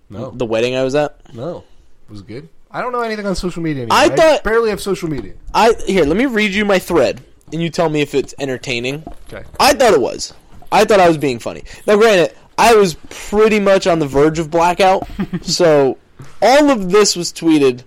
No, 0.10 0.30
the 0.32 0.46
wedding 0.46 0.76
I 0.76 0.84
was 0.84 0.94
at? 0.96 1.34
no, 1.34 1.64
it 2.08 2.12
was 2.12 2.22
good. 2.22 2.48
I 2.70 2.82
don't 2.82 2.92
know 2.92 3.02
anything 3.02 3.26
on 3.26 3.36
social 3.36 3.64
media 3.64 3.84
anymore. 3.84 3.98
I 3.98 4.10
thought- 4.10 4.44
barely 4.44 4.70
have 4.70 4.80
social 4.82 5.10
media. 5.10 5.34
I 5.54 5.74
here. 5.86 6.06
Let 6.06 6.16
me 6.18 6.26
read 6.28 6.52
you 6.54 6.64
my 6.66 6.80
thread, 6.80 7.22
and 7.52 7.62
you 7.62 7.70
tell 7.70 7.90
me 7.90 8.02
if 8.02 8.14
it's 8.14 8.36
entertaining. 8.40 9.04
Okay. 9.34 9.44
I 9.60 9.74
thought 9.74 9.94
it 9.94 10.02
was. 10.02 10.34
I 10.72 10.84
thought 10.86 11.00
I 11.00 11.08
was 11.08 11.18
being 11.18 11.40
funny. 11.40 11.64
Now, 11.88 11.96
granted, 11.96 12.36
I 12.58 12.76
was 12.76 12.96
pretty 13.10 13.60
much 13.60 13.88
on 13.88 14.00
the 14.00 14.06
verge 14.08 14.38
of 14.38 14.52
blackout, 14.52 15.08
so 15.42 15.98
all 16.42 16.70
of 16.70 16.92
this 16.92 17.16
was 17.16 17.32
tweeted 17.34 17.84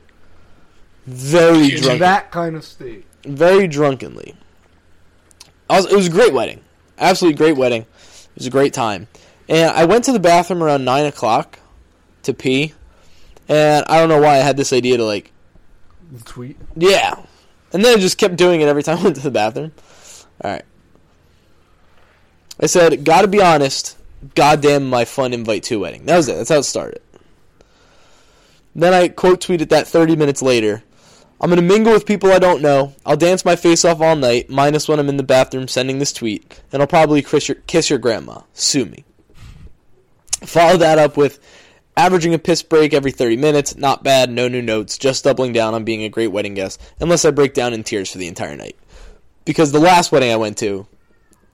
very 1.06 1.74
In 1.74 1.80
drunk, 1.82 2.00
that 2.00 2.30
kind 2.30 2.56
of 2.56 2.64
state. 2.64 3.04
very 3.24 3.68
drunkenly. 3.68 4.34
I 5.68 5.76
was, 5.76 5.86
it 5.92 5.96
was 5.96 6.06
a 6.08 6.10
great 6.10 6.32
wedding, 6.32 6.60
absolutely 6.98 7.36
great 7.36 7.56
wedding. 7.56 7.82
It 7.82 8.36
was 8.36 8.46
a 8.46 8.50
great 8.50 8.72
time, 8.72 9.08
and 9.50 9.70
I 9.72 9.84
went 9.84 10.04
to 10.04 10.12
the 10.12 10.20
bathroom 10.20 10.62
around 10.62 10.84
nine 10.84 11.04
o'clock 11.06 11.58
to 12.22 12.32
pee, 12.32 12.72
and 13.48 13.84
I 13.86 13.98
don't 13.98 14.08
know 14.08 14.20
why 14.20 14.36
I 14.36 14.38
had 14.38 14.56
this 14.56 14.72
idea 14.72 14.96
to 14.96 15.04
like 15.04 15.32
tweet. 16.24 16.56
yeah. 16.76 17.22
And 17.72 17.84
then 17.84 17.96
I 17.96 18.00
just 18.00 18.18
kept 18.18 18.36
doing 18.36 18.60
it 18.62 18.68
every 18.68 18.82
time 18.82 18.98
I 18.98 19.02
went 19.02 19.16
to 19.16 19.22
the 19.22 19.30
bathroom. 19.30 19.72
Alright. 20.42 20.64
I 22.60 22.66
said, 22.66 23.04
gotta 23.04 23.28
be 23.28 23.40
honest, 23.40 23.96
goddamn 24.34 24.88
my 24.88 25.04
fun 25.04 25.32
invite 25.32 25.64
to 25.64 25.80
wedding. 25.80 26.06
That 26.06 26.16
was 26.16 26.28
it. 26.28 26.36
That's 26.36 26.50
how 26.50 26.58
it 26.58 26.64
started. 26.64 27.02
Then 28.74 28.92
I 28.92 29.08
quote 29.08 29.40
tweeted 29.40 29.68
that 29.70 29.88
30 29.88 30.16
minutes 30.16 30.42
later. 30.42 30.82
I'm 31.40 31.48
gonna 31.48 31.62
mingle 31.62 31.92
with 31.92 32.06
people 32.06 32.30
I 32.30 32.38
don't 32.38 32.60
know. 32.60 32.94
I'll 33.06 33.16
dance 33.16 33.44
my 33.44 33.56
face 33.56 33.84
off 33.84 34.00
all 34.00 34.14
night, 34.14 34.50
minus 34.50 34.88
when 34.88 34.98
I'm 34.98 35.08
in 35.08 35.16
the 35.16 35.22
bathroom 35.22 35.68
sending 35.68 35.98
this 35.98 36.12
tweet, 36.12 36.60
and 36.72 36.82
I'll 36.82 36.88
probably 36.88 37.22
kiss 37.22 37.48
your, 37.48 37.56
kiss 37.66 37.88
your 37.88 37.98
grandma. 37.98 38.42
Sue 38.52 38.84
me. 38.84 39.04
Follow 40.42 40.78
that 40.78 40.98
up 40.98 41.16
with 41.16 41.38
averaging 41.96 42.34
a 42.34 42.38
piss 42.38 42.62
break 42.62 42.94
every 42.94 43.12
30 43.12 43.36
minutes. 43.36 43.76
Not 43.76 44.02
bad, 44.02 44.30
no 44.30 44.48
new 44.48 44.62
notes, 44.62 44.98
just 44.98 45.24
doubling 45.24 45.52
down 45.52 45.74
on 45.74 45.84
being 45.84 46.02
a 46.02 46.08
great 46.08 46.28
wedding 46.28 46.54
guest, 46.54 46.80
unless 47.00 47.24
I 47.24 47.30
break 47.30 47.54
down 47.54 47.74
in 47.74 47.84
tears 47.84 48.10
for 48.10 48.18
the 48.18 48.28
entire 48.28 48.56
night. 48.56 48.76
Because 49.44 49.72
the 49.72 49.80
last 49.80 50.12
wedding 50.12 50.32
I 50.32 50.36
went 50.36 50.58
to, 50.58 50.86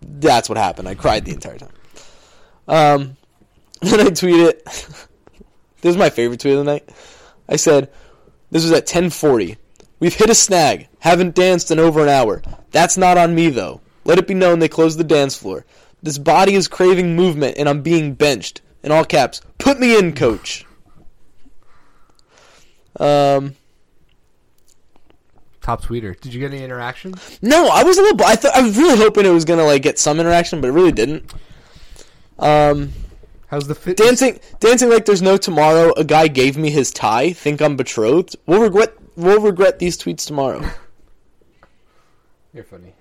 that's 0.00 0.48
what 0.48 0.58
happened. 0.58 0.88
I 0.88 0.94
cried 0.94 1.24
the 1.24 1.32
entire 1.32 1.58
time. 1.58 1.72
Um, 2.68 3.16
then 3.80 4.00
I 4.00 4.10
tweeted, 4.10 4.62
this 5.80 5.90
is 5.90 5.96
my 5.96 6.10
favorite 6.10 6.40
tweet 6.40 6.54
of 6.54 6.64
the 6.64 6.72
night. 6.72 6.88
I 7.48 7.56
said, 7.56 7.90
this 8.50 8.62
was 8.62 8.72
at 8.72 8.84
1040. 8.84 9.56
We've 9.98 10.14
hit 10.14 10.30
a 10.30 10.34
snag. 10.34 10.88
Haven't 10.98 11.34
danced 11.34 11.70
in 11.70 11.78
over 11.78 12.02
an 12.02 12.08
hour. 12.08 12.42
That's 12.70 12.96
not 12.96 13.18
on 13.18 13.34
me, 13.34 13.48
though. 13.48 13.80
Let 14.04 14.18
it 14.18 14.26
be 14.26 14.34
known 14.34 14.58
they 14.58 14.68
closed 14.68 14.98
the 14.98 15.04
dance 15.04 15.36
floor. 15.36 15.64
This 16.02 16.18
body 16.18 16.54
is 16.54 16.68
craving 16.68 17.16
movement, 17.16 17.56
and 17.58 17.68
I'm 17.68 17.82
being 17.82 18.14
benched. 18.14 18.60
In 18.86 18.92
all 18.92 19.04
caps. 19.04 19.42
Put 19.58 19.78
me 19.78 19.98
in, 19.98 20.14
coach. 20.14 20.64
Um, 22.98 23.56
Top 25.60 25.82
tweeter. 25.82 26.18
Did 26.20 26.32
you 26.32 26.40
get 26.40 26.52
any 26.54 26.62
interaction? 26.64 27.12
no, 27.42 27.68
I 27.68 27.82
was 27.82 27.98
a 27.98 28.02
little. 28.02 28.24
I 28.24 28.36
thought 28.36 28.54
I 28.54 28.62
was 28.62 28.78
really 28.78 28.96
hoping 28.96 29.26
it 29.26 29.30
was 29.30 29.44
gonna 29.44 29.64
like 29.64 29.82
get 29.82 29.98
some 29.98 30.18
interaction, 30.20 30.60
but 30.60 30.68
it 30.68 30.72
really 30.72 30.92
didn't. 30.92 31.34
Um, 32.38 32.92
How's 33.48 33.66
the 33.66 33.74
fit? 33.74 33.96
dancing, 33.96 34.38
dancing 34.60 34.88
like 34.88 35.04
there's 35.04 35.22
no 35.22 35.36
tomorrow. 35.36 35.92
A 35.96 36.04
guy 36.04 36.28
gave 36.28 36.56
me 36.56 36.70
his 36.70 36.90
tie. 36.92 37.32
Think 37.32 37.60
I'm 37.60 37.76
betrothed. 37.76 38.36
We'll 38.46 38.62
regret. 38.62 38.94
We'll 39.16 39.40
regret 39.40 39.78
these 39.80 39.98
tweets 39.98 40.24
tomorrow. 40.26 40.64
You're 42.54 42.64
funny. 42.64 42.94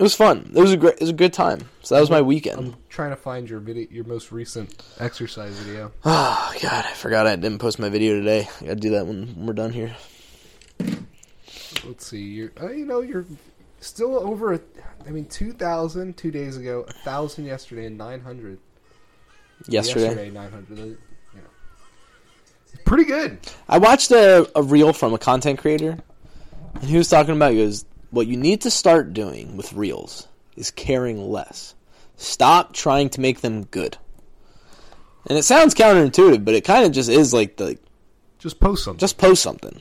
It 0.00 0.02
was 0.02 0.14
fun. 0.14 0.50
It 0.54 0.58
was 0.58 0.72
a 0.72 0.78
great. 0.78 0.94
It 0.94 1.00
was 1.00 1.10
a 1.10 1.12
good 1.12 1.34
time. 1.34 1.60
So 1.82 1.94
that 1.94 2.00
was 2.00 2.08
my 2.08 2.22
weekend. 2.22 2.58
I'm 2.58 2.76
trying 2.88 3.10
to 3.10 3.16
find 3.16 3.46
your 3.50 3.60
video, 3.60 3.86
your 3.90 4.04
most 4.04 4.32
recent 4.32 4.82
exercise 4.98 5.52
video. 5.58 5.92
Oh 6.06 6.54
God, 6.62 6.86
I 6.86 6.92
forgot 6.94 7.26
I 7.26 7.36
didn't 7.36 7.58
post 7.58 7.78
my 7.78 7.90
video 7.90 8.14
today. 8.14 8.48
I 8.62 8.64
gotta 8.64 8.76
do 8.76 8.90
that 8.92 9.06
when 9.06 9.44
we're 9.44 9.52
done 9.52 9.74
here. 9.74 9.94
Let's 11.84 12.06
see. 12.06 12.22
You're, 12.22 12.50
uh, 12.58 12.70
you 12.70 12.86
know, 12.86 13.02
you're 13.02 13.26
still 13.80 14.18
over. 14.18 14.54
A, 14.54 14.60
I 15.06 15.10
mean, 15.10 15.26
two 15.26 15.52
thousand 15.52 16.16
two 16.16 16.30
days 16.30 16.56
ago, 16.56 16.86
a 16.88 16.92
thousand 17.04 17.44
yesterday, 17.44 17.84
and 17.84 17.98
nine 17.98 18.22
hundred 18.22 18.58
Yesterday, 19.68 20.30
nine 20.30 20.50
hundred. 20.50 20.96
Pretty 22.86 23.04
good. 23.04 23.38
I 23.68 23.76
watched 23.76 24.12
a, 24.12 24.50
a 24.56 24.62
reel 24.62 24.94
from 24.94 25.12
a 25.12 25.18
content 25.18 25.58
creator, 25.58 25.98
and 26.72 26.84
he 26.84 26.96
was 26.96 27.10
talking 27.10 27.36
about. 27.36 27.52
He 27.52 27.58
goes, 27.58 27.84
"What 28.10 28.26
you 28.26 28.36
need 28.36 28.60
to 28.62 28.70
start 28.70 29.12
doing 29.12 29.56
with 29.56 29.72
reels 29.72 30.28
is 30.56 30.70
caring 30.70 31.30
less. 31.30 31.74
Stop 32.16 32.72
trying 32.72 33.08
to 33.10 33.20
make 33.20 33.40
them 33.40 33.64
good." 33.64 33.96
And 35.26 35.36
it 35.38 35.42
sounds 35.44 35.74
counterintuitive, 35.74 36.44
but 36.44 36.54
it 36.54 36.64
kind 36.64 36.86
of 36.86 36.92
just 36.92 37.08
is 37.10 37.32
like 37.34 37.56
the 37.56 37.78
Just 38.38 38.58
post 38.58 38.84
something. 38.84 38.98
just 38.98 39.18
post 39.18 39.42
something. 39.42 39.80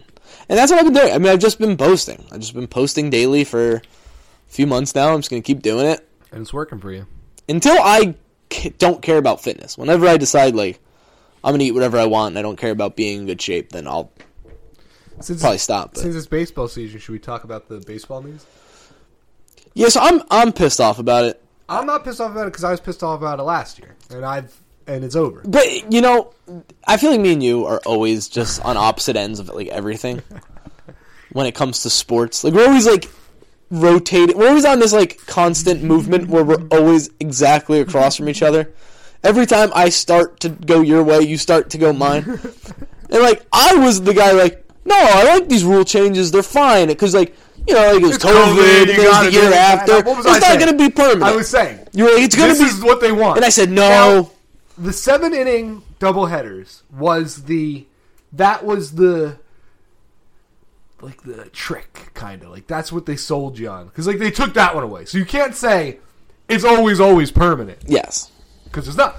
And 0.49 0.57
that's 0.57 0.71
what 0.71 0.79
I've 0.79 0.85
been 0.85 1.01
doing. 1.01 1.13
I 1.13 1.17
mean, 1.17 1.31
I've 1.31 1.39
just 1.39 1.59
been 1.59 1.77
posting. 1.77 2.25
I've 2.31 2.39
just 2.39 2.53
been 2.53 2.67
posting 2.67 3.09
daily 3.09 3.43
for 3.43 3.75
a 3.75 3.81
few 4.47 4.67
months 4.67 4.93
now. 4.95 5.13
I'm 5.13 5.19
just 5.19 5.29
going 5.29 5.41
to 5.41 5.45
keep 5.47 5.61
doing 5.61 5.85
it 5.85 6.07
and 6.31 6.41
it's 6.41 6.53
working 6.53 6.79
for 6.79 6.91
you. 6.91 7.05
until 7.47 7.77
I 7.79 8.15
don't 8.77 9.01
care 9.01 9.17
about 9.17 9.41
fitness. 9.41 9.77
Whenever 9.77 10.07
I 10.07 10.17
decide, 10.17 10.55
like, 10.55 10.79
I'm 11.43 11.51
going 11.51 11.59
to 11.59 11.65
eat 11.65 11.71
whatever 11.71 11.97
I 11.97 12.05
want 12.05 12.33
and 12.33 12.39
I 12.39 12.41
don't 12.41 12.57
care 12.57 12.71
about 12.71 12.95
being 12.95 13.21
in 13.21 13.25
good 13.27 13.41
shape, 13.41 13.71
then 13.71 13.87
I'll 13.87 14.11
Since 15.21 15.41
probably 15.41 15.57
stop. 15.57 15.93
But 15.93 16.01
since 16.01 16.15
it's 16.15 16.27
baseball 16.27 16.67
season, 16.67 16.99
should 16.99 17.11
we 17.11 17.19
talk 17.19 17.43
about 17.43 17.67
the 17.67 17.79
baseball 17.79 18.21
news? 18.21 18.45
yeah, 19.73 19.89
so 19.89 19.99
I'm, 20.01 20.21
I'm 20.31 20.53
pissed 20.53 20.79
off 20.79 20.99
about 20.99 21.25
it. 21.25 21.43
I'm 21.67 21.85
not 21.85 22.03
pissed 22.03 22.19
off 22.19 22.31
about 22.31 22.43
it 22.43 22.51
because 22.51 22.63
I 22.63 22.71
was 22.71 22.79
pissed 22.79 23.03
off 23.03 23.19
about 23.19 23.39
it 23.39 23.43
last 23.43 23.79
year, 23.79 23.95
and 24.09 24.25
I've 24.25 24.59
and 24.89 25.03
it's 25.03 25.15
over. 25.15 25.41
But, 25.45 25.93
you 25.93 26.01
know, 26.01 26.33
I 26.85 26.97
feel 26.97 27.11
like 27.11 27.19
me 27.19 27.33
and 27.33 27.43
you 27.43 27.65
are 27.67 27.79
always 27.85 28.27
just 28.27 28.63
on 28.65 28.75
opposite 28.75 29.15
ends 29.15 29.39
of, 29.39 29.49
like, 29.49 29.67
everything 29.67 30.21
when 31.31 31.45
it 31.45 31.53
comes 31.53 31.83
to 31.83 31.89
sports. 31.89 32.43
Like, 32.43 32.53
we're 32.53 32.65
always, 32.65 32.87
like, 32.87 33.07
rotating. 33.69 34.37
We're 34.37 34.49
always 34.49 34.65
on 34.65 34.79
this, 34.79 34.91
like, 34.91 35.19
constant 35.27 35.83
movement 35.83 36.27
where 36.27 36.43
we're 36.43 36.67
always 36.71 37.11
exactly 37.19 37.79
across 37.79 38.17
from 38.17 38.29
each 38.29 38.41
other. 38.41 38.73
Every 39.23 39.45
time 39.45 39.69
I 39.75 39.89
start 39.89 40.39
to 40.41 40.49
go 40.49 40.81
your 40.81 41.03
way, 41.03 41.21
you 41.21 41.37
start 41.37 41.69
to 41.71 41.77
go 41.77 41.93
mine. 41.93 42.23
and, 43.09 43.21
like, 43.21 43.45
I 43.53 43.75
was 43.75 44.01
the 44.01 44.15
guy, 44.15 44.31
like, 44.31 44.65
no, 44.85 44.95
I 44.95 45.23
like 45.25 45.49
these 45.49 45.63
rule 45.63 45.83
changes. 45.83 46.31
They're 46.31 46.43
fine. 46.43 46.87
Because, 46.87 47.13
like, 47.13 47.35
you 47.67 47.73
know, 47.73 47.93
like, 47.93 48.01
it 48.01 48.07
was 48.07 48.17
COVID, 48.17 48.55
COVID, 48.55 48.85
you 48.87 48.93
it 49.03 49.07
was 49.07 49.25
the 49.25 49.31
year 49.31 49.53
after. 49.53 49.97
It's 49.97 50.07
I 50.07 50.13
not 50.31 50.41
saying? 50.43 50.59
going 50.59 50.71
to 50.71 50.77
be 50.77 50.89
permanent. 50.89 51.23
I 51.23 51.35
was 51.35 51.49
saying 51.49 51.87
you 51.93 52.05
were 52.05 52.11
like, 52.11 52.23
it's 52.23 52.35
going 52.35 52.53
to 52.53 52.59
be. 52.59 52.65
is 52.65 52.81
what 52.83 53.01
they 53.01 53.11
want. 53.11 53.37
and 53.37 53.45
I 53.45 53.49
said, 53.49 53.69
Now, 53.69 54.07
no. 54.07 54.31
the 54.77 54.93
seven 54.93 55.33
inning 55.33 55.83
doubleheaders 55.99 56.81
was 56.91 57.43
the 57.43 57.85
that 58.33 58.63
was 58.65 58.93
the 58.93 59.37
like 61.01 61.21
the 61.23 61.45
trick 61.49 62.11
kind 62.13 62.43
of 62.43 62.49
like 62.49 62.67
that's 62.67 62.91
what 62.91 63.05
they 63.05 63.15
sold 63.15 63.57
you 63.57 63.69
on 63.69 63.85
because 63.87 64.05
like 64.07 64.17
they 64.19 64.31
took 64.31 64.53
that 64.53 64.75
one 64.75 64.83
away 64.83 65.05
so 65.05 65.17
you 65.17 65.25
can't 65.25 65.55
say 65.55 65.97
it's 66.49 66.63
always 66.65 66.99
always 66.99 67.31
permanent 67.31 67.79
yes. 67.87 68.31
because 68.65 68.87
it's 68.87 68.97
not 68.97 69.15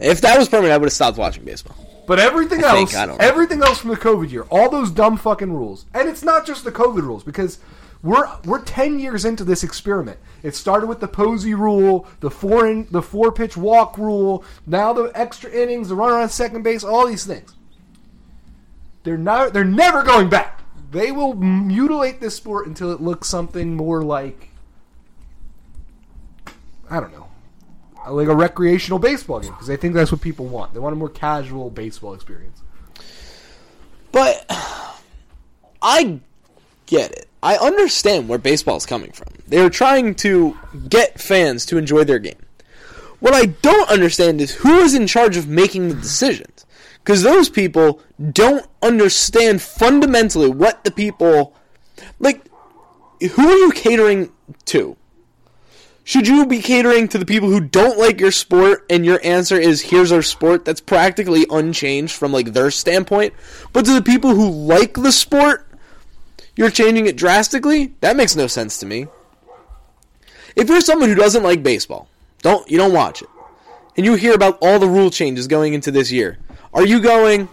If 0.00 0.20
that 0.22 0.38
was 0.38 0.48
permanent, 0.48 0.72
I 0.72 0.76
would 0.78 0.86
have 0.86 0.92
stopped 0.92 1.18
watching 1.18 1.44
baseball. 1.44 1.76
But 2.10 2.18
everything 2.18 2.64
I 2.64 2.80
else 2.80 2.92
I 2.92 3.06
everything 3.20 3.62
else 3.62 3.78
from 3.78 3.90
the 3.90 3.96
covid 3.96 4.32
year 4.32 4.42
all 4.50 4.68
those 4.68 4.90
dumb 4.90 5.16
fucking 5.16 5.52
rules. 5.52 5.86
And 5.94 6.08
it's 6.08 6.24
not 6.24 6.44
just 6.44 6.64
the 6.64 6.72
covid 6.72 7.02
rules 7.02 7.22
because 7.22 7.60
we're 8.02 8.28
we're 8.44 8.62
10 8.62 8.98
years 8.98 9.24
into 9.24 9.44
this 9.44 9.62
experiment. 9.62 10.18
It 10.42 10.56
started 10.56 10.88
with 10.88 10.98
the 10.98 11.06
posey 11.06 11.54
rule 11.54 12.08
the 12.18 12.28
four 12.28 12.66
in, 12.66 12.88
the 12.90 13.00
four 13.00 13.30
pitch 13.30 13.56
walk 13.56 13.96
rule 13.96 14.42
now 14.66 14.92
the 14.92 15.12
extra 15.14 15.52
innings 15.52 15.88
the 15.88 15.94
runner 15.94 16.16
on 16.16 16.28
second 16.28 16.64
base 16.64 16.82
all 16.82 17.06
these 17.06 17.24
things. 17.24 17.54
They're 19.04 19.16
not 19.16 19.52
they're 19.52 19.62
never 19.62 20.02
going 20.02 20.28
back. 20.28 20.62
They 20.90 21.12
will 21.12 21.34
mutilate 21.34 22.20
this 22.20 22.34
sport 22.34 22.66
until 22.66 22.90
it 22.90 23.00
looks 23.00 23.28
something 23.28 23.76
more 23.76 24.02
like 24.02 24.48
i 26.90 26.98
don't 26.98 27.12
know 27.12 27.29
like 28.08 28.28
a 28.28 28.34
recreational 28.34 28.98
baseball 28.98 29.40
game 29.40 29.52
because 29.52 29.70
I 29.70 29.76
think 29.76 29.94
that's 29.94 30.10
what 30.10 30.20
people 30.20 30.46
want. 30.46 30.74
They 30.74 30.80
want 30.80 30.94
a 30.94 30.96
more 30.96 31.08
casual 31.08 31.70
baseball 31.70 32.14
experience. 32.14 32.62
But 34.12 34.46
I 35.82 36.20
get 36.86 37.12
it. 37.12 37.28
I 37.42 37.56
understand 37.56 38.28
where 38.28 38.38
baseball's 38.38 38.86
coming 38.86 39.12
from. 39.12 39.28
They're 39.48 39.70
trying 39.70 40.14
to 40.16 40.56
get 40.88 41.20
fans 41.20 41.64
to 41.66 41.78
enjoy 41.78 42.04
their 42.04 42.18
game. 42.18 42.40
What 43.20 43.34
I 43.34 43.46
don't 43.46 43.90
understand 43.90 44.40
is 44.40 44.50
who 44.50 44.78
is 44.80 44.94
in 44.94 45.06
charge 45.06 45.36
of 45.36 45.48
making 45.48 45.88
the 45.88 45.94
decisions. 45.94 46.66
Because 47.02 47.22
those 47.22 47.48
people 47.48 48.00
don't 48.32 48.66
understand 48.82 49.62
fundamentally 49.62 50.48
what 50.48 50.84
the 50.84 50.90
people. 50.90 51.54
Like, 52.18 52.44
who 53.20 53.48
are 53.48 53.56
you 53.56 53.72
catering 53.72 54.30
to? 54.66 54.96
Should 56.02 56.26
you 56.26 56.46
be 56.46 56.60
catering 56.60 57.08
to 57.08 57.18
the 57.18 57.26
people 57.26 57.50
who 57.50 57.60
don't 57.60 57.98
like 57.98 58.20
your 58.20 58.32
sport 58.32 58.84
and 58.90 59.04
your 59.04 59.20
answer 59.22 59.56
is 59.56 59.80
here's 59.80 60.10
our 60.10 60.22
sport 60.22 60.64
that's 60.64 60.80
practically 60.80 61.46
unchanged 61.50 62.14
from 62.14 62.32
like 62.32 62.52
their 62.52 62.70
standpoint, 62.70 63.34
but 63.72 63.84
to 63.84 63.92
the 63.92 64.02
people 64.02 64.34
who 64.34 64.50
like 64.50 64.94
the 64.94 65.12
sport, 65.12 65.68
you're 66.56 66.70
changing 66.70 67.06
it 67.06 67.16
drastically? 67.16 67.94
That 68.00 68.16
makes 68.16 68.34
no 68.34 68.46
sense 68.46 68.78
to 68.78 68.86
me. 68.86 69.06
If 70.56 70.68
you're 70.68 70.80
someone 70.80 71.08
who 71.08 71.14
doesn't 71.14 71.44
like 71.44 71.62
baseball, 71.62 72.08
don't 72.42 72.68
you 72.68 72.76
don't 72.76 72.92
watch 72.92 73.22
it. 73.22 73.28
And 73.96 74.06
you 74.06 74.14
hear 74.14 74.34
about 74.34 74.58
all 74.60 74.78
the 74.78 74.88
rule 74.88 75.10
changes 75.10 75.46
going 75.46 75.74
into 75.74 75.90
this 75.90 76.10
year. 76.10 76.38
Are 76.72 76.84
you 76.86 77.00
going 77.00 77.48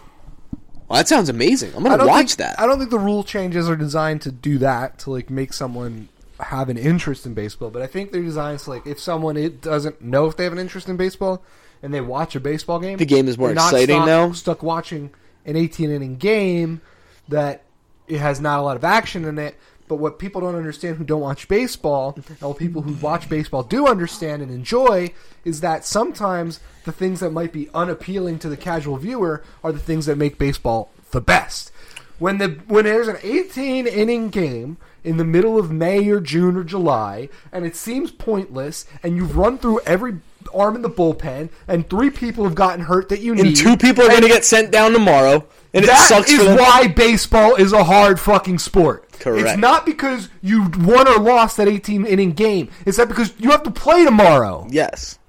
Well, 0.87 0.97
that 0.97 1.07
sounds 1.07 1.29
amazing. 1.29 1.73
I'm 1.75 1.83
going 1.83 1.99
to 1.99 2.05
watch 2.05 2.35
think, 2.35 2.37
that. 2.37 2.59
I 2.59 2.65
don't 2.65 2.79
think 2.79 2.91
the 2.91 2.99
rule 2.99 3.23
changes 3.23 3.69
are 3.69 3.75
designed 3.75 4.21
to 4.21 4.31
do 4.31 4.57
that 4.59 4.99
to 4.99 5.11
like 5.11 5.29
make 5.29 5.53
someone 5.53 6.07
have 6.39 6.69
an 6.69 6.77
interest 6.77 7.25
in 7.25 7.33
baseball. 7.33 7.69
But 7.69 7.81
I 7.81 7.87
think 7.87 8.11
they're 8.11 8.21
designed 8.21 8.59
to 8.59 8.69
like 8.69 8.85
if 8.87 8.99
someone 8.99 9.37
it 9.37 9.61
doesn't 9.61 10.01
know 10.01 10.27
if 10.27 10.37
they 10.37 10.43
have 10.43 10.53
an 10.53 10.59
interest 10.59 10.89
in 10.89 10.97
baseball 10.97 11.43
and 11.81 11.93
they 11.93 12.01
watch 12.01 12.35
a 12.35 12.39
baseball 12.39 12.79
game, 12.79 12.97
The 12.97 13.05
game 13.05 13.27
is 13.27 13.37
more 13.37 13.53
not 13.53 13.71
exciting 13.71 13.97
stuck, 13.97 14.07
now. 14.07 14.31
Stuck 14.31 14.63
watching 14.63 15.11
an 15.45 15.55
18 15.55 15.89
inning 15.89 16.17
game 16.17 16.81
that 17.27 17.63
it 18.07 18.19
has 18.19 18.39
not 18.39 18.59
a 18.59 18.61
lot 18.61 18.77
of 18.77 18.83
action 18.83 19.25
in 19.25 19.37
it. 19.37 19.55
But 19.87 19.95
what 19.95 20.19
people 20.19 20.41
don't 20.41 20.55
understand 20.55 20.97
who 20.97 21.05
don't 21.05 21.21
watch 21.21 21.47
baseball, 21.47 22.13
and 22.15 22.41
what 22.41 22.57
people 22.57 22.81
who 22.81 22.93
watch 22.95 23.29
baseball 23.29 23.63
do 23.63 23.87
understand 23.87 24.41
and 24.41 24.51
enjoy, 24.51 25.13
is 25.45 25.61
that 25.61 25.85
sometimes 25.85 26.59
the 26.83 26.91
things 26.91 27.21
that 27.21 27.31
might 27.31 27.53
be 27.53 27.69
unappealing 27.73 28.37
to 28.39 28.49
the 28.49 28.57
casual 28.57 28.97
viewer 28.97 29.43
are 29.63 29.71
the 29.71 29.79
things 29.79 30.05
that 30.07 30.17
make 30.17 30.37
baseball 30.37 30.91
the 31.11 31.21
best. 31.21 31.71
When 32.19 32.37
the 32.39 32.59
when 32.67 32.85
there's 32.85 33.07
an 33.07 33.17
18 33.21 33.85
inning 33.87 34.29
game 34.29 34.77
in 35.03 35.17
the 35.17 35.23
middle 35.23 35.57
of 35.57 35.71
May 35.71 36.07
or 36.09 36.19
June 36.19 36.57
or 36.57 36.63
July, 36.63 37.29
and 37.51 37.65
it 37.65 37.75
seems 37.75 38.11
pointless, 38.11 38.85
and 39.03 39.15
you've 39.15 39.37
run 39.37 39.57
through 39.57 39.81
every 39.81 40.17
arm 40.53 40.75
in 40.75 40.81
the 40.81 40.89
bullpen, 40.89 41.49
and 41.67 41.89
three 41.89 42.09
people 42.09 42.43
have 42.43 42.55
gotten 42.55 42.85
hurt 42.85 43.09
that 43.09 43.19
you 43.19 43.35
need, 43.35 43.47
and 43.47 43.55
two 43.55 43.77
people 43.77 44.03
are 44.03 44.09
going 44.09 44.21
to 44.21 44.27
get 44.27 44.45
sent 44.45 44.71
down 44.71 44.93
tomorrow, 44.93 45.45
and 45.73 45.85
it 45.85 45.91
sucks 45.91 46.31
is 46.31 46.43
why 46.43 46.87
baseball 46.87 47.55
is 47.55 47.71
a 47.71 47.83
hard 47.83 48.19
fucking 48.19 48.59
sport. 48.59 49.11
Correct. 49.19 49.47
It's 49.47 49.57
not 49.57 49.85
because 49.85 50.29
you 50.41 50.69
won 50.79 51.07
or 51.07 51.19
lost 51.19 51.57
that 51.57 51.67
18 51.67 52.05
inning 52.05 52.31
game. 52.31 52.69
It's 52.85 52.97
that 52.97 53.07
because 53.07 53.33
you 53.39 53.51
have 53.51 53.63
to 53.63 53.71
play 53.71 54.03
tomorrow. 54.03 54.67
Yes. 54.69 55.19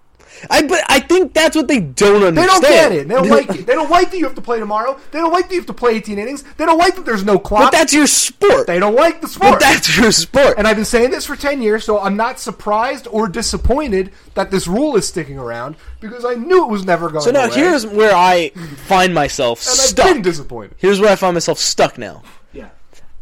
I 0.51 0.62
but 0.66 0.80
I 0.89 1.01
think 1.01 1.34
that's 1.34 1.57
what 1.57 1.68
they 1.68 1.80
don't 1.80 2.22
understand. 2.22 2.36
They 2.36 2.47
don't 2.47 2.62
get 2.62 2.93
it. 2.93 3.09
They 3.09 3.14
don't 3.14 3.28
like 3.28 3.51
it. 3.51 3.66
They 3.66 3.74
don't 3.74 3.91
like 3.91 4.11
that 4.11 4.18
you 4.18 4.24
have 4.24 4.34
to 4.34 4.41
play 4.41 4.59
tomorrow. 4.59 4.99
They 5.11 5.18
don't 5.18 5.32
like 5.32 5.49
that 5.49 5.55
you 5.55 5.61
have 5.61 5.66
to 5.66 5.74
play 5.74 5.97
18 5.97 6.18
innings. 6.18 6.45
They 6.57 6.66
don't 6.66 6.78
like 6.78 6.97
that 6.97 7.05
there's 7.05 7.24
no 7.24 7.39
clock. 7.39 7.72
But 7.72 7.72
that's 7.72 7.93
your 7.93 8.07
sport. 8.07 8.66
they 8.66 8.78
don't 8.78 8.95
like 8.95 9.20
the 9.20 9.28
sport. 9.28 9.53
But 9.53 9.61
that's 9.61 9.97
your 9.97 10.12
sport. 10.12 10.55
and 10.59 10.66
I've 10.66 10.76
been 10.76 10.84
saying 10.84 11.11
this 11.11 11.26
for 11.26 11.36
10 11.36 11.62
years, 11.62 11.84
so 11.84 11.99
I'm 12.01 12.16
not 12.16 12.39
surprised 12.39 13.07
or 13.11 13.28
disappointed 13.28 14.12
that 14.34 14.51
this 14.51 14.66
rule 14.68 14.97
is 14.97 15.07
sticking 15.09 15.39
around 15.39 15.76
because 16.01 16.24
I 16.24 16.34
knew 16.34 16.64
it 16.64 16.70
was 16.70 16.84
never 16.84 17.09
going 17.11 17.22
so 17.22 17.30
now 17.30 17.47
away. 17.47 17.55
here's 17.55 17.86
where 17.86 18.14
I 18.14 18.51
find 18.86 19.14
myself 19.14 19.59
and 19.61 19.76
stuck. 19.76 20.07
I've 20.07 20.14
been 20.14 20.22
disappointed. 20.22 20.76
Here's 20.78 21.01
where 21.01 21.11
I 21.11 21.16
find 21.16 21.34
myself 21.34 21.59
stuck 21.59 21.99
now. 21.99 22.22
Yeah. 22.53 22.68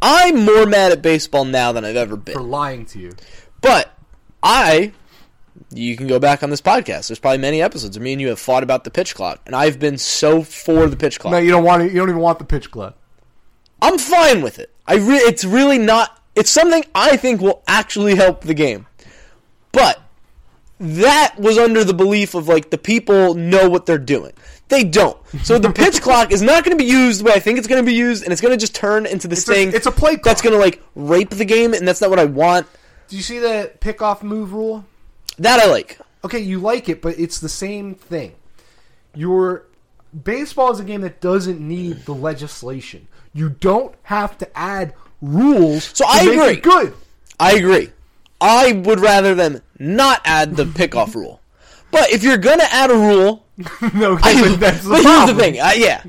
I'm 0.01 0.45
more 0.45 0.65
mad 0.65 0.91
at 0.91 1.01
baseball 1.01 1.45
now 1.45 1.71
than 1.71 1.83
I've 1.83 1.95
ever 1.95 2.15
been 2.15 2.35
For 2.35 2.41
lying 2.41 2.85
to 2.87 2.99
you. 2.99 3.13
But 3.61 3.93
I 4.43 4.93
You 5.71 5.95
can 5.97 6.07
go 6.07 6.19
back 6.19 6.43
on 6.43 6.49
this 6.49 6.61
podcast. 6.61 7.07
There's 7.07 7.19
probably 7.19 7.39
many 7.39 7.61
episodes 7.61 7.97
where 7.97 8.03
me 8.03 8.13
and 8.13 8.21
you 8.21 8.27
have 8.29 8.39
fought 8.39 8.63
about 8.63 8.83
the 8.83 8.91
pitch 8.91 9.15
clock, 9.15 9.41
and 9.45 9.55
I've 9.55 9.79
been 9.79 9.97
so 9.97 10.43
for 10.43 10.87
the 10.87 10.95
pitch 10.95 11.19
clock. 11.19 11.31
No, 11.31 11.37
you 11.37 11.51
don't 11.51 11.63
want 11.63 11.81
to. 11.83 11.87
You 11.87 11.95
don't 11.95 12.09
even 12.09 12.21
want 12.21 12.39
the 12.39 12.45
pitch 12.45 12.69
clock. 12.71 12.95
I'm 13.81 13.97
fine 13.97 14.41
with 14.41 14.59
it. 14.59 14.73
I 14.87 14.95
re- 14.95 15.17
it's 15.17 15.43
really 15.45 15.77
not. 15.77 16.21
It's 16.35 16.51
something 16.51 16.83
I 16.93 17.17
think 17.17 17.41
will 17.41 17.63
actually 17.67 18.15
help 18.15 18.41
the 18.41 18.53
game, 18.53 18.85
but 19.71 19.99
that 20.79 21.35
was 21.37 21.57
under 21.57 21.83
the 21.83 21.93
belief 21.93 22.35
of 22.35 22.47
like 22.47 22.69
the 22.69 22.77
people 22.77 23.33
know 23.33 23.69
what 23.69 23.85
they're 23.85 23.97
doing. 23.97 24.33
They 24.69 24.83
don't. 24.83 25.17
So 25.43 25.57
the 25.57 25.71
pitch 25.73 26.01
clock 26.01 26.31
is 26.31 26.41
not 26.41 26.63
going 26.63 26.77
to 26.77 26.83
be 26.83 26.89
used 26.89 27.21
the 27.21 27.25
way 27.25 27.33
I 27.33 27.39
think 27.39 27.57
it's 27.57 27.67
going 27.67 27.83
to 27.83 27.85
be 27.85 27.95
used, 27.95 28.23
and 28.23 28.31
it's 28.31 28.41
going 28.41 28.51
to 28.53 28.57
just 28.57 28.75
turn 28.75 29.05
into 29.05 29.27
this 29.27 29.47
a- 29.47 29.53
thing. 29.53 29.71
it's 29.73 29.85
a 29.87 29.91
play 29.91 30.17
that's 30.17 30.41
going 30.41 30.53
to 30.53 30.59
like 30.59 30.81
rape 30.95 31.29
the 31.31 31.45
game, 31.45 31.73
and 31.73 31.87
that's 31.87 32.01
not 32.01 32.09
what 32.09 32.19
I 32.19 32.25
want. 32.25 32.67
Do 33.07 33.15
you 33.15 33.23
see 33.23 33.39
the 33.39 33.71
pick 33.79 34.01
off 34.01 34.21
move 34.21 34.53
rule? 34.53 34.85
That 35.37 35.59
I 35.59 35.67
like. 35.67 35.99
Okay, 36.23 36.39
you 36.39 36.59
like 36.59 36.89
it, 36.89 37.01
but 37.01 37.17
it's 37.19 37.39
the 37.39 37.49
same 37.49 37.95
thing. 37.95 38.35
Your 39.15 39.65
baseball 40.23 40.71
is 40.71 40.79
a 40.79 40.83
game 40.83 41.01
that 41.01 41.21
doesn't 41.21 41.59
need 41.59 42.05
the 42.05 42.13
legislation. 42.13 43.07
You 43.33 43.49
don't 43.49 43.95
have 44.03 44.37
to 44.39 44.57
add 44.57 44.93
rules. 45.21 45.91
So 45.93 46.05
I 46.07 46.21
agree. 46.21 46.55
Good. 46.59 46.93
I 47.39 47.53
agree. 47.53 47.91
I 48.41 48.73
would 48.73 48.99
rather 48.99 49.35
them 49.35 49.61
not 49.79 50.21
add 50.25 50.55
the 50.55 50.65
pickoff 50.65 51.15
rule. 51.15 51.41
But 51.91 52.11
if 52.11 52.23
you're 52.23 52.37
gonna 52.37 52.67
add 52.69 52.91
a 52.91 52.95
rule, 52.95 53.45
no, 53.93 54.17
I, 54.21 54.55
that's 54.59 54.83
the 54.83 54.89
but 54.89 55.03
here's 55.03 55.27
the 55.27 55.35
thing. 55.35 55.59
Uh, 55.59 55.71
yeah, 55.75 56.03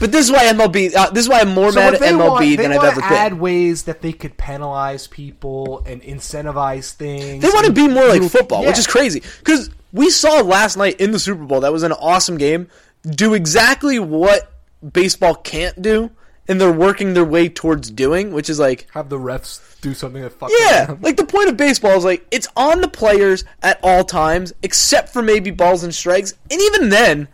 but 0.00 0.12
this 0.12 0.26
is 0.26 0.32
why 0.32 0.44
MLB. 0.44 0.94
Uh, 0.94 1.10
this 1.10 1.24
is 1.24 1.28
why 1.28 1.40
I'm 1.40 1.54
more 1.54 1.72
So 1.72 1.80
mad 1.80 1.94
at 1.94 2.00
MLB 2.00 2.28
want, 2.28 2.56
than 2.58 2.72
I've 2.72 2.84
ever 2.84 3.00
to 3.00 3.06
add 3.06 3.30
been. 3.30 3.38
ways 3.40 3.84
that 3.84 4.02
they 4.02 4.12
could 4.12 4.36
penalize 4.36 5.06
people 5.06 5.82
and 5.86 6.02
incentivize 6.02 6.92
things. 6.92 7.42
They 7.42 7.48
want 7.48 7.66
to 7.66 7.72
be 7.72 7.88
more 7.88 8.06
like 8.08 8.22
football, 8.30 8.62
yeah. 8.62 8.68
which 8.68 8.78
is 8.78 8.86
crazy. 8.86 9.22
Because 9.38 9.70
we 9.92 10.10
saw 10.10 10.40
last 10.40 10.76
night 10.76 11.00
in 11.00 11.10
the 11.12 11.18
Super 11.18 11.44
Bowl 11.44 11.60
that 11.60 11.72
was 11.72 11.82
an 11.82 11.92
awesome 11.92 12.36
game. 12.36 12.68
Do 13.08 13.34
exactly 13.34 13.98
what 13.98 14.52
baseball 14.92 15.34
can't 15.34 15.80
do, 15.82 16.10
and 16.48 16.60
they're 16.60 16.72
working 16.72 17.14
their 17.14 17.24
way 17.24 17.48
towards 17.48 17.90
doing, 17.90 18.32
which 18.32 18.48
is 18.50 18.58
like 18.58 18.86
have 18.94 19.08
the 19.08 19.18
refs 19.18 19.80
do 19.80 19.94
something 19.94 20.22
that 20.22 20.38
fucks 20.38 20.50
Yeah, 20.60 20.86
them. 20.86 20.98
like 21.02 21.16
the 21.16 21.26
point 21.26 21.48
of 21.48 21.56
baseball 21.56 21.96
is 21.96 22.04
like 22.04 22.24
it's 22.30 22.46
on 22.56 22.80
the 22.80 22.88
players 22.88 23.44
at 23.62 23.80
all 23.82 24.04
times, 24.04 24.52
except 24.62 25.08
for 25.12 25.22
maybe 25.22 25.50
balls 25.50 25.82
and 25.84 25.94
strikes, 25.94 26.34
and 26.50 26.60
even 26.60 26.88
then, 26.88 27.28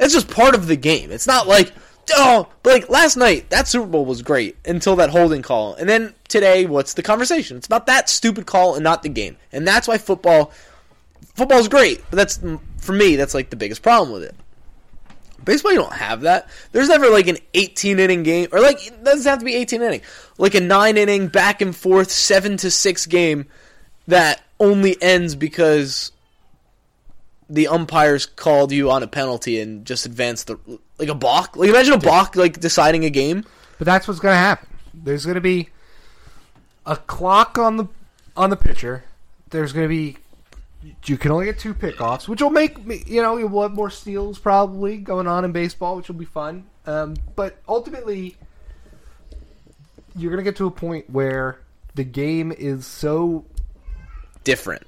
that's 0.00 0.14
just 0.14 0.30
part 0.30 0.54
of 0.54 0.66
the 0.66 0.76
game. 0.76 1.12
It's 1.12 1.26
not 1.26 1.46
like 1.46 1.72
oh, 2.16 2.48
but 2.62 2.72
like 2.72 2.88
last 2.88 3.16
night 3.16 3.50
that 3.50 3.68
Super 3.68 3.86
Bowl 3.86 4.04
was 4.04 4.22
great 4.22 4.56
until 4.64 4.96
that 4.96 5.10
holding 5.10 5.42
call, 5.42 5.74
and 5.74 5.88
then 5.88 6.14
today, 6.26 6.66
what's 6.66 6.94
the 6.94 7.02
conversation? 7.02 7.58
It's 7.58 7.66
about 7.66 7.86
that 7.86 8.08
stupid 8.08 8.46
call 8.46 8.74
and 8.74 8.82
not 8.82 9.02
the 9.02 9.10
game, 9.10 9.36
and 9.52 9.68
that's 9.68 9.86
why 9.86 9.98
football, 9.98 10.52
football's 11.34 11.68
great, 11.68 12.02
but 12.10 12.16
that's 12.16 12.40
for 12.78 12.92
me 12.92 13.16
that's 13.16 13.34
like 13.34 13.50
the 13.50 13.56
biggest 13.56 13.82
problem 13.82 14.10
with 14.12 14.22
it. 14.22 14.34
Baseball, 15.44 15.72
you 15.72 15.78
don't 15.78 15.92
have 15.92 16.22
that. 16.22 16.48
There's 16.72 16.88
never 16.88 17.08
like 17.10 17.26
an 17.26 17.38
18 17.54 17.98
inning 17.98 18.22
game, 18.22 18.48
or 18.52 18.60
like 18.60 18.86
it 18.86 19.04
doesn't 19.04 19.28
have 19.28 19.40
to 19.40 19.44
be 19.44 19.54
18 19.54 19.82
inning, 19.82 20.00
like 20.38 20.54
a 20.54 20.60
nine 20.60 20.96
inning 20.96 21.28
back 21.28 21.60
and 21.60 21.76
forth 21.76 22.10
seven 22.10 22.56
to 22.58 22.70
six 22.70 23.04
game 23.06 23.46
that 24.06 24.42
only 24.58 25.00
ends 25.02 25.34
because 25.34 26.12
the 27.50 27.68
umpires 27.68 28.24
called 28.24 28.72
you 28.72 28.90
on 28.90 29.02
a 29.02 29.06
penalty 29.06 29.60
and 29.60 29.84
just 29.84 30.06
advanced 30.06 30.46
the 30.46 30.58
like 30.98 31.08
a 31.08 31.14
balk. 31.14 31.56
Like 31.56 31.68
imagine 31.68 31.92
a 31.94 31.98
balk 31.98 32.36
like 32.36 32.60
deciding 32.60 33.04
a 33.04 33.10
game. 33.10 33.44
But 33.78 33.86
that's 33.86 34.06
what's 34.06 34.20
going 34.20 34.34
to 34.34 34.38
happen. 34.38 34.68
There's 34.92 35.24
going 35.24 35.36
to 35.36 35.40
be 35.40 35.70
a 36.86 36.96
clock 36.96 37.58
on 37.58 37.76
the 37.76 37.88
on 38.36 38.50
the 38.50 38.56
pitcher. 38.56 39.04
There's 39.50 39.72
going 39.72 39.84
to 39.84 39.88
be 39.88 40.16
you 41.04 41.18
can 41.18 41.30
only 41.30 41.46
get 41.46 41.58
two 41.58 41.74
pickoffs, 41.74 42.28
which 42.28 42.40
will 42.40 42.50
make 42.50 42.84
me, 42.84 43.02
you 43.06 43.20
know, 43.20 43.34
we'll 43.46 43.62
have 43.62 43.72
more 43.72 43.90
steals 43.90 44.38
probably 44.38 44.96
going 44.96 45.26
on 45.26 45.44
in 45.44 45.52
baseball, 45.52 45.96
which 45.96 46.08
will 46.08 46.14
be 46.14 46.24
fun. 46.24 46.64
Um, 46.86 47.16
but 47.36 47.58
ultimately, 47.68 48.36
you're 50.16 50.30
going 50.30 50.42
to 50.42 50.48
get 50.50 50.56
to 50.56 50.66
a 50.66 50.70
point 50.70 51.10
where 51.10 51.60
the 51.94 52.04
game 52.04 52.52
is 52.52 52.86
so. 52.86 53.44
Different. 54.44 54.86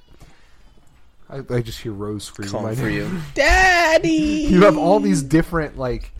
I, 1.33 1.41
I 1.49 1.61
just 1.61 1.81
hear 1.81 1.91
Rose 1.93 2.23
screaming 2.25 2.61
my 2.61 2.75
for 2.75 2.83
name. 2.83 2.93
you, 2.93 3.09
Daddy. 3.33 4.11
you 4.11 4.61
have 4.65 4.77
all 4.77 4.99
these 4.99 5.23
different 5.23 5.79
like 5.79 6.11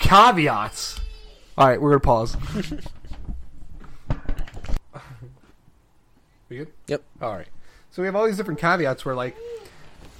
caveats. 0.00 0.98
All 1.58 1.68
right, 1.68 1.78
we're 1.80 1.90
gonna 1.90 2.00
pause. 2.00 2.34
we 6.48 6.56
good? 6.56 6.68
Yep. 6.86 7.02
All 7.20 7.36
right. 7.36 7.48
So 7.90 8.00
we 8.00 8.06
have 8.06 8.16
all 8.16 8.24
these 8.24 8.38
different 8.38 8.58
caveats 8.58 9.04
where, 9.04 9.14
like, 9.14 9.36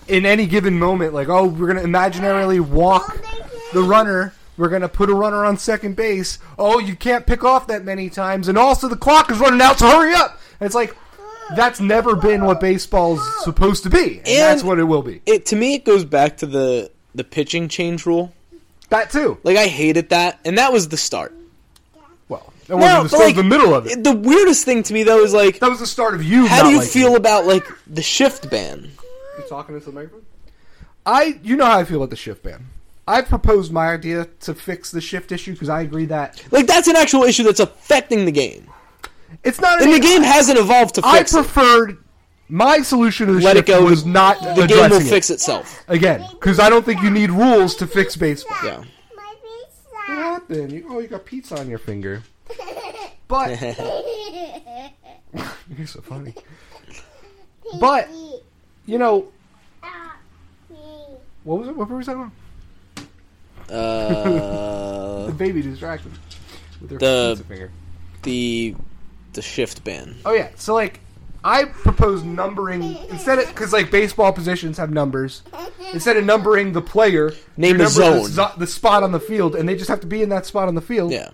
in 0.07 0.27
any 0.27 0.45
given 0.47 0.79
moment, 0.79 1.15
like, 1.15 1.31
oh, 1.31 1.47
we're 1.47 1.69
gonna 1.69 1.81
imaginarily 1.81 2.61
walk 2.61 3.19
oh, 3.25 3.51
the 3.73 3.83
runner. 3.83 4.35
We're 4.59 4.69
gonna 4.69 4.91
put 4.91 5.09
a 5.09 5.15
runner 5.15 5.47
on 5.47 5.57
second 5.57 5.97
base. 5.97 6.39
Oh, 6.59 6.79
you 6.79 6.95
can't 6.95 7.27
pick 7.27 7.45
off 7.45 7.67
that 7.69 7.83
many 7.83 8.11
times, 8.11 8.49
and 8.49 8.59
also 8.59 8.89
the 8.89 8.97
clock 8.97 9.31
is 9.31 9.39
running 9.39 9.63
out, 9.63 9.79
so 9.79 9.89
hurry 9.89 10.13
up. 10.13 10.39
And 10.61 10.67
it's 10.67 10.75
like 10.75 10.95
that's 11.57 11.81
never 11.81 12.17
been 12.17 12.45
what 12.45 12.61
baseball's 12.61 13.21
supposed 13.45 13.83
to 13.85 13.91
be, 13.91 14.19
and, 14.19 14.27
that's 14.27 14.63
what 14.63 14.79
it 14.79 14.85
will 14.85 15.03
be. 15.03 15.23
It 15.27 15.47
to 15.47 15.57
me 15.57 15.75
it 15.75 15.85
goes 15.85 16.05
back 16.05 16.39
to 16.39 16.47
the 16.47 16.91
the 17.15 17.25
pitching 17.25 17.69
change 17.69 18.07
rule. 18.07 18.33
That 18.91 19.11
too. 19.11 19.39
Like 19.43 19.57
I 19.57 19.67
hated 19.67 20.11
that, 20.11 20.41
and 20.45 20.59
that 20.59 20.73
was 20.73 20.89
the 20.89 20.97
start. 20.97 21.33
Well, 22.29 22.53
that 22.67 22.77
wasn't 22.77 23.11
the, 23.11 23.17
but, 23.17 23.17
start, 23.17 23.35
the 23.37 23.43
middle 23.45 23.75
of 23.75 23.87
it. 23.87 24.03
The 24.03 24.15
weirdest 24.15 24.65
thing 24.65 24.83
to 24.85 24.95
me 24.95 25.03
though 25.03 25.23
is 25.23 25.33
like, 25.33 25.59
That 25.61 25.71
was 25.71 25.81
the 25.81 25.87
start 25.87 26.15
of 26.15 26.23
you. 26.23 26.47
how 26.47 26.59
not 26.59 26.63
do 26.65 26.71
you 26.71 26.79
liking 26.79 26.93
feel 26.93 27.15
it. 27.15 27.19
about 27.19 27.47
like 27.47 27.67
the 27.87 28.03
shift 28.03 28.51
ban? 28.51 28.91
You 29.39 29.45
talking 29.49 29.75
into 29.75 29.87
the 29.87 29.93
microphone? 29.93 30.27
I, 31.07 31.39
you 31.43 31.57
know 31.57 31.65
how 31.65 31.79
I 31.79 31.85
feel 31.85 31.97
about 31.97 32.11
the 32.11 32.17
shift 32.17 32.43
ban. 32.43 32.67
I 33.09 33.23
proposed 33.23 33.73
my 33.73 33.93
idea 33.93 34.29
to 34.41 34.55
fix 34.55 34.91
the 34.93 35.01
shift 35.01 35.33
issue 35.33 35.53
because 35.53 35.69
I 35.69 35.81
agree 35.81 36.05
that 36.07 36.45
Like 36.53 36.67
that's 36.67 36.87
an 36.87 36.97
actual 36.97 37.23
issue 37.25 37.43
that's 37.43 37.59
affecting 37.61 38.25
the 38.25 38.33
game, 38.33 38.69
it's 39.45 39.61
not. 39.61 39.81
and 39.83 39.91
an- 39.93 40.01
the 40.01 40.07
game 40.07 40.23
hasn't 40.23 40.59
evolved 40.59 40.95
to 40.97 41.03
I 41.05 41.19
fix 41.19 41.33
it. 41.33 41.37
preferred 41.37 41.99
my 42.49 42.83
solution 42.83 43.27
to 43.29 43.35
the 43.35 43.41
Let 43.41 43.57
it 43.57 43.67
shift 43.67 43.69
go. 43.81 43.85
was 43.85 44.05
not 44.05 44.41
The 44.41 44.55
game 44.55 44.65
addressing 44.65 44.91
will 44.91 45.07
it. 45.07 45.11
fix 45.11 45.31
itself. 45.31 45.83
again 45.89 46.27
because 46.33 46.59
I 46.59 46.69
don't 46.71 46.85
think 46.85 47.03
you 47.03 47.11
need 47.11 47.31
rules 47.31 47.75
to 47.77 47.87
fix 47.87 48.17
baseball. 48.17 48.57
Yeah. 48.65 48.83
My 49.17 49.35
What 49.93 50.19
happened? 50.19 50.73
You, 50.73 50.87
oh, 50.91 50.99
you 50.99 51.07
got 51.09 51.25
pizza 51.25 51.59
on 51.59 51.69
your 51.69 51.79
finger. 51.79 52.23
But 53.29 53.51
you're 55.79 55.87
so 55.87 56.01
funny. 56.01 56.35
But 57.79 58.09
you 58.87 58.99
know 58.99 59.29
what 61.45 61.59
was 61.61 61.69
it? 61.69 61.77
What 61.77 61.89
were 61.89 61.97
we 61.99 62.03
talking 62.05 62.33
about? 63.69 63.77
Uh, 63.77 65.27
The 65.27 65.33
baby 65.33 65.63
distracted 65.63 66.11
with 66.81 66.91
her 66.91 66.99
The- 66.99 67.35
pizza 67.37 67.45
finger. 67.49 67.71
the 68.23 68.75
the 69.33 69.43
shift 69.43 69.85
ban. 69.85 70.17
Oh 70.25 70.33
yeah, 70.35 70.49
so 70.57 70.75
like 70.75 71.01
I 71.43 71.65
propose 71.65 72.23
numbering 72.23 72.83
instead 73.09 73.39
of 73.39 73.49
because 73.49 73.73
like 73.73 73.91
baseball 73.91 74.33
positions 74.33 74.77
have 74.79 74.91
numbers. 74.91 75.43
Instead 75.93 76.17
of 76.17 76.25
numbering 76.25 76.73
the 76.73 76.83
player, 76.83 77.33
Name 77.57 77.79
number 77.79 77.91
zone. 77.91 78.31
the, 78.35 78.53
the 78.59 78.67
spot 78.67 79.03
on 79.03 79.13
the 79.13 79.21
field, 79.21 79.57
and 79.57 79.69
they 79.69 79.75
just 79.77 79.89
have 79.89 80.01
to 80.01 80.07
be 80.07 80.23
in 80.23 80.29
that 80.29 80.47
spot 80.47 80.69
on 80.69 80.75
the 80.75 80.81
field. 80.83 81.11
Yeah. 81.13 81.31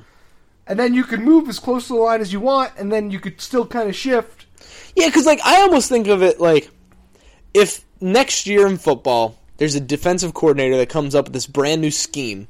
and 0.66 0.78
then 0.78 0.94
you 0.94 1.05
can 1.05 1.22
move 1.24 1.49
as 1.49 1.59
close 1.59 1.86
to 1.88 1.94
the 1.94 1.99
line 2.01 2.20
as 2.20 2.32
you 2.32 2.40
want, 2.40 2.72
and 2.78 2.90
then 2.92 3.11
you 3.11 3.18
could 3.20 3.40
still 3.40 3.66
kind 3.66 3.88
of 3.88 3.97
shift. 3.97 4.47
Yeah, 4.94 5.07
because 5.09 5.26
like 5.26 5.40
I 5.44 5.61
almost 5.62 5.88
think 5.88 6.07
of 6.09 6.22
it 6.22 6.40
like 6.40 6.70
if 7.55 7.84
next 8.01 8.47
year 8.47 8.66
in 8.66 8.76
football 8.78 9.38
there's 9.59 9.74
a 9.74 9.80
defensive 9.80 10.34
coordinator 10.34 10.76
that 10.76 10.88
comes 10.88 11.14
up 11.14 11.24
with 11.26 11.32
this 11.32 11.47
brand 11.47 11.80
new 11.80 11.90
scheme, 11.90 12.47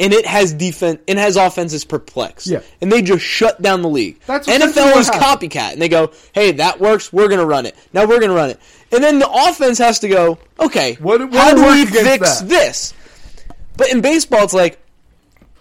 and 0.00 0.12
it 0.12 0.24
has 0.26 0.52
defense, 0.52 1.00
it 1.06 1.16
has 1.18 1.36
offenses 1.36 1.84
perplexed, 1.84 2.46
Yeah. 2.46 2.60
and 2.80 2.90
they 2.92 3.02
just 3.02 3.24
shut 3.24 3.60
down 3.60 3.82
the 3.82 3.88
league. 3.88 4.18
That's 4.26 4.46
NFL 4.48 4.96
is 4.98 5.08
happened. 5.08 5.50
copycat, 5.52 5.72
and 5.72 5.82
they 5.82 5.88
go, 5.88 6.10
"Hey, 6.32 6.52
that 6.52 6.80
works. 6.80 7.12
We're 7.12 7.28
gonna 7.28 7.46
run 7.46 7.66
it. 7.66 7.74
Now 7.92 8.04
we're 8.06 8.20
gonna 8.20 8.34
run 8.34 8.50
it." 8.50 8.60
And 8.92 9.02
then 9.02 9.18
the 9.18 9.28
offense 9.30 9.78
has 9.78 9.98
to 10.00 10.08
go, 10.08 10.38
"Okay, 10.60 10.96
What- 11.00 11.20
what 11.20 11.34
how 11.34 11.54
do 11.54 11.64
we 11.66 11.84
fix 11.86 12.40
that?" 12.40 12.48
this?" 12.48 12.94
But 13.76 13.90
in 13.90 14.00
baseball, 14.00 14.44
it's 14.44 14.54
like 14.54 14.78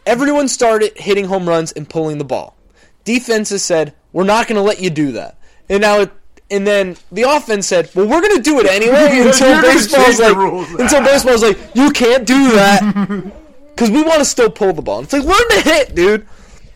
everyone 0.06 0.48
started 0.48 0.94
hitting 0.96 1.26
home 1.26 1.48
runs 1.48 1.72
and 1.74 1.88
pulling 1.90 2.18
the 2.18 2.24
ball. 2.24 2.56
Defenses 3.04 3.64
said, 3.64 3.94
"We're 4.14 4.24
not 4.24 4.48
going 4.48 4.56
to 4.58 4.62
let 4.62 4.80
you 4.80 4.90
do 4.90 5.12
that." 5.14 5.38
And 5.70 5.82
now 5.82 6.02
it, 6.02 6.12
and 6.50 6.66
then 6.66 6.96
the 7.12 7.24
offense 7.24 7.68
said, 7.68 7.90
"Well, 7.94 8.06
we're 8.08 8.22
going 8.22 8.36
to 8.38 8.42
do 8.42 8.60
it 8.60 8.66
anyway." 8.68 9.20
until 9.28 9.62
baseball's 9.62 10.20
like, 10.20 10.36
until 10.80 11.02
baseball's 11.04 11.44
like, 11.44 11.58
"You 11.74 11.92
can't 11.92 12.26
do 12.26 12.52
that." 12.54 13.24
Because 13.78 13.92
we 13.92 14.02
want 14.02 14.18
to 14.18 14.26
still 14.26 14.50
pull 14.50 14.74
the 14.74 14.82
ball. 14.82 15.02
It's 15.04 15.14
like 15.14 15.24
learn 15.24 15.50
to 15.50 15.62
hit, 15.62 15.94
dude. 15.94 16.26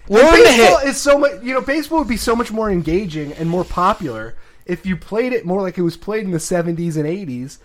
Learn 0.08 0.44
to 0.44 0.52
hit. 0.52 0.84
is 0.88 1.02
so 1.02 1.18
much. 1.18 1.42
You 1.42 1.56
know, 1.56 1.62
baseball 1.62 2.00
would 2.00 2.08
be 2.08 2.16
so 2.18 2.36
much 2.36 2.52
more 2.52 2.70
engaging 2.70 3.34
and 3.34 3.50
more 3.50 3.64
popular 3.64 4.36
if 4.68 4.86
you 4.86 4.96
played 4.96 5.34
it 5.34 5.44
more 5.44 5.62
like 5.64 5.80
it 5.80 5.82
was 5.82 5.98
played 5.98 6.26
in 6.26 6.32
the 6.32 6.38
'70s 6.38 6.98
and 6.98 7.06
'80s, 7.06 7.58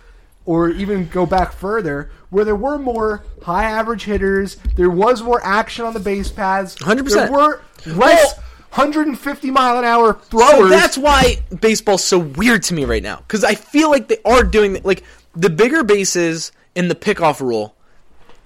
or 0.45 0.69
even 0.69 1.07
go 1.09 1.27
back 1.27 1.51
further, 1.53 2.09
where 2.31 2.45
there 2.45 2.55
were 2.55 2.79
more 2.79 3.23
high 3.43 3.65
average 3.65 4.05
hitters. 4.05 4.55
There 4.75 4.89
was 4.89 5.21
more 5.21 5.39
action 5.43 5.85
on 5.85 5.93
the 5.93 5.99
base 5.99 6.31
paths. 6.31 6.75
100%. 6.77 7.09
There 7.13 7.31
were 7.31 7.61
less 7.85 8.35
150 8.71 9.51
mile 9.51 9.77
an 9.77 9.85
hour 9.85 10.19
So 10.31 10.39
throwers. 10.39 10.69
that's 10.71 10.97
why 10.97 11.37
baseball's 11.61 12.03
so 12.03 12.17
weird 12.17 12.63
to 12.63 12.73
me 12.73 12.85
right 12.85 13.03
now 13.03 13.17
because 13.17 13.43
I 13.43 13.53
feel 13.55 13.89
like 13.91 14.07
they 14.07 14.17
are 14.25 14.43
doing 14.43 14.81
like 14.83 15.03
the 15.35 15.49
bigger 15.49 15.83
bases 15.83 16.51
in 16.75 16.87
the 16.87 16.95
pickoff 16.95 17.39
rule 17.39 17.75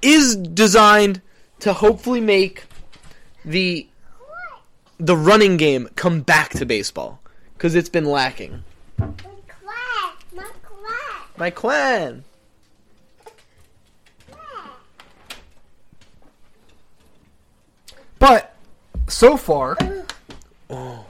is 0.01 0.35
designed 0.35 1.21
to 1.59 1.73
hopefully 1.73 2.21
make 2.21 2.65
the 3.45 3.87
the 4.99 5.17
running 5.17 5.57
game 5.57 5.89
come 5.95 6.21
back 6.21 6.51
to 6.51 6.65
baseball 6.65 7.19
because 7.53 7.73
it's 7.75 7.89
been 7.89 8.05
lacking. 8.05 8.63
My 8.97 9.09
clan. 9.47 10.13
My 11.37 11.49
clan. 11.49 12.23
But 18.19 18.55
so 19.07 19.35
far, 19.35 19.75
oh. 20.69 21.05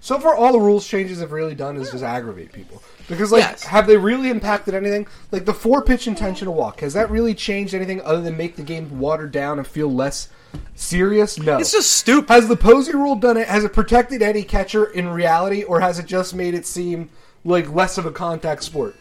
so 0.00 0.20
far, 0.20 0.36
all 0.36 0.52
the 0.52 0.60
rules 0.60 0.86
changes 0.86 1.18
have 1.18 1.32
really 1.32 1.56
done 1.56 1.76
is 1.76 1.90
just 1.90 2.04
aggravate 2.04 2.52
people. 2.52 2.80
Because 3.10 3.30
like, 3.32 3.42
Yes. 3.42 3.64
have 3.64 3.86
they 3.86 3.96
really 3.98 4.30
impacted 4.30 4.72
anything? 4.74 5.06
Like 5.32 5.44
the 5.44 5.52
four 5.52 5.82
pitch 5.82 6.06
intentional 6.06 6.54
walk 6.54 6.80
has 6.80 6.94
that 6.94 7.10
really 7.10 7.34
changed 7.34 7.74
anything 7.74 8.00
other 8.02 8.22
than 8.22 8.36
make 8.36 8.56
the 8.56 8.62
game 8.62 8.98
watered 8.98 9.32
down 9.32 9.58
and 9.58 9.66
feel 9.66 9.92
less 9.92 10.28
serious? 10.74 11.38
No. 11.38 11.58
It's 11.58 11.72
just 11.72 11.90
stupid. 11.92 12.30
has 12.32 12.48
the 12.48 12.56
Posey 12.56 12.92
rule 12.92 13.16
done 13.16 13.36
it? 13.36 13.48
Has 13.48 13.64
it 13.64 13.72
protected 13.72 14.22
any 14.22 14.42
catcher 14.42 14.84
in 14.86 15.08
reality, 15.08 15.62
or 15.62 15.80
has 15.80 15.98
it 15.98 16.06
just 16.06 16.34
made 16.34 16.54
it 16.54 16.64
seem 16.66 17.10
like 17.44 17.72
less 17.74 17.98
of 17.98 18.06
a 18.06 18.10
contact 18.12 18.62
sport? 18.62 18.96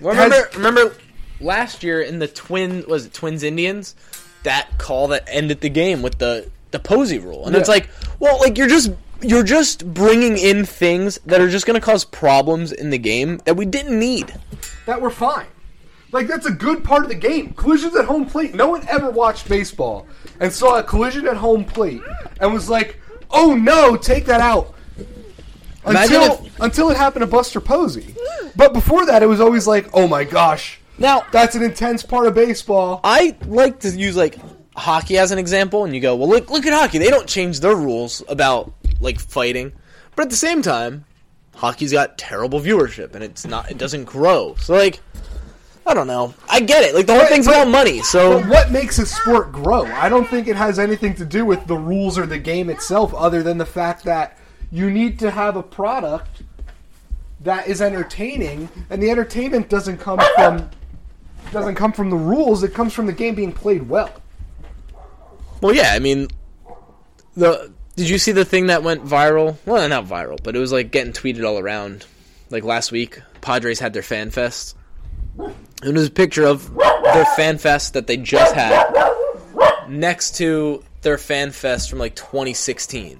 Remember, 0.00 0.34
Has- 0.34 0.54
remember 0.56 0.94
last 1.40 1.82
year 1.82 2.00
in 2.02 2.18
the 2.18 2.28
twin 2.28 2.84
was 2.88 3.06
it 3.06 3.12
Twins 3.12 3.42
Indians 3.42 3.94
that 4.42 4.68
call 4.78 5.08
that 5.08 5.24
ended 5.26 5.60
the 5.60 5.68
game 5.70 6.02
with 6.02 6.18
the 6.18 6.50
the 6.70 6.78
Posey 6.80 7.18
rule, 7.20 7.46
and 7.46 7.54
it's 7.54 7.68
like, 7.68 7.88
well, 8.18 8.38
like 8.40 8.58
you're 8.58 8.66
just 8.68 8.90
you're 9.24 9.42
just 9.42 9.92
bringing 9.94 10.36
in 10.38 10.64
things 10.64 11.18
that 11.26 11.40
are 11.40 11.48
just 11.48 11.66
going 11.66 11.78
to 11.80 11.84
cause 11.84 12.04
problems 12.04 12.72
in 12.72 12.90
the 12.90 12.98
game 12.98 13.40
that 13.44 13.56
we 13.56 13.64
didn't 13.66 13.98
need. 13.98 14.34
that 14.86 15.00
were 15.00 15.10
fine. 15.10 15.46
Like 16.12 16.26
that's 16.28 16.46
a 16.46 16.52
good 16.52 16.84
part 16.84 17.02
of 17.02 17.08
the 17.08 17.14
game. 17.16 17.54
Collisions 17.54 17.96
at 17.96 18.04
home 18.04 18.26
plate. 18.26 18.54
No 18.54 18.68
one 18.68 18.86
ever 18.88 19.10
watched 19.10 19.48
baseball 19.48 20.06
and 20.38 20.52
saw 20.52 20.78
a 20.78 20.82
collision 20.82 21.26
at 21.26 21.36
home 21.36 21.64
plate 21.64 22.02
and 22.40 22.52
was 22.54 22.68
like, 22.70 23.00
"Oh 23.30 23.54
no, 23.56 23.96
take 23.96 24.24
that 24.26 24.40
out." 24.40 24.74
Imagine 25.86 26.16
Until 26.22 26.46
if- 26.46 26.60
until 26.60 26.90
it 26.90 26.96
happened 26.96 27.22
to 27.22 27.26
Buster 27.26 27.60
Posey. 27.60 28.14
But 28.56 28.72
before 28.72 29.04
that, 29.06 29.22
it 29.22 29.26
was 29.26 29.40
always 29.40 29.66
like, 29.66 29.88
"Oh 29.92 30.06
my 30.06 30.22
gosh, 30.24 30.78
Now, 30.98 31.24
that's 31.32 31.56
an 31.56 31.62
intense 31.64 32.02
part 32.04 32.26
of 32.28 32.34
baseball." 32.34 33.00
I 33.02 33.36
like 33.46 33.80
to 33.80 33.90
use 33.90 34.16
like 34.16 34.38
hockey 34.76 35.18
as 35.18 35.30
an 35.32 35.38
example, 35.38 35.84
and 35.84 35.94
you 35.94 36.00
go, 36.00 36.14
well, 36.16 36.28
look, 36.28 36.50
look 36.50 36.64
at 36.66 36.72
hockey. 36.72 36.98
They 36.98 37.10
don't 37.10 37.28
change 37.28 37.60
their 37.60 37.74
rules 37.76 38.22
about 38.28 38.72
like 39.04 39.20
fighting, 39.20 39.72
but 40.16 40.22
at 40.24 40.30
the 40.30 40.36
same 40.36 40.62
time, 40.62 41.04
hockey's 41.54 41.92
got 41.92 42.18
terrible 42.18 42.60
viewership, 42.60 43.14
and 43.14 43.22
it's 43.22 43.46
not, 43.46 43.70
it 43.70 43.78
doesn't 43.78 44.04
grow. 44.04 44.56
So 44.58 44.74
like, 44.74 45.00
I 45.86 45.92
don't 45.94 46.06
know. 46.06 46.32
I 46.48 46.60
get 46.60 46.82
it. 46.82 46.94
Like 46.94 47.06
the 47.06 47.12
whole 47.12 47.22
But- 47.22 47.28
thing's 47.28 47.46
but- 47.46 47.54
about 47.56 47.68
money. 47.68 48.02
So 48.02 48.42
what 48.46 48.72
makes 48.72 48.98
a 48.98 49.06
sport 49.06 49.52
grow? 49.52 49.84
I 49.84 50.08
don't 50.08 50.26
think 50.26 50.48
it 50.48 50.56
has 50.56 50.78
anything 50.78 51.14
to 51.16 51.24
do 51.26 51.44
with 51.44 51.66
the 51.66 51.76
rules 51.76 52.18
or 52.18 52.26
the 52.26 52.38
game 52.38 52.70
itself, 52.70 53.12
other 53.14 53.42
than 53.42 53.58
the 53.58 53.66
fact 53.66 54.02
that 54.04 54.38
you 54.72 54.90
need 54.90 55.18
to 55.20 55.30
have 55.30 55.56
a 55.56 55.62
product 55.62 56.42
that 57.40 57.68
is 57.68 57.82
entertaining, 57.82 58.70
and 58.88 59.02
the 59.02 59.10
entertainment 59.10 59.68
doesn't 59.68 59.98
come 59.98 60.18
from 60.34 60.70
doesn't 61.52 61.74
come 61.74 61.92
from 61.92 62.08
the 62.08 62.16
rules. 62.16 62.64
It 62.64 62.72
comes 62.72 62.94
from 62.94 63.04
the 63.06 63.12
game 63.12 63.34
being 63.34 63.52
played 63.52 63.86
well. 63.88 64.10
Well, 65.60 65.74
yeah, 65.74 65.92
I 65.92 65.98
mean, 65.98 66.28
the 67.36 67.70
did 67.96 68.08
you 68.08 68.18
see 68.18 68.32
the 68.32 68.44
thing 68.44 68.66
that 68.66 68.82
went 68.82 69.04
viral? 69.04 69.56
Well, 69.66 69.88
not 69.88 70.06
viral, 70.06 70.42
but 70.42 70.56
it 70.56 70.58
was 70.58 70.72
like 70.72 70.90
getting 70.90 71.12
tweeted 71.12 71.44
all 71.46 71.58
around. 71.58 72.06
Like 72.50 72.64
last 72.64 72.92
week, 72.92 73.20
Padres 73.40 73.78
had 73.80 73.92
their 73.92 74.02
fan 74.02 74.30
fest. 74.30 74.76
And 75.38 75.54
it 75.82 75.92
was 75.94 76.08
a 76.08 76.10
picture 76.10 76.46
of 76.46 76.72
their 76.74 77.24
fan 77.36 77.58
fest 77.58 77.94
that 77.94 78.06
they 78.06 78.16
just 78.16 78.54
had 78.54 78.84
next 79.88 80.36
to 80.36 80.82
their 81.02 81.18
fan 81.18 81.50
fest 81.50 81.90
from 81.90 81.98
like 81.98 82.14
2016, 82.14 83.18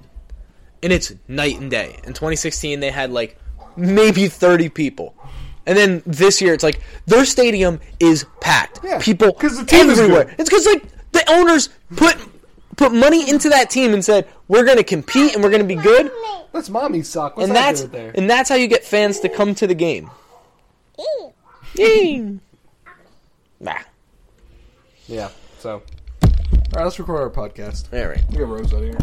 and 0.81 0.93
it's 0.93 1.13
night 1.27 1.59
and 1.59 1.69
day. 1.69 1.99
In 2.03 2.13
2016, 2.13 2.79
they 2.79 2.89
had 2.91 3.11
like 3.11 3.37
maybe 3.75 4.27
30 4.27 4.69
people. 4.69 5.15
And 5.67 5.77
then 5.77 6.01
this 6.05 6.41
year, 6.41 6.53
it's 6.53 6.63
like 6.63 6.79
their 7.05 7.25
stadium 7.25 7.79
is 7.99 8.25
packed. 8.39 8.79
Yeah, 8.83 8.99
People 8.99 9.33
'cause 9.33 9.57
the 9.57 9.65
team 9.65 9.89
is 9.89 9.99
everywhere. 9.99 10.25
good. 10.25 10.35
It's 10.39 10.49
because 10.49 10.65
like 10.65 10.83
the 11.11 11.29
owners 11.31 11.69
put 11.95 12.15
put 12.77 12.91
money 12.93 13.29
into 13.29 13.49
that 13.49 13.69
team 13.69 13.93
and 13.93 14.03
said 14.03 14.27
we're 14.47 14.65
going 14.65 14.77
to 14.77 14.83
compete 14.83 15.33
and 15.33 15.43
we're 15.43 15.49
going 15.49 15.61
to 15.61 15.67
be 15.67 15.75
good, 15.75 16.11
That's 16.51 16.69
mommy's 16.69 17.09
sock. 17.09 17.37
What's 17.37 17.47
and 17.47 17.55
that 17.55 17.61
that's 17.61 17.81
doing 17.81 17.91
there? 17.91 18.11
and 18.15 18.29
that's 18.29 18.49
how 18.49 18.55
you 18.55 18.67
get 18.67 18.83
fans 18.83 19.19
to 19.21 19.29
come 19.29 19.55
to 19.55 19.67
the 19.67 19.75
game. 19.75 20.09
Yay. 21.75 22.39
Nah. 23.59 23.77
Yeah. 25.07 25.29
So, 25.59 25.81
all 26.23 26.29
right, 26.73 26.83
let's 26.83 26.97
record 26.99 27.19
our 27.21 27.29
podcast. 27.29 27.93
All 27.93 28.07
right. 28.07 28.23
We 28.29 28.37
got 28.37 28.47
Rose 28.47 28.73
out 28.73 28.81
here. 28.81 28.97